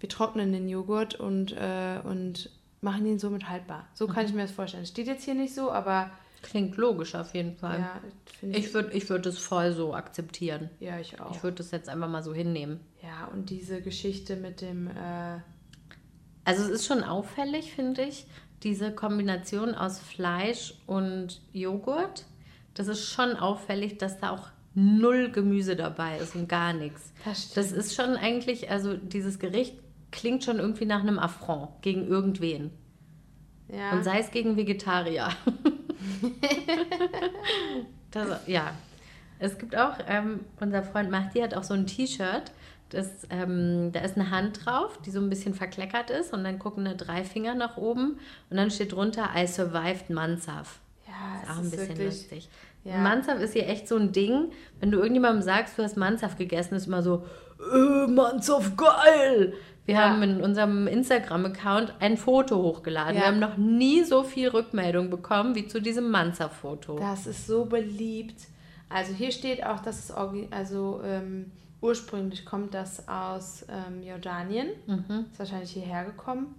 wir 0.00 0.08
trocknen 0.08 0.52
den 0.52 0.68
Joghurt 0.68 1.14
und, 1.14 1.52
äh, 1.52 2.00
und 2.04 2.50
machen 2.80 3.06
ihn 3.06 3.18
somit 3.18 3.48
haltbar. 3.48 3.86
So 3.94 4.06
kann 4.06 4.26
ich 4.26 4.32
mir 4.32 4.42
das 4.42 4.50
vorstellen. 4.50 4.86
Steht 4.86 5.06
jetzt 5.06 5.24
hier 5.24 5.34
nicht 5.34 5.54
so, 5.54 5.70
aber 5.70 6.10
Klingt 6.42 6.76
logisch 6.76 7.14
auf 7.14 7.34
jeden 7.34 7.54
Fall. 7.56 7.80
ja. 7.80 8.00
Ich 8.42 8.72
würde 8.72 8.92
ich 8.96 9.08
würd 9.10 9.26
es 9.26 9.38
voll 9.38 9.72
so 9.72 9.94
akzeptieren. 9.94 10.70
ja, 10.80 10.98
ich 10.98 11.20
auch. 11.20 11.34
Ich 11.34 11.42
würde 11.42 11.58
das 11.58 11.70
jetzt 11.70 11.88
einfach 11.88 12.08
mal 12.08 12.22
so 12.22 12.32
hinnehmen. 12.32 12.80
ja, 13.02 13.26
und 13.32 13.50
diese 13.50 13.82
Geschichte 13.82 14.36
mit 14.36 14.60
dem, 14.62 14.88
äh, 14.88 15.38
Also 16.44 16.62
es 16.64 16.70
ist 16.70 16.86
schon 16.86 17.02
auffällig, 17.04 17.72
finde 17.74 18.02
ich, 18.02 18.26
diese 18.62 18.92
Kombination 18.94 19.74
aus 19.74 19.98
Fleisch 19.98 20.74
und 20.86 21.40
Joghurt. 21.52 22.24
Das 22.74 22.88
ist 22.88 23.04
schon 23.10 23.36
auffällig, 23.36 23.98
dass 23.98 24.18
da 24.20 24.30
auch 24.30 24.48
null 24.74 25.30
Gemüse 25.30 25.76
dabei 25.76 26.18
ist 26.18 26.34
und 26.36 26.48
gar 26.48 26.72
nichts. 26.72 27.12
Das 27.24 27.52
Das 27.52 27.72
ist 27.72 27.94
schon 27.94 28.16
eigentlich, 28.16 28.70
also 28.70 28.96
dieses 28.96 29.38
Gericht 29.38 29.76
klingt 30.12 30.44
schon 30.44 30.58
irgendwie 30.58 30.86
nach 30.86 31.00
einem 31.00 31.18
Affront 31.18 31.82
gegen 31.82 32.06
irgendwen. 32.06 32.70
ja, 33.68 33.92
Und 33.92 34.04
sei 34.04 34.20
es 34.20 34.30
gegen 34.30 34.56
Vegetarier. 34.56 35.28
das, 38.10 38.46
ja. 38.46 38.72
Es 39.38 39.56
gibt 39.58 39.76
auch, 39.76 39.94
ähm, 40.06 40.40
unser 40.60 40.82
Freund 40.82 41.10
Mahdi 41.10 41.40
hat 41.40 41.54
auch 41.54 41.62
so 41.62 41.72
ein 41.74 41.86
T-Shirt, 41.86 42.52
das, 42.90 43.08
ähm, 43.30 43.90
da 43.92 44.00
ist 44.00 44.16
eine 44.16 44.30
Hand 44.30 44.66
drauf, 44.66 44.98
die 45.06 45.10
so 45.10 45.20
ein 45.20 45.30
bisschen 45.30 45.54
verkleckert 45.54 46.10
ist 46.10 46.32
und 46.32 46.44
dann 46.44 46.58
gucken 46.58 46.84
da 46.84 46.94
drei 46.94 47.24
Finger 47.24 47.54
nach 47.54 47.76
oben 47.76 48.18
und 48.50 48.56
dann 48.56 48.70
steht 48.70 48.92
drunter 48.92 49.30
I 49.36 49.46
survived 49.46 50.10
Mansaf. 50.10 50.80
ja, 51.06 51.42
Ist 51.42 51.50
auch 51.50 51.58
ein 51.58 51.64
ist 51.64 51.70
bisschen 51.70 51.88
wirklich, 51.88 52.06
lustig. 52.06 52.48
ja. 52.84 52.98
Mansaf 52.98 53.38
ist 53.40 53.52
hier 53.52 53.68
echt 53.68 53.86
so 53.88 53.96
ein 53.96 54.12
Ding, 54.12 54.50
wenn 54.80 54.90
du 54.90 54.98
irgendjemandem 54.98 55.42
sagst, 55.42 55.78
du 55.78 55.82
hast 55.84 55.96
Mansaf 55.96 56.36
gegessen, 56.36 56.74
ist 56.74 56.88
immer 56.88 57.02
so, 57.02 57.24
äh, 57.72 58.06
Mansaf 58.10 58.76
geil. 58.76 59.54
Wir 59.86 59.94
Ja. 59.94 60.10
haben 60.10 60.22
in 60.22 60.40
unserem 60.42 60.86
Instagram-Account 60.86 61.94
ein 62.00 62.16
Foto 62.16 62.62
hochgeladen. 62.62 63.14
Ja. 63.14 63.22
Wir 63.22 63.26
haben 63.28 63.38
noch 63.38 63.56
nie 63.56 64.04
so 64.04 64.22
viel 64.22 64.48
Rückmeldung 64.48 65.10
bekommen 65.10 65.54
wie 65.54 65.66
zu 65.66 65.80
diesem 65.80 66.10
Mansaf-Foto. 66.10 66.98
Das 66.98 67.26
ist 67.26 67.46
so 67.46 67.64
beliebt. 67.64 68.46
Also 68.88 69.12
hier 69.14 69.32
steht 69.32 69.64
auch, 69.64 69.80
dass 69.80 69.98
es 69.98 70.10
also 70.50 71.00
ähm, 71.04 71.50
ursprünglich 71.80 72.44
kommt 72.44 72.74
das 72.74 73.08
aus 73.08 73.64
ähm, 73.68 74.02
Jordanien. 74.02 74.68
Ist 75.30 75.38
wahrscheinlich 75.38 75.70
hierher 75.70 76.04
gekommen. 76.04 76.54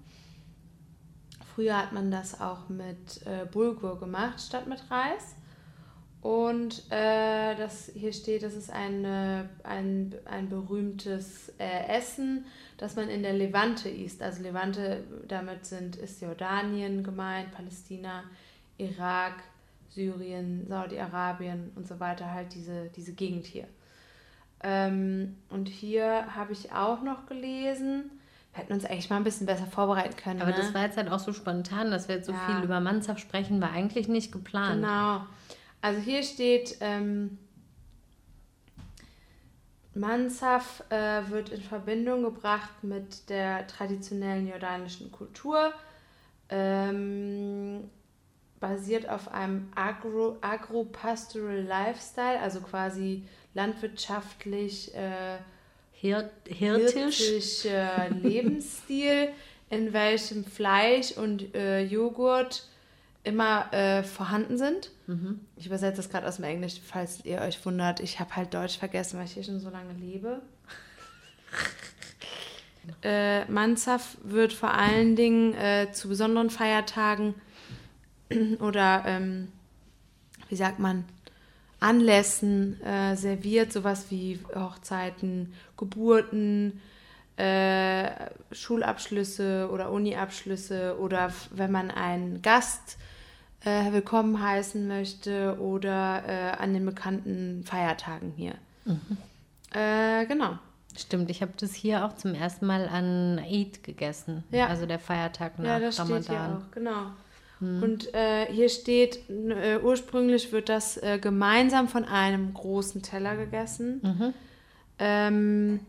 Früher 1.56 1.78
hat 1.78 1.92
man 1.92 2.10
das 2.12 2.40
auch 2.40 2.70
mit 2.70 3.26
äh, 3.26 3.46
Bulgur 3.52 4.00
gemacht 4.00 4.40
statt 4.42 4.68
mit 4.68 4.80
Reis. 4.90 5.36
Und 6.22 6.84
äh, 6.92 7.56
das 7.56 7.92
hier 7.96 8.14
steht, 8.14 8.44
das 8.44 8.54
ist 8.54 8.72
eine, 8.72 9.50
ein, 9.64 10.14
ein 10.26 10.50
berühmtes 10.50 11.50
äh, 11.58 11.88
Essen, 11.88 12.46
das 12.78 12.96
man 12.96 13.10
in 13.10 13.24
der 13.24 13.34
Levante 13.34 13.90
isst. 13.90 14.22
Also 14.22 14.44
Levante, 14.44 15.04
damit 15.28 15.66
sind, 15.66 15.96
ist 15.96 16.22
Jordanien 16.22 17.04
gemeint, 17.04 17.52
Palästina, 17.52 18.24
Irak, 18.78 19.34
Syrien, 19.90 20.68
Saudi-Arabien 20.68 21.72
und 21.76 21.88
so 21.88 22.00
weiter, 22.00 22.32
halt 22.32 22.54
diese, 22.54 22.90
diese 22.96 23.14
Gegend 23.14 23.48
hier. 23.48 23.68
Ähm, 24.64 25.38
und 25.50 25.68
hier 25.70 26.36
habe 26.36 26.54
ich 26.54 26.72
auch 26.72 27.02
noch 27.02 27.26
gelesen, 27.26 28.12
wir 28.54 28.62
hätten 28.62 28.74
uns 28.74 28.86
eigentlich 28.86 29.10
mal 29.10 29.18
ein 29.18 29.24
bisschen 29.24 29.48
besser 29.48 29.66
vorbereiten 29.66 30.16
können. 30.18 30.42
Aber 30.42 30.52
ne? 30.52 30.58
das 30.58 30.74
war 30.74 30.84
jetzt 30.84 30.98
halt 30.98 31.10
auch 31.10 31.20
so 31.20 31.34
spontan, 31.34 31.90
dass 31.90 32.08
wir 32.08 32.16
jetzt 32.16 32.28
so 32.28 32.34
Ja. 32.34 32.46
viel 32.46 32.64
über 32.64 32.80
Mansaf 32.80 33.18
sprechen, 33.18 33.60
war 33.60 33.72
eigentlich 33.72 34.08
nicht 34.08 34.32
geplant. 34.32 34.82
Genau. 34.82 35.22
Also 35.82 36.00
hier 36.00 36.24
steht, 36.24 36.78
ähm, 36.80 37.40
Mansaf 39.94 40.84
äh, 40.90 41.30
wird 41.30 41.50
in 41.50 41.62
Verbindung 41.62 42.24
gebracht 42.24 42.84
mit 42.84 43.30
der 43.30 43.68
traditionellen 43.68 44.48
jordanischen 44.48 45.12
Kultur, 45.12 45.74
ähm, 46.50 47.90
basiert 48.60 49.10
auf 49.10 49.34
einem 49.34 49.70
Agro, 49.76 50.38
Agro-Pastoral 50.42 51.62
Lifestyle, 51.62 52.40
also 52.40 52.62
quasi 52.62 53.24
landwirtschaftlich 53.54 54.94
äh, 54.96 55.40
Hir 55.94 56.30
Hirtisch. 56.48 57.18
hirtischer 57.18 58.10
Lebensstil, 58.10 59.30
in 59.70 59.94
welchem 59.94 60.46
Fleisch 60.46 61.12
und 61.12 61.54
äh, 61.54 61.84
Joghurt 61.84 62.68
immer 63.24 63.72
äh, 63.74 64.04
vorhanden 64.04 64.58
sind. 64.58 64.92
Ich 65.56 65.66
übersetze 65.66 65.98
das 65.98 66.10
gerade 66.10 66.28
aus 66.28 66.38
dem 66.38 66.46
Englisch, 66.46 66.80
falls 66.84 67.26
ihr 67.26 67.42
euch 67.42 67.66
wundert. 67.66 68.00
Ich 68.00 68.20
habe 68.20 68.36
halt 68.36 68.54
Deutsch 68.54 68.78
vergessen, 68.78 69.18
weil 69.18 69.26
ich 69.26 69.34
hier 69.34 69.44
schon 69.44 69.60
so 69.60 69.70
lange 69.70 69.94
lebe. 69.94 70.42
äh, 73.04 73.46
Mansaf 73.46 74.18
wird 74.24 74.54
vor 74.54 74.74
allen 74.74 75.16
Dingen 75.16 75.54
äh, 75.54 75.92
zu 75.92 76.08
besonderen 76.08 76.50
Feiertagen 76.50 77.36
oder, 78.60 79.04
ähm, 79.06 79.50
wie 80.50 80.56
sagt 80.56 80.80
man, 80.80 81.06
Anlässen 81.80 82.80
äh, 82.84 83.16
serviert, 83.16 83.74
sowas 83.74 84.06
wie 84.10 84.40
Hochzeiten, 84.54 85.54
Geburten, 85.78 86.80
äh, 87.38 88.12
Schulabschlüsse 88.52 89.68
oder 89.72 89.92
Uni-Abschlüsse 89.92 90.98
oder 91.00 91.34
wenn 91.50 91.72
man 91.72 91.90
einen 91.90 92.44
Gast 92.44 92.98
äh, 93.64 93.92
willkommen 93.92 94.42
heißen 94.42 94.88
möchte 94.88 95.58
oder 95.60 96.24
äh, 96.28 96.52
an 96.62 96.74
den 96.74 96.86
bekannten 96.86 97.64
Feiertagen 97.66 98.34
hier. 98.36 98.56
Äh, 99.74 100.26
genau. 100.26 100.58
Stimmt, 100.98 101.30
ich 101.30 101.42
habe 101.42 101.54
das 101.58 101.74
hier 101.74 102.06
auch 102.06 102.16
zum 102.16 102.34
ersten 102.34 102.66
Mal 102.66 102.88
an 102.90 103.40
Eid 103.40 103.84
gegessen. 103.84 104.44
Ja. 104.52 104.68
Also 104.68 104.86
der 104.86 105.00
Feiertag 105.00 105.58
nach 105.58 105.66
Ja, 105.66 105.80
das 105.80 106.00
Ramadan. 106.00 106.24
steht 106.24 106.36
hier 106.36 106.58
auch, 106.58 106.72
genau. 106.72 107.12
Und 107.64 108.12
äh, 108.16 108.48
hier 108.52 108.70
steht, 108.70 109.30
äh, 109.30 109.78
ursprünglich 109.78 110.52
wird 110.52 110.68
das 110.68 110.98
äh, 110.98 111.20
gemeinsam 111.22 111.88
von 111.88 112.06
einem 112.06 112.56
großen 112.56 113.04
Teller 113.04 113.36
gegessen. 113.36 114.34
Ähm, 114.98 115.80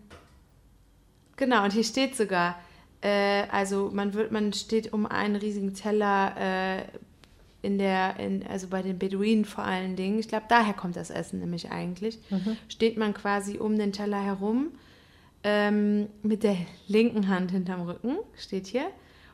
genau, 1.37 1.65
und 1.65 1.73
hier 1.73 1.85
steht 1.85 2.15
sogar, 2.15 2.57
äh, 3.01 3.45
also 3.51 3.91
man 3.91 4.13
wird, 4.13 4.33
man 4.33 4.53
steht 4.53 4.93
um 4.93 5.07
einen 5.07 5.35
riesigen 5.37 5.73
Teller 5.73 6.35
äh, 6.39 6.83
in 7.63 7.79
der, 7.79 8.19
in, 8.19 8.45
also 8.47 8.67
bei 8.69 8.83
den 8.83 8.99
Beduinen 8.99 9.45
vor 9.45 9.65
allen 9.65 9.97
Dingen, 9.97 10.19
ich 10.19 10.29
glaube, 10.29 10.47
daher 10.49 10.75
kommt 10.75 10.97
das 10.97 11.11
Essen 11.11 11.39
nämlich 11.39 11.71
eigentlich, 11.71 12.19
steht 12.69 12.99
man 12.99 13.15
quasi 13.15 13.59
um 13.59 13.79
den 13.79 13.93
Teller 13.93 14.21
herum 14.21 14.73
ähm, 15.45 16.09
mit 16.23 16.43
der 16.43 16.57
linken 16.89 17.29
Hand 17.29 17.53
hinterm 17.53 17.83
Rücken, 17.83 18.17
steht 18.37 18.67
hier, 18.67 18.87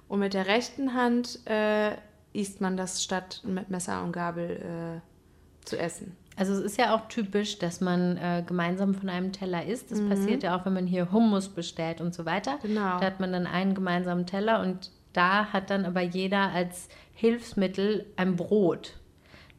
und 0.08 0.20
mit 0.20 0.34
der 0.34 0.46
rechten 0.46 0.94
Hand 0.94 1.40
äh, 1.46 1.92
isst 2.32 2.60
man 2.60 2.76
das 2.76 3.02
statt 3.02 3.42
mit 3.44 3.70
Messer 3.70 4.02
und 4.04 4.12
Gabel 4.12 5.02
äh, 5.02 5.66
zu 5.66 5.78
essen. 5.78 6.16
Also 6.36 6.52
es 6.52 6.60
ist 6.60 6.78
ja 6.78 6.94
auch 6.94 7.08
typisch, 7.08 7.58
dass 7.58 7.80
man 7.80 8.16
äh, 8.16 8.44
gemeinsam 8.46 8.94
von 8.94 9.08
einem 9.08 9.32
Teller 9.32 9.66
isst. 9.66 9.90
Das 9.90 10.00
passiert 10.00 10.44
ja 10.44 10.56
auch, 10.56 10.64
wenn 10.64 10.72
man 10.72 10.86
hier 10.86 11.10
Hummus 11.10 11.48
bestellt 11.48 12.00
und 12.00 12.14
so 12.14 12.26
weiter. 12.26 12.58
Genau. 12.62 13.00
Da 13.00 13.06
hat 13.06 13.18
man 13.18 13.32
dann 13.32 13.48
einen 13.48 13.74
gemeinsamen 13.74 14.24
Teller 14.24 14.60
und 14.60 14.92
da 15.12 15.46
hat 15.46 15.70
dann 15.70 15.84
aber 15.84 16.00
jeder 16.00 16.52
als 16.52 16.88
Hilfsmittel 17.18 18.06
ein 18.14 18.36
Brot. 18.36 18.94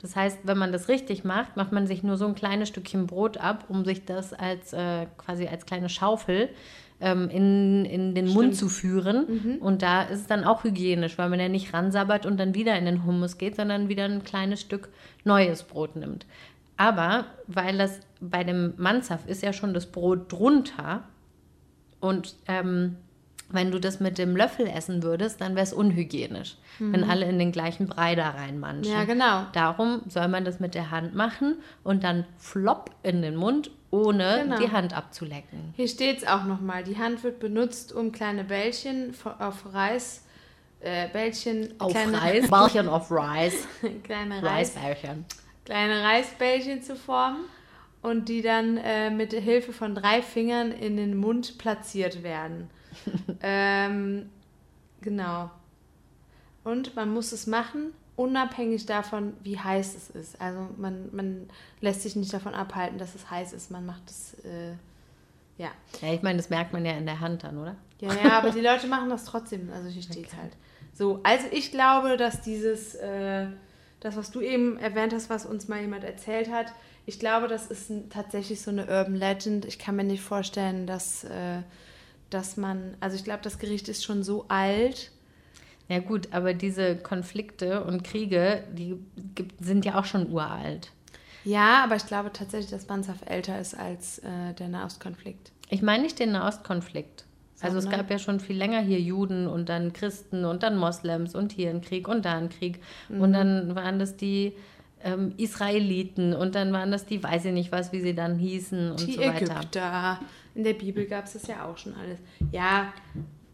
Das 0.02 0.16
heißt, 0.16 0.40
wenn 0.44 0.58
man 0.58 0.72
das 0.72 0.88
richtig 0.88 1.26
macht, 1.26 1.58
macht 1.58 1.74
man 1.74 1.88
sich 1.88 2.04
nur 2.04 2.16
so 2.16 2.26
ein 2.26 2.34
kleines 2.34 2.70
Stückchen 2.70 3.06
Brot 3.06 3.36
ab, 3.36 3.66
um 3.68 3.84
sich 3.84 4.06
das 4.06 4.32
als 4.32 4.72
äh, 4.72 5.08
quasi 5.18 5.46
als 5.46 5.66
kleine 5.66 5.90
Schaufel 5.90 6.48
ähm, 7.02 7.30
in, 7.30 7.84
in 7.84 8.16
den 8.16 8.30
Mund 8.30 8.56
zu 8.56 8.70
führen. 8.70 9.26
Und 9.60 9.82
da 9.82 10.04
ist 10.04 10.22
es 10.22 10.28
dann 10.28 10.46
auch 10.46 10.64
hygienisch, 10.64 11.18
weil 11.18 11.28
man 11.28 11.42
ja 11.42 11.50
nicht 11.50 11.74
ransabbert 11.74 12.26
und 12.26 12.40
dann 12.40 12.56
wieder 12.56 12.78
in 12.78 12.86
den 12.86 13.06
Hummus 13.06 13.38
geht, 13.38 13.58
sondern 13.58 13.90
wieder 13.90 14.06
ein 14.06 14.24
kleines 14.24 14.62
Stück 14.62 14.88
neues 15.26 15.64
Brot 15.64 15.98
nimmt. 15.98 16.26
Aber 16.78 17.26
weil 17.48 17.78
das 17.78 18.00
bei 18.22 18.46
dem 18.46 18.74
Mansaf 18.78 19.28
ist 19.28 19.44
ja 19.44 19.52
schon 19.52 19.74
das 19.74 19.88
Brot 19.88 20.32
drunter 20.32 21.04
und 22.00 22.36
ähm, 22.48 22.96
wenn 23.52 23.72
du 23.72 23.80
das 23.80 24.00
mit 24.00 24.18
dem 24.18 24.36
Löffel 24.36 24.68
essen 24.68 25.02
würdest, 25.04 25.42
dann 25.42 25.56
wäre 25.56 25.64
es 25.64 25.74
unhygienisch, 25.74 26.56
wenn 26.80 27.04
alle 27.04 27.26
in 27.28 27.40
den 27.40 27.52
gleichen 27.52 27.88
Brei 27.88 28.16
da 28.16 28.30
reinmanschen. 28.30 28.94
Ja, 28.94 29.04
genau. 29.06 29.46
Darum 29.54 30.02
soll 30.08 30.28
man 30.28 30.46
das 30.46 30.60
mit 30.60 30.76
der 30.76 30.92
Hand 30.92 31.16
machen 31.16 31.56
und 31.84 32.04
dann 32.04 32.26
flop 32.38 32.92
in 33.04 33.22
den 33.22 33.36
Mund, 33.36 33.72
ohne 33.92 34.42
Genau. 34.44 34.60
die 34.60 34.72
Hand 34.72 34.96
abzulecken. 34.96 35.74
Hier 35.76 35.88
steht 35.88 36.20
es 36.20 36.28
auch 36.28 36.44
nochmal. 36.44 36.84
Die 36.84 36.98
Hand 36.98 37.24
wird 37.24 37.40
benutzt, 37.40 37.92
um 37.92 38.12
kleine 38.12 38.44
Bällchen 38.44 39.16
auf 39.40 39.74
Reis, 39.74 40.24
äh, 40.82 41.08
Bällchen, 41.10 41.74
Auf 41.80 41.92
kleine, 41.92 42.22
Reis, 42.22 42.48
Ballchen 42.52 42.88
auf 42.88 43.10
Rice, 43.12 43.68
kleine, 44.04 44.36
Reis, 44.44 44.76
Reisbällchen. 44.76 45.26
kleine 45.66 46.04
Reisbällchen 46.04 46.84
zu 46.84 46.96
formen 46.96 47.46
und 48.04 48.30
die 48.30 48.42
dann 48.44 48.78
äh, 48.78 49.10
mit 49.10 49.34
Hilfe 49.34 49.74
von 49.74 49.96
drei 49.96 50.22
Fingern 50.22 50.72
in 50.72 50.96
den 50.96 51.18
Mund 51.18 51.58
platziert 51.58 52.22
werden. 52.24 52.70
ähm, 53.42 54.30
genau. 55.02 55.50
Und 56.64 56.96
man 56.96 57.14
muss 57.14 57.32
es 57.32 57.48
machen, 57.48 57.94
unabhängig 58.16 58.86
davon, 58.86 59.34
wie 59.44 59.58
heiß 59.58 59.96
es 59.96 60.10
ist. 60.10 60.42
Also 60.42 60.68
man, 60.78 61.10
man 61.16 61.50
lässt 61.82 62.02
sich 62.02 62.16
nicht 62.16 62.34
davon 62.34 62.54
abhalten, 62.54 62.98
dass 62.98 63.16
es 63.16 63.32
heiß 63.32 63.54
ist. 63.54 63.72
Man 63.72 63.86
macht 63.86 64.10
es, 64.10 64.34
äh, 64.44 64.72
ja. 65.58 65.70
Ja, 66.02 66.14
ich 66.14 66.22
meine, 66.22 66.38
das 66.38 66.50
merkt 66.50 66.74
man 66.74 66.86
ja 66.86 66.94
in 66.94 67.06
der 67.06 67.20
Hand 67.20 67.44
dann, 67.44 67.58
oder? 67.58 67.76
Ja, 68.00 68.14
ja, 68.14 68.38
aber 68.38 68.52
die 68.52 68.62
Leute 68.62 68.88
machen 68.88 69.10
das 69.10 69.26
trotzdem. 69.26 69.70
Also 69.74 69.90
hier 69.90 70.04
steht 70.04 70.28
es 70.28 70.36
halt. 70.36 70.52
So, 70.94 71.22
also 71.24 71.46
ich 71.52 71.72
glaube, 71.72 72.18
dass 72.18 72.42
dieses, 72.42 72.96
äh, 72.96 73.48
das, 74.02 74.18
was 74.18 74.32
du 74.32 74.42
eben 74.42 74.78
erwähnt 74.78 75.14
hast, 75.14 75.30
was 75.30 75.46
uns 75.46 75.68
mal 75.68 75.80
jemand 75.80 76.04
erzählt 76.04 76.52
hat, 76.52 76.74
ich 77.06 77.20
glaube, 77.20 77.48
das 77.48 77.68
ist 77.68 77.90
ein, 77.90 78.10
tatsächlich 78.10 78.62
so 78.62 78.70
eine 78.70 78.82
Urban 78.82 79.16
Legend. 79.16 79.66
Ich 79.66 79.80
kann 79.80 79.96
mir 79.96 80.04
nicht 80.04 80.22
vorstellen, 80.22 80.86
dass, 80.88 81.24
äh, 81.24 81.62
dass 82.30 82.58
man, 82.58 82.96
also 83.00 83.16
ich 83.16 83.24
glaube, 83.24 83.42
das 83.44 83.60
Gericht 83.60 83.90
ist 83.90 84.04
schon 84.04 84.24
so 84.24 84.46
alt. 84.48 85.12
Ja 85.88 86.00
gut, 86.00 86.30
aber 86.32 86.54
diese 86.54 86.96
Konflikte 86.96 87.84
und 87.84 88.04
Kriege, 88.04 88.64
die 88.74 88.98
gibt, 89.36 89.64
sind 89.64 89.86
ja 89.86 90.00
auch 90.00 90.06
schon 90.06 90.32
uralt. 90.32 90.92
Ja, 91.44 91.84
aber 91.84 91.96
ich 91.96 92.06
glaube 92.06 92.32
tatsächlich, 92.32 92.70
dass 92.70 92.88
Mansaf 92.88 93.18
älter 93.26 93.60
ist 93.60 93.74
als 93.74 94.20
äh, 94.20 94.54
der 94.58 94.68
Nahostkonflikt. 94.68 95.52
Ich 95.70 95.82
meine 95.82 96.04
nicht 96.04 96.20
den 96.20 96.32
Nahostkonflikt. 96.32 97.26
Also 97.62 97.78
es 97.78 97.90
gab 97.90 98.10
ja 98.10 98.20
schon 98.20 98.40
viel 98.40 98.56
länger 98.56 98.80
hier 98.80 99.02
Juden 99.02 99.48
und 99.48 99.68
dann 99.68 99.92
Christen 99.92 100.46
und 100.46 100.64
dann 100.64 100.78
Moslems 100.78 101.36
und 101.36 101.52
hier 101.52 101.70
ein 101.70 101.82
Krieg 101.82 102.08
und 102.08 102.24
da 102.24 102.38
ein 102.38 102.50
Krieg. 102.50 102.80
Mhm. 103.10 103.22
Und 103.22 103.34
dann 103.34 103.76
waren 103.76 104.00
das 104.00 104.16
die 104.16 104.54
ähm, 105.04 105.34
Israeliten 105.38 106.34
und 106.34 106.56
dann 106.56 106.72
waren 106.72 106.92
das 106.92 107.06
die, 107.06 107.22
weiß 107.22 107.46
ich 107.46 107.54
nicht 107.54 107.72
was, 107.72 107.92
wie 107.92 108.02
sie 108.02 108.16
dann 108.16 108.38
hießen 108.38 108.92
und 108.92 109.06
Die 109.06 109.14
so 109.14 109.22
weiter. 109.22 109.56
Ägypter. 109.56 110.20
In 110.60 110.66
der 110.66 110.74
Bibel 110.74 111.06
gab 111.06 111.24
es 111.24 111.32
das 111.32 111.48
ja 111.48 111.64
auch 111.64 111.78
schon 111.78 111.96
alles. 111.96 112.20
Ja, 112.52 112.92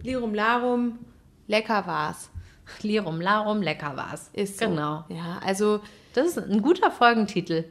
Lirum 0.02 0.34
Larum, 0.34 0.98
lecker 1.46 1.86
war's. 1.86 2.32
Lirum 2.82 3.22
Larum, 3.22 3.62
lecker 3.62 3.96
war's. 3.96 4.32
Ist 4.34 4.58
so. 4.58 4.66
Genau. 4.66 5.06
Ja, 5.10 5.40
also 5.46 5.82
Das 6.16 6.26
ist 6.26 6.40
ein 6.40 6.64
guter 6.64 6.90
Folgentitel. 6.90 7.66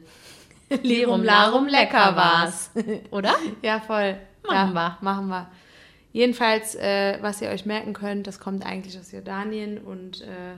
Lirum 0.83 1.21
Larum, 1.21 1.67
lecker 1.67 2.15
war's. 2.15 2.71
Oder? 3.11 3.35
Ja, 3.61 3.81
voll. 3.81 4.15
Machen 4.47 4.69
ja, 4.69 4.73
wir. 4.73 4.97
Machen 5.01 5.27
wir. 5.27 5.51
Jedenfalls, 6.13 6.75
äh, 6.75 7.17
was 7.19 7.41
ihr 7.41 7.49
euch 7.49 7.65
merken 7.65 7.91
könnt, 7.91 8.27
das 8.27 8.39
kommt 8.39 8.65
eigentlich 8.65 8.97
aus 8.97 9.11
Jordanien 9.11 9.79
und 9.79 10.21
äh, 10.21 10.55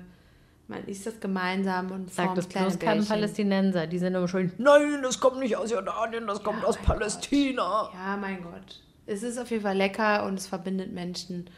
man 0.67 0.83
isst 0.85 1.05
das 1.05 1.19
gemeinsam 1.19 1.91
und 1.91 2.13
Sagt 2.13 2.37
das 2.37 2.47
bloß 2.47 2.77
Bällchen. 2.77 3.07
Palästinenser. 3.07 3.87
Die 3.87 3.99
sind 3.99 4.15
immer 4.15 4.27
schön, 4.27 4.51
nein, 4.57 5.01
das 5.01 5.19
kommt 5.19 5.39
nicht 5.39 5.55
aus 5.55 5.71
Jordanien, 5.71 6.27
das 6.27 6.43
kommt 6.43 6.61
Ja, 6.61 6.67
aus 6.67 6.75
mein 6.77 6.85
Palästina. 6.85 7.89
Ja, 7.93 8.17
mein 8.17 8.41
Gott. 8.43 8.81
Es 9.05 9.23
ist 9.23 9.37
auf 9.37 9.49
jeden 9.49 9.63
Fall 9.63 9.77
lecker 9.77 10.25
und 10.25 10.35
es 10.35 10.47
verbindet 10.47 10.91
Menschen 10.91 11.49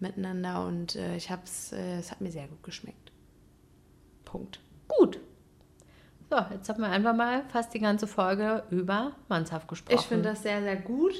miteinander 0.00 0.66
und 0.66 0.96
äh, 0.96 1.16
ich 1.16 1.30
hab's, 1.30 1.72
äh, 1.72 1.98
es 1.98 2.10
hat 2.10 2.20
mir 2.20 2.30
sehr 2.30 2.48
gut 2.48 2.62
geschmeckt. 2.62 3.12
Punkt. 4.24 4.60
Gut. 4.88 5.20
So, 6.28 6.36
jetzt 6.52 6.68
haben 6.68 6.80
wir 6.80 6.88
einfach 6.88 7.14
mal 7.14 7.44
fast 7.48 7.72
die 7.72 7.78
ganze 7.78 8.08
Folge 8.08 8.64
über 8.70 9.12
Manshaft 9.28 9.68
gesprochen. 9.68 9.96
Ich 9.98 10.06
finde 10.06 10.30
das 10.30 10.42
sehr, 10.42 10.60
sehr 10.60 10.76
gut. 10.76 11.14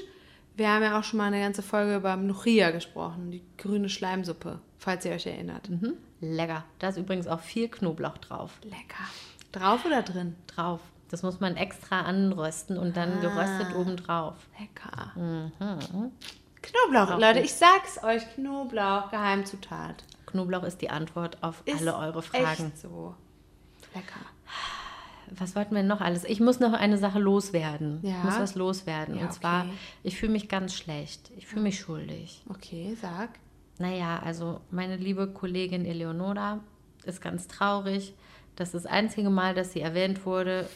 Wir 0.57 0.69
haben 0.69 0.83
ja 0.83 0.99
auch 0.99 1.03
schon 1.03 1.17
mal 1.17 1.27
eine 1.27 1.39
ganze 1.39 1.61
Folge 1.61 1.95
über 1.95 2.17
Mnuchia 2.17 2.71
gesprochen, 2.71 3.31
die 3.31 3.43
grüne 3.57 3.87
Schleimsuppe, 3.89 4.59
falls 4.77 5.05
ihr 5.05 5.11
euch 5.11 5.25
erinnert. 5.27 5.69
Mhm. 5.69 5.93
Lecker. 6.21 6.63
Da 6.79 6.89
ist 6.89 6.97
übrigens 6.97 7.27
auch 7.27 7.39
viel 7.39 7.67
Knoblauch 7.69 8.17
drauf. 8.17 8.59
Lecker. 8.63 9.03
Drauf 9.51 9.85
oder 9.85 10.01
drin? 10.03 10.35
Drauf. 10.47 10.79
Das 11.09 11.23
muss 11.23 11.39
man 11.39 11.55
extra 11.55 12.01
anrösten 12.01 12.77
und 12.77 12.97
dann 12.97 13.21
geröstet 13.21 13.67
Ah. 13.73 13.79
obendrauf. 13.79 14.35
Lecker. 14.59 15.11
Mhm. 15.15 16.11
Knoblauch, 16.61 17.11
Auch 17.15 17.19
Leute, 17.19 17.39
ich 17.39 17.53
sag's 17.53 18.03
euch, 18.03 18.23
Knoblauch, 18.35 19.09
Geheimzutat. 19.09 20.03
Knoblauch 20.25 20.63
ist 20.63 20.81
die 20.81 20.89
Antwort 20.89 21.37
auf 21.41 21.61
Ist 21.65 21.79
alle 21.79 21.95
eure 21.95 22.21
Fragen. 22.21 22.65
Echt 22.67 22.77
so. 22.79 23.15
Lecker. 23.95 24.19
Was 25.31 25.55
wollten 25.55 25.75
wir 25.75 25.83
noch 25.83 26.01
alles? 26.01 26.23
Ich 26.25 26.39
muss 26.39 26.59
noch 26.59 26.73
eine 26.73 26.97
Sache 26.97 27.19
loswerden. 27.19 27.99
Ja? 28.01 28.17
Ich 28.17 28.23
muss 28.23 28.39
was 28.39 28.55
loswerden. 28.55 29.15
Ja, 29.17 29.23
und 29.25 29.33
zwar, 29.33 29.63
okay. 29.65 29.73
ich 30.03 30.17
fühle 30.17 30.31
mich 30.33 30.49
ganz 30.49 30.73
schlecht. 30.75 31.31
Ich 31.37 31.47
fühle 31.47 31.61
mich 31.63 31.79
schuldig. 31.79 32.43
Okay, 32.49 32.97
sag. 33.01 33.29
Naja, 33.79 34.21
also 34.23 34.61
meine 34.71 34.97
liebe 34.97 35.27
Kollegin 35.27 35.85
Eleonora 35.85 36.59
ist 37.05 37.21
ganz 37.21 37.47
traurig, 37.47 38.13
dass 38.55 38.71
das 38.71 38.85
einzige 38.85 39.29
Mal, 39.29 39.53
dass 39.53 39.73
sie 39.73 39.81
erwähnt 39.81 40.25
wurde, 40.25 40.67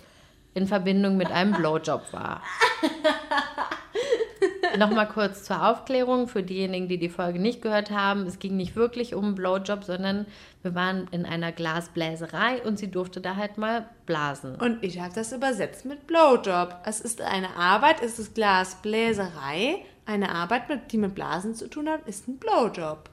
in 0.53 0.67
Verbindung 0.67 1.17
mit 1.17 1.31
einem 1.31 1.53
Blowjob 1.53 2.13
war. 2.13 2.41
Nochmal 4.77 5.07
kurz 5.07 5.43
zur 5.43 5.67
Aufklärung 5.67 6.27
für 6.27 6.43
diejenigen, 6.43 6.87
die 6.87 6.97
die 6.97 7.09
Folge 7.09 7.39
nicht 7.39 7.61
gehört 7.61 7.91
haben. 7.91 8.25
Es 8.25 8.39
ging 8.39 8.55
nicht 8.55 8.75
wirklich 8.75 9.15
um 9.15 9.25
einen 9.25 9.35
Blowjob, 9.35 9.83
sondern 9.83 10.25
wir 10.61 10.75
waren 10.75 11.07
in 11.11 11.25
einer 11.25 11.51
Glasbläserei 11.51 12.61
und 12.63 12.79
sie 12.79 12.89
durfte 12.89 13.19
da 13.19 13.35
halt 13.35 13.57
mal 13.57 13.89
blasen. 14.05 14.55
Und 14.55 14.83
ich 14.83 14.99
habe 14.99 15.13
das 15.13 15.33
übersetzt 15.33 15.85
mit 15.85 16.07
Blowjob. 16.07 16.75
Es 16.85 17.01
ist 17.01 17.21
eine 17.21 17.55
Arbeit, 17.55 18.01
es 18.01 18.17
ist 18.19 18.35
Glasbläserei. 18.35 19.83
Eine 20.05 20.33
Arbeit, 20.33 20.69
mit, 20.69 20.91
die 20.91 20.97
mit 20.97 21.15
Blasen 21.15 21.55
zu 21.55 21.69
tun 21.69 21.89
hat, 21.89 22.07
ist 22.07 22.27
ein 22.27 22.37
Blowjob. 22.37 23.09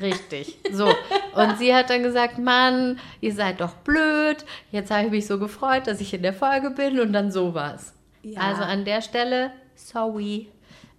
Richtig. 0.00 0.58
So. 0.72 0.86
Und 1.34 1.58
sie 1.58 1.74
hat 1.74 1.90
dann 1.90 2.02
gesagt, 2.02 2.38
Mann, 2.38 2.98
ihr 3.20 3.32
seid 3.32 3.60
doch 3.60 3.74
blöd. 3.74 4.44
Jetzt 4.72 4.90
habe 4.90 5.04
ich 5.04 5.10
mich 5.10 5.26
so 5.26 5.38
gefreut, 5.38 5.86
dass 5.86 6.00
ich 6.00 6.12
in 6.12 6.22
der 6.22 6.32
Folge 6.32 6.70
bin 6.70 6.98
und 6.98 7.12
dann 7.12 7.30
sowas. 7.30 7.94
Ja. 8.22 8.40
Also 8.40 8.62
an 8.62 8.84
der 8.84 9.02
Stelle, 9.02 9.52
sorry. 9.74 10.48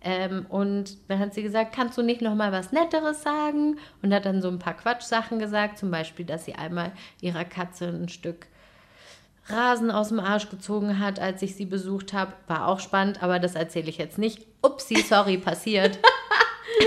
Ähm, 0.01 0.45
und 0.49 0.97
dann 1.09 1.19
hat 1.19 1.33
sie 1.33 1.41
gesagt, 1.41 1.73
kannst 1.75 1.97
du 1.97 2.03
nicht 2.03 2.21
noch 2.21 2.35
mal 2.35 2.51
was 2.51 2.71
Netteres 2.71 3.23
sagen? 3.23 3.79
Und 4.01 4.13
hat 4.13 4.25
dann 4.25 4.41
so 4.41 4.49
ein 4.49 4.59
paar 4.59 4.75
Quatschsachen 4.75 5.39
gesagt, 5.39 5.77
zum 5.77 5.91
Beispiel, 5.91 6.25
dass 6.25 6.45
sie 6.45 6.53
einmal 6.53 6.91
ihrer 7.21 7.43
Katze 7.43 7.87
ein 7.87 8.07
Stück 8.07 8.47
Rasen 9.47 9.91
aus 9.91 10.09
dem 10.09 10.19
Arsch 10.19 10.49
gezogen 10.49 10.99
hat, 10.99 11.19
als 11.19 11.41
ich 11.41 11.55
sie 11.55 11.65
besucht 11.65 12.13
habe. 12.13 12.33
War 12.47 12.67
auch 12.67 12.79
spannend, 12.79 13.21
aber 13.21 13.39
das 13.39 13.55
erzähle 13.55 13.89
ich 13.89 13.97
jetzt 13.97 14.17
nicht. 14.17 14.45
Upsi, 14.63 14.95
sorry, 15.01 15.37
passiert. 15.37 15.99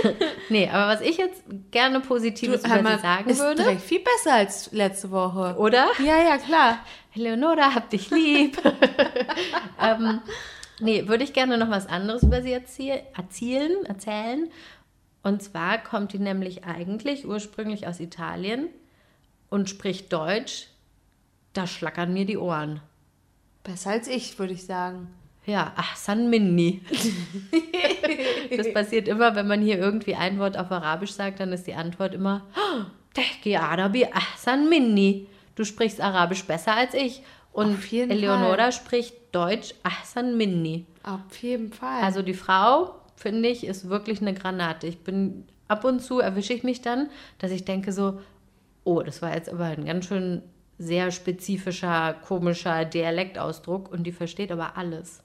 nee, 0.49 0.69
aber 0.69 0.93
was 0.93 1.01
ich 1.01 1.17
jetzt 1.19 1.43
gerne 1.71 2.01
Positives 2.01 2.67
hör 2.67 2.81
über 2.81 2.83
mal, 2.91 2.97
sie 2.97 3.03
sagen 3.03 3.31
ist 3.31 3.39
würde. 3.39 3.63
direkt 3.63 3.83
viel 3.83 4.01
besser 4.01 4.35
als 4.35 4.73
letzte 4.73 5.11
Woche. 5.11 5.55
Oder? 5.59 5.87
Ja, 6.05 6.19
ja, 6.23 6.37
klar. 6.39 6.81
Eleonora, 7.15 7.75
hab 7.75 7.91
dich 7.91 8.11
lieb. 8.11 8.59
ähm, 9.81 10.21
nee, 10.81 11.07
würde 11.09 11.25
ich 11.25 11.33
gerne 11.33 11.59
noch 11.59 11.71
was 11.71 11.87
anderes 11.87 12.23
über 12.23 12.43
sie 12.43 12.55
erzie- 12.55 13.03
erzählen, 13.17 13.85
erzählen. 13.87 14.51
Und 15.23 15.43
zwar 15.43 15.79
kommt 15.79 16.13
die 16.13 16.19
nämlich 16.19 16.65
eigentlich 16.65 17.27
ursprünglich 17.27 17.87
aus 17.87 18.01
Italien 18.01 18.69
und 19.49 19.71
spricht 19.71 20.13
Deutsch. 20.13 20.69
Da 21.59 21.67
schlackern 21.67 22.13
mir 22.13 22.25
die 22.25 22.39
Ohren. 22.39 22.81
Besser 23.65 23.91
als 23.91 24.07
ich, 24.07 24.39
würde 24.39 24.53
ich 24.53 24.65
sagen. 24.65 25.09
Ja, 25.45 25.73
ach, 25.75 25.97
San 25.97 26.31
Minni. 26.31 26.83
das 28.57 28.73
passiert 28.73 29.09
immer, 29.09 29.35
wenn 29.35 29.49
man 29.49 29.61
hier 29.61 29.77
irgendwie 29.77 30.15
ein 30.15 30.39
Wort 30.39 30.57
auf 30.57 30.71
Arabisch 30.71 31.11
sagt, 31.13 31.41
dann 31.41 31.53
ist 31.53 31.67
die 31.67 31.75
Antwort 31.75 32.15
immer, 32.15 32.47
"Oh, 32.55 32.85
Tehki 33.13 33.57
Arabi 33.57 34.07
Ahsan 34.07 34.69
Minni. 34.69 35.27
Du 35.57 35.65
sprichst 35.65 36.01
Arabisch 36.01 36.45
besser 36.45 36.77
als 36.77 36.95
ich. 36.95 37.23
Und 37.51 37.93
Eleonora 37.93 38.57
Fall. 38.57 38.73
spricht 38.73 39.15
Deutsch 39.33 39.75
Ahsan 39.83 40.37
Minni. 40.37 40.87
Auf 41.03 41.37
jeden 41.41 41.73
Fall. 41.73 42.03
Also 42.05 42.23
die 42.23 42.35
Frau, 42.35 42.95
finde 43.17 43.49
ich, 43.49 43.67
ist 43.67 43.89
wirklich 43.89 44.21
eine 44.21 44.35
Granate. 44.35 44.87
Ich 44.87 44.99
bin 44.99 45.45
ab 45.67 45.85
und 45.85 46.01
zu 46.01 46.21
erwische 46.21 46.53
ich 46.53 46.63
mich 46.63 46.83
dann, 46.83 47.11
dass 47.39 47.51
ich 47.51 47.65
denke 47.65 47.91
so, 47.91 48.21
oh, 48.85 49.03
das 49.03 49.23
war 49.23 49.35
jetzt 49.35 49.49
aber 49.49 49.65
ein 49.65 49.87
ganz 49.87 50.07
schön 50.07 50.43
sehr 50.79 51.11
spezifischer, 51.11 52.14
komischer 52.14 52.85
Dialektausdruck 52.85 53.91
und 53.91 54.05
die 54.05 54.12
versteht 54.12 54.53
aber 54.53 54.76
alles. 54.76 55.20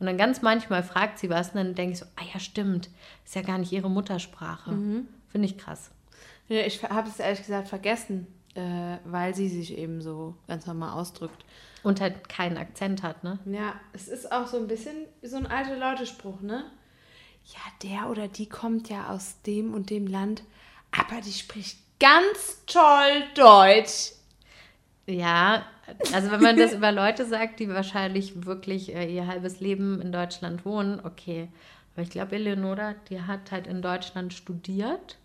Und 0.00 0.06
dann 0.06 0.18
ganz 0.18 0.42
manchmal 0.42 0.82
fragt 0.82 1.18
sie 1.18 1.30
was 1.30 1.50
und 1.50 1.56
dann 1.56 1.74
denke 1.74 1.92
ich 1.92 1.98
so, 1.98 2.06
ah 2.16 2.24
ja, 2.32 2.40
stimmt, 2.40 2.88
ist 3.24 3.34
ja 3.34 3.42
gar 3.42 3.58
nicht 3.58 3.72
ihre 3.72 3.90
Muttersprache. 3.90 4.70
Finde 5.28 5.46
ich 5.46 5.58
krass. 5.58 5.90
Ja, 6.48 6.60
ich 6.60 6.82
habe 6.82 7.08
es 7.08 7.18
ehrlich 7.18 7.40
gesagt 7.40 7.68
vergessen, 7.68 8.26
äh, 8.54 8.98
weil 9.04 9.34
sie 9.34 9.48
sich 9.48 9.76
eben 9.76 10.00
so 10.00 10.34
ganz 10.46 10.66
normal 10.66 10.98
ausdrückt. 10.98 11.44
Und 11.82 12.00
halt 12.00 12.28
keinen 12.28 12.56
Akzent 12.56 13.02
hat, 13.02 13.22
ne? 13.22 13.38
Ja, 13.44 13.74
es 13.92 14.08
ist 14.08 14.32
auch 14.32 14.46
so 14.46 14.56
ein 14.56 14.66
bisschen 14.66 14.96
so 15.22 15.36
ein 15.36 15.46
alter 15.46 15.76
Leute-Spruch, 15.76 16.40
ne? 16.40 16.64
Ja, 17.44 17.60
der 17.82 18.10
oder 18.10 18.28
die 18.28 18.48
kommt 18.48 18.88
ja 18.88 19.10
aus 19.10 19.40
dem 19.42 19.74
und 19.74 19.90
dem 19.90 20.06
Land, 20.06 20.42
aber 20.90 21.20
die 21.20 21.32
spricht 21.32 21.78
ganz 22.00 22.62
toll 22.66 23.24
Deutsch. 23.34 24.12
Ja, 25.08 25.64
also 26.12 26.30
wenn 26.30 26.42
man 26.42 26.56
das 26.58 26.74
über 26.74 26.92
Leute 26.92 27.24
sagt, 27.24 27.60
die 27.60 27.68
wahrscheinlich 27.70 28.44
wirklich 28.44 28.94
äh, 28.94 29.12
ihr 29.12 29.26
halbes 29.26 29.58
Leben 29.60 30.02
in 30.02 30.12
Deutschland 30.12 30.66
wohnen, 30.66 31.00
okay. 31.02 31.48
Aber 31.94 32.02
ich 32.02 32.10
glaube, 32.10 32.36
Eleonora, 32.36 32.94
die 33.08 33.22
hat 33.22 33.50
halt 33.50 33.66
in 33.66 33.80
Deutschland 33.80 34.34
studiert 34.34 35.16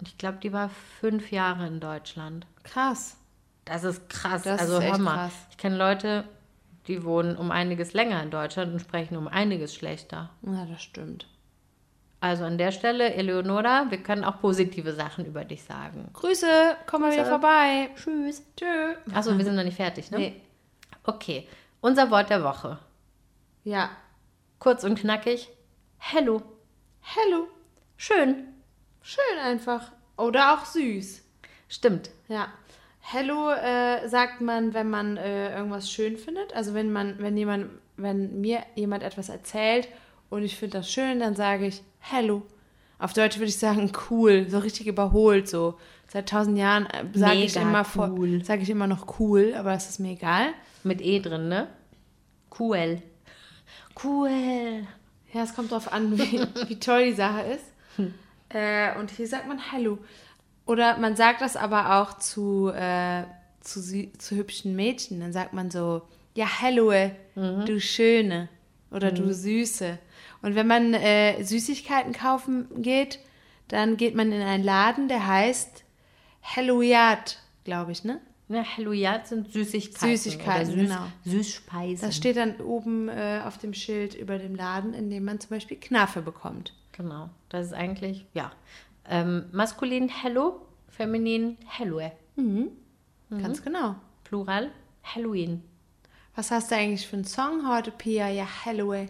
und 0.00 0.08
ich 0.08 0.18
glaube, 0.18 0.38
die 0.42 0.52
war 0.52 0.70
fünf 1.00 1.30
Jahre 1.30 1.68
in 1.68 1.78
Deutschland. 1.78 2.46
Krass. 2.64 3.16
Das 3.64 3.84
ist 3.84 4.08
krass. 4.08 4.42
Das 4.42 4.60
also 4.60 4.78
ist 4.78 4.84
echt 4.84 4.98
mal, 4.98 5.14
krass. 5.14 5.46
ich 5.50 5.56
kenne 5.56 5.76
Leute, 5.76 6.24
die 6.88 7.04
wohnen 7.04 7.36
um 7.36 7.52
einiges 7.52 7.92
länger 7.92 8.20
in 8.24 8.32
Deutschland 8.32 8.72
und 8.72 8.80
sprechen 8.80 9.16
um 9.16 9.28
einiges 9.28 9.72
schlechter. 9.72 10.30
Ja, 10.42 10.66
das 10.66 10.82
stimmt. 10.82 11.28
Also 12.22 12.44
an 12.44 12.56
der 12.56 12.70
Stelle, 12.70 13.14
Eleonora, 13.14 13.86
wir 13.90 13.98
können 13.98 14.22
auch 14.22 14.40
positive 14.40 14.92
Sachen 14.92 15.26
über 15.26 15.44
dich 15.44 15.64
sagen. 15.64 16.08
Grüße, 16.12 16.76
komm 16.86 17.00
mal 17.00 17.10
wieder 17.10 17.22
Grüße. 17.24 17.30
vorbei. 17.32 17.90
Tschüss. 17.96 18.44
Tschö. 18.56 18.94
Achso, 19.12 19.36
wir 19.36 19.44
sind 19.44 19.56
noch 19.56 19.64
nicht 19.64 19.76
fertig, 19.76 20.08
ne? 20.12 20.18
Nee. 20.18 20.40
Okay, 21.02 21.48
unser 21.80 22.12
Wort 22.12 22.30
der 22.30 22.44
Woche. 22.44 22.78
Ja. 23.64 23.90
Kurz 24.60 24.84
und 24.84 25.00
knackig. 25.00 25.48
Hello. 25.98 26.42
Hello. 27.00 27.48
Schön. 27.96 28.46
Schön 29.00 29.38
einfach. 29.44 29.90
Oder 30.16 30.54
auch 30.54 30.64
süß. 30.64 31.24
Stimmt. 31.68 32.10
Ja. 32.28 32.46
Hello 33.00 33.50
äh, 33.50 34.08
sagt 34.08 34.40
man, 34.40 34.74
wenn 34.74 34.88
man 34.88 35.16
äh, 35.16 35.56
irgendwas 35.56 35.90
schön 35.90 36.16
findet. 36.16 36.54
Also 36.54 36.72
wenn 36.72 36.92
man, 36.92 37.18
wenn 37.18 37.36
jemand, 37.36 37.70
wenn 37.96 38.40
mir 38.40 38.62
jemand 38.76 39.02
etwas 39.02 39.28
erzählt 39.28 39.88
und 40.32 40.44
ich 40.44 40.56
finde 40.56 40.78
das 40.78 40.90
schön, 40.90 41.20
dann 41.20 41.36
sage 41.36 41.66
ich 41.66 41.82
Hello. 42.00 42.40
Auf 42.98 43.12
Deutsch 43.12 43.36
würde 43.36 43.50
ich 43.50 43.58
sagen 43.58 43.92
cool, 44.08 44.46
so 44.48 44.60
richtig 44.60 44.86
überholt, 44.86 45.46
so 45.46 45.74
seit 46.08 46.30
tausend 46.30 46.56
Jahren 46.56 46.86
äh, 46.86 47.04
sage 47.12 47.40
ich 47.40 47.54
immer 47.54 47.84
cool. 47.96 48.42
sage 48.42 48.62
ich 48.62 48.70
immer 48.70 48.86
noch 48.86 49.20
cool, 49.20 49.54
aber 49.54 49.74
es 49.74 49.90
ist 49.90 50.00
mir 50.00 50.12
egal. 50.12 50.54
Mit 50.84 51.02
E 51.02 51.20
drin, 51.20 51.48
ne? 51.48 51.68
Cool. 52.58 53.02
Cool. 54.02 54.86
Ja, 55.34 55.42
es 55.42 55.54
kommt 55.54 55.70
darauf 55.70 55.92
an, 55.92 56.16
wie, 56.16 56.40
wie 56.68 56.80
toll 56.80 57.04
die 57.04 57.12
Sache 57.12 57.42
ist. 57.42 58.08
Äh, 58.48 58.98
und 58.98 59.10
hier 59.10 59.28
sagt 59.28 59.46
man 59.46 59.70
Hallo. 59.70 59.98
Oder 60.64 60.96
man 60.96 61.14
sagt 61.14 61.42
das 61.42 61.56
aber 61.56 62.00
auch 62.00 62.16
zu, 62.16 62.70
äh, 62.70 63.24
zu, 63.60 63.82
zu 64.16 64.34
hübschen 64.34 64.74
Mädchen. 64.76 65.20
Dann 65.20 65.34
sagt 65.34 65.52
man 65.52 65.70
so, 65.70 66.00
ja, 66.34 66.46
Hallo, 66.62 66.90
du 67.34 67.80
Schöne 67.80 68.48
oder 68.90 69.12
du 69.12 69.32
Süße. 69.32 69.98
Und 70.42 70.54
wenn 70.54 70.66
man 70.66 70.94
äh, 70.94 71.42
Süßigkeiten 71.42 72.12
kaufen 72.12 72.82
geht, 72.82 73.20
dann 73.68 73.96
geht 73.96 74.14
man 74.14 74.32
in 74.32 74.42
einen 74.42 74.64
Laden, 74.64 75.08
der 75.08 75.26
heißt 75.26 75.84
Halloyat, 76.42 77.38
glaube 77.64 77.92
ich, 77.92 78.04
ne? 78.04 78.20
Ja, 78.48 78.64
Halloyat 78.64 79.28
sind 79.28 79.50
Süßigkeiten. 79.50 80.16
Süßigkeiten, 80.16 80.72
oder 80.74 80.82
Süß, 80.82 80.90
genau. 80.90 81.06
Süßspeisen. 81.24 82.06
Das 82.06 82.16
steht 82.16 82.36
dann 82.36 82.56
oben 82.56 83.08
äh, 83.08 83.40
auf 83.46 83.56
dem 83.56 83.72
Schild 83.72 84.14
über 84.14 84.38
dem 84.38 84.54
Laden, 84.54 84.92
in 84.92 85.08
dem 85.08 85.24
man 85.24 85.40
zum 85.40 85.50
Beispiel 85.50 85.78
Knaffe 85.78 86.20
bekommt. 86.20 86.74
Genau. 86.92 87.30
Das 87.48 87.66
ist 87.66 87.72
eigentlich, 87.72 88.26
ja. 88.34 88.52
Ähm, 89.08 89.46
maskulin 89.52 90.08
Hello, 90.08 90.60
feminin 90.88 91.56
Hello. 91.66 92.00
Ganz 93.30 93.62
genau. 93.62 93.96
Plural 94.24 94.70
Halloween. 95.02 95.62
Was 96.34 96.50
hast 96.50 96.70
du 96.70 96.76
eigentlich 96.76 97.06
für 97.06 97.16
einen 97.16 97.24
Song 97.24 97.68
heute, 97.68 97.90
Pia? 97.90 98.28
Ja, 98.28 98.46
Halloween. 98.64 99.08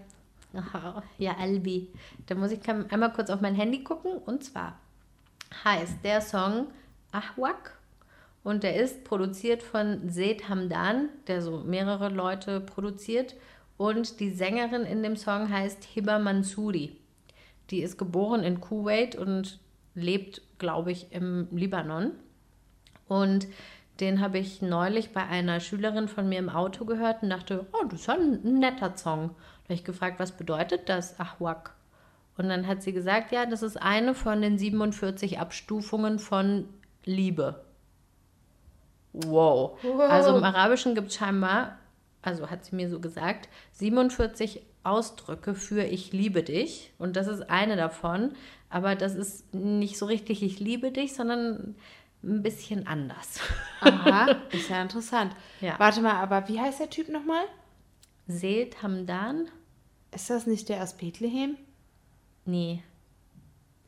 Ja, 1.19 1.37
Albi. 1.39 1.91
Da 2.27 2.35
muss 2.35 2.53
ich 2.53 2.61
einmal 2.69 3.13
kurz 3.13 3.31
auf 3.31 3.41
mein 3.41 3.55
Handy 3.55 3.83
gucken. 3.83 4.19
Und 4.19 4.45
zwar 4.45 4.79
heißt 5.65 6.05
der 6.05 6.21
Song 6.21 6.69
Ahwak. 7.13 7.79
Und 8.45 8.65
der 8.65 8.77
ist 8.77 9.05
produziert 9.05 9.63
von 9.63 10.11
Zed 10.11 10.49
Hamdan, 10.49 11.09
der 11.29 11.43
so 11.43 11.59
mehrere 11.61 12.09
Leute 12.09 12.61
produziert. 12.61 13.37
Und 13.77 14.21
die 14.21 14.31
Sängerin 14.31 14.83
in 14.83 15.03
dem 15.03 15.17
Song 15.17 15.49
heißt 15.49 15.85
Hiba 15.85 16.19
Mansouri. 16.19 16.97
Die 17.71 17.83
ist 17.83 17.99
geboren 17.99 18.43
in 18.43 18.61
Kuwait 18.61 19.17
und 19.17 19.61
lebt, 19.95 20.43
glaube 20.59 20.93
ich, 20.93 21.13
im 21.13 21.49
Libanon. 21.53 22.13
Und 23.07 23.47
den 24.01 24.21
habe 24.21 24.39
ich 24.39 24.63
neulich 24.63 25.13
bei 25.13 25.25
einer 25.25 25.61
Schülerin 25.61 26.09
von 26.09 26.29
mir 26.29 26.39
im 26.39 26.49
Auto 26.49 26.85
gehört 26.85 27.23
und 27.23 27.31
dachte, 27.31 27.67
oh, 27.73 27.85
das 27.85 28.01
ist 28.01 28.07
ja 28.07 28.15
ein 28.15 28.59
netter 28.59 28.97
Song. 28.97 29.31
Habe 29.73 29.79
ich 29.79 29.85
gefragt, 29.85 30.21
was 30.21 30.33
bedeutet 30.33 30.91
das, 30.91 31.19
Ahwak? 31.19 31.73
Und 32.37 32.51
dann 32.51 32.67
hat 32.67 32.83
sie 32.83 32.93
gesagt, 32.93 33.33
ja, 33.33 33.47
das 33.47 33.63
ist 33.63 33.81
eine 33.81 34.15
von 34.15 34.43
den 34.43 34.59
47 34.59 35.39
Abstufungen 35.39 36.19
von 36.19 36.69
Liebe. 37.07 37.65
Wow. 39.15 39.83
Also 40.11 40.37
im 40.37 40.45
Arabischen 40.45 40.95
gibt 40.95 41.09
es 41.09 41.15
scheinbar, 41.15 41.79
also 42.21 42.51
hat 42.51 42.67
sie 42.67 42.77
mir 42.77 42.91
so 42.91 43.01
gesagt, 43.01 43.49
47 43.73 44.61
Ausdrücke 44.85 45.55
für 45.55 45.85
ich 45.85 46.13
liebe 46.13 46.43
dich. 46.43 46.93
Und 46.99 47.17
das 47.17 47.27
ist 47.27 47.49
eine 47.49 47.77
davon. 47.77 48.35
Aber 48.69 48.95
das 48.95 49.15
ist 49.15 49.55
nicht 49.55 49.97
so 49.97 50.05
richtig 50.05 50.43
ich 50.43 50.61
liebe 50.61 50.91
dich, 50.91 51.15
sondern 51.15 51.77
ein 52.23 52.43
bisschen 52.43 52.87
anders. 52.87 53.41
Aha, 53.81 54.37
ist 54.53 54.69
ja 54.69 54.83
interessant. 54.83 55.35
Ja. 55.63 55.79
Warte 55.79 56.03
mal, 56.03 56.17
aber 56.17 56.47
wie 56.49 56.61
heißt 56.61 56.79
der 56.79 56.91
Typ 56.91 57.09
nochmal? 57.09 57.45
Seht 58.27 58.83
Hamdan? 58.83 59.49
Ist 60.15 60.31
das 60.31 60.47
nicht 60.47 60.69
der 60.69 60.83
aus 60.83 60.95
Bethlehem? 60.95 61.57
Nee. 62.45 62.83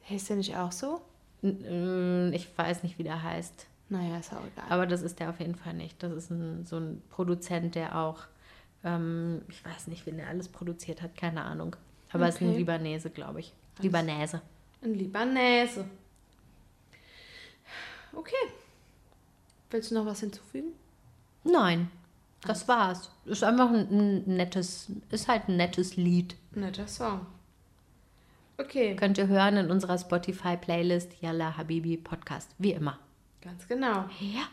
Heißt 0.09 0.29
der 0.31 0.37
nicht 0.37 0.57
auch 0.57 0.73
so? 0.73 1.01
N- 1.43 2.31
mm, 2.31 2.33
Ich 2.33 2.57
weiß 2.57 2.83
nicht, 2.83 2.99
wie 2.99 3.03
der 3.05 3.23
heißt. 3.23 3.67
Naja, 3.91 4.19
ist 4.19 4.33
auch 4.33 4.45
egal. 4.45 4.65
Aber 4.71 4.87
das 4.87 5.03
ist 5.03 5.21
der 5.21 5.31
auf 5.31 5.41
jeden 5.41 5.55
Fall 5.55 5.75
nicht. 5.75 6.03
Das 6.03 6.13
ist 6.13 6.31
ein, 6.31 6.65
so 6.65 6.79
ein 6.79 7.03
Produzent, 7.11 7.75
der 7.75 7.97
auch, 7.99 8.21
ähm, 8.83 9.43
ich 9.49 9.63
weiß 9.65 9.89
nicht, 9.89 10.07
wen 10.07 10.17
der 10.17 10.29
alles 10.29 10.49
produziert 10.49 11.03
hat, 11.03 11.17
keine 11.17 11.43
Ahnung. 11.43 11.77
Aber 12.13 12.29
es 12.29 12.37
ist 12.37 12.41
ein 12.43 12.49
Okay. 12.51 12.59
Libanese, 12.59 13.11
glaube 13.11 13.41
ich. 13.41 13.53
Libanese. 13.81 14.41
Ein 14.83 14.95
Libanese. 14.95 15.85
Okay. 18.13 18.35
Willst 19.71 19.91
du 19.91 19.97
noch 19.97 20.07
was 20.07 20.21
hinzufügen? 20.21 20.69
Nein, 21.43 21.91
das 22.47 22.69
war's. 22.69 23.11
Ist 23.25 23.45
einfach 23.45 23.71
ein, 23.71 23.89
ein 23.91 24.37
nettes, 24.37 24.89
ist 25.11 25.29
halt 25.29 25.49
ein 25.49 25.57
nettes 25.57 25.97
Lied. 25.97 26.37
Netter 26.53 26.87
Song. 26.87 27.27
Okay, 28.57 28.95
Könnt 28.95 29.19
ihr 29.19 29.27
hören 29.27 29.57
in 29.57 29.71
unserer 29.71 29.99
Spotify-Playlist 29.99 31.21
Yalla 31.21 31.57
Habibi 31.57 31.97
Podcast. 31.97 32.51
Wie 32.59 32.73
immer. 32.73 32.99
ganz 33.41 33.67
genau. 33.67 34.05
Ja. 34.21 34.45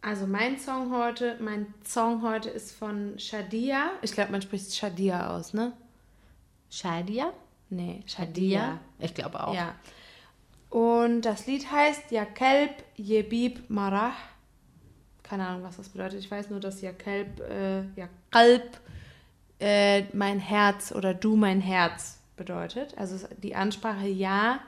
Also 0.00 0.26
mein 0.26 0.58
Song 0.58 0.90
heute, 0.92 1.36
mein 1.40 1.66
Song 1.84 2.22
heute 2.22 2.48
ist 2.48 2.72
von 2.72 3.18
Shadia. 3.18 3.90
Ich 4.00 4.12
glaube, 4.12 4.32
man 4.32 4.42
spricht 4.42 4.74
Shadia 4.74 5.30
aus, 5.36 5.52
ne? 5.54 5.72
Shadia? 6.70 7.32
Nee, 7.70 8.02
Shadia? 8.06 8.80
Ich 8.98 9.14
glaube 9.14 9.46
auch. 9.46 9.54
Ja. 9.54 9.74
Und 10.70 11.22
das 11.22 11.46
Lied 11.46 11.70
heißt 11.70 12.10
Ja 12.10 12.24
Kelb 12.24 12.82
Yebib 12.96 13.68
Marah. 13.68 14.12
Keine 15.22 15.46
Ahnung, 15.46 15.62
was 15.62 15.76
das 15.76 15.88
bedeutet. 15.88 16.20
Ich 16.20 16.30
weiß 16.30 16.50
nur, 16.50 16.60
dass 16.60 16.80
Ja 16.82 16.92
Kelb, 16.92 17.40
äh, 17.40 17.82
Ja 17.96 18.08
Kalb 18.30 18.80
äh, 19.60 20.04
mein 20.12 20.40
Herz 20.40 20.92
oder 20.92 21.14
du 21.14 21.36
mein 21.36 21.60
Herz 21.60 22.18
bedeutet. 22.36 22.96
Also 22.98 23.26
die 23.42 23.54
Ansprache 23.54 24.06
Ja. 24.06 24.60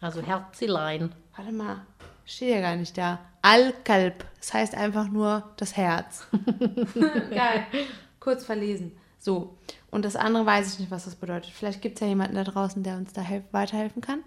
Also 0.00 0.20
Herzilein. 0.20 1.14
Warte 1.36 1.52
mal, 1.52 1.86
steht 2.26 2.50
ja 2.50 2.60
gar 2.60 2.76
nicht 2.76 2.96
da. 2.98 3.20
Al-Kalb. 3.40 4.24
Das 4.38 4.52
heißt 4.52 4.74
einfach 4.74 5.08
nur 5.08 5.50
das 5.56 5.76
Herz. 5.76 6.26
Geil. 7.30 7.66
Kurz 8.20 8.44
verlesen. 8.44 8.92
So. 9.18 9.56
Und 9.90 10.04
das 10.04 10.16
andere 10.16 10.44
weiß 10.44 10.72
ich 10.72 10.80
nicht, 10.80 10.90
was 10.90 11.04
das 11.04 11.14
bedeutet. 11.14 11.52
Vielleicht 11.52 11.80
gibt 11.80 11.96
es 11.96 12.00
ja 12.00 12.08
jemanden 12.08 12.34
da 12.34 12.44
draußen, 12.44 12.82
der 12.82 12.96
uns 12.96 13.12
da 13.12 13.20
helf 13.20 13.44
weiterhelfen 13.52 14.02
kann. 14.02 14.20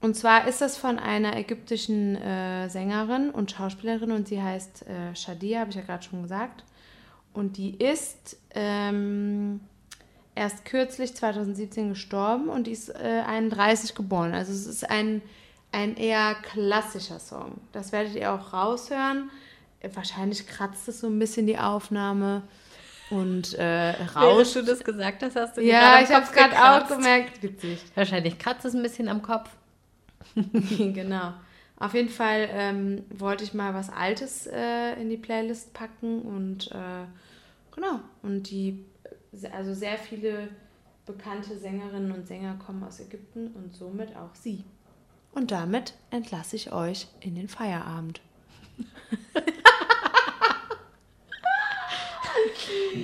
Und 0.00 0.16
zwar 0.16 0.48
ist 0.48 0.60
das 0.62 0.78
von 0.78 0.98
einer 0.98 1.36
ägyptischen 1.36 2.16
äh, 2.16 2.68
Sängerin 2.70 3.30
und 3.30 3.50
Schauspielerin 3.50 4.12
und 4.12 4.28
sie 4.28 4.42
heißt 4.42 4.86
äh, 4.86 5.14
Shadia, 5.14 5.60
habe 5.60 5.70
ich 5.70 5.76
ja 5.76 5.82
gerade 5.82 6.02
schon 6.02 6.22
gesagt. 6.22 6.64
Und 7.34 7.58
die 7.58 7.76
ist 7.76 8.38
ähm, 8.54 9.60
erst 10.34 10.64
kürzlich 10.64 11.14
2017 11.14 11.90
gestorben 11.90 12.48
und 12.48 12.66
die 12.66 12.72
ist 12.72 12.88
äh, 12.88 13.22
31 13.26 13.94
geboren. 13.94 14.32
Also 14.32 14.52
es 14.52 14.66
ist 14.66 14.88
ein, 14.88 15.20
ein 15.70 15.96
eher 15.96 16.34
klassischer 16.42 17.18
Song. 17.20 17.60
Das 17.72 17.92
werdet 17.92 18.14
ihr 18.14 18.32
auch 18.32 18.52
raushören. 18.54 19.30
Wahrscheinlich 19.94 20.46
kratzt 20.46 20.88
es 20.88 21.00
so 21.00 21.08
ein 21.08 21.18
bisschen 21.18 21.46
die 21.46 21.58
Aufnahme 21.58 22.42
und 23.10 23.54
äh, 23.54 23.94
Während 23.98 24.16
rauscht. 24.16 24.56
du 24.56 24.62
das 24.62 24.82
gesagt 24.82 25.22
hast, 25.22 25.36
hast 25.36 25.56
du 25.56 25.62
Ja, 25.62 26.00
ich 26.02 26.10
habe 26.10 26.24
es 26.24 26.32
gerade 26.32 26.54
auch 26.56 26.88
gemerkt. 26.88 27.42
Witzig. 27.42 27.80
Wahrscheinlich 27.94 28.38
kratzt 28.38 28.64
es 28.64 28.74
ein 28.74 28.82
bisschen 28.82 29.08
am 29.08 29.20
Kopf. 29.22 29.50
genau. 30.94 31.32
Auf 31.76 31.94
jeden 31.94 32.10
Fall 32.10 32.48
ähm, 32.52 33.04
wollte 33.10 33.44
ich 33.44 33.54
mal 33.54 33.72
was 33.74 33.90
Altes 33.90 34.46
äh, 34.46 35.00
in 35.00 35.08
die 35.08 35.16
Playlist 35.16 35.72
packen 35.72 36.22
und 36.22 36.70
äh, 36.72 37.06
genau. 37.74 38.00
Und 38.22 38.50
die, 38.50 38.84
also 39.52 39.72
sehr 39.72 39.96
viele 39.96 40.48
bekannte 41.06 41.56
Sängerinnen 41.56 42.12
und 42.12 42.26
Sänger 42.26 42.58
kommen 42.64 42.84
aus 42.84 43.00
Ägypten 43.00 43.48
und 43.48 43.74
somit 43.74 44.14
auch 44.14 44.34
sie. 44.34 44.64
Und 45.32 45.50
damit 45.52 45.94
entlasse 46.10 46.56
ich 46.56 46.72
euch 46.72 47.06
in 47.20 47.34
den 47.34 47.48
Feierabend. 47.48 48.20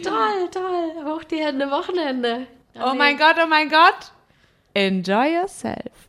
Toll, 0.02 0.48
toll. 0.50 1.04
Hoch 1.04 1.24
die 1.24 1.38
Hände, 1.38 1.70
Wochenende. 1.70 2.46
Oh 2.74 2.94
mein 2.94 3.16
Gott, 3.16 3.36
oh 3.42 3.46
mein 3.46 3.68
Gott! 3.68 4.12
Enjoy 4.74 5.34
yourself. 5.34 6.08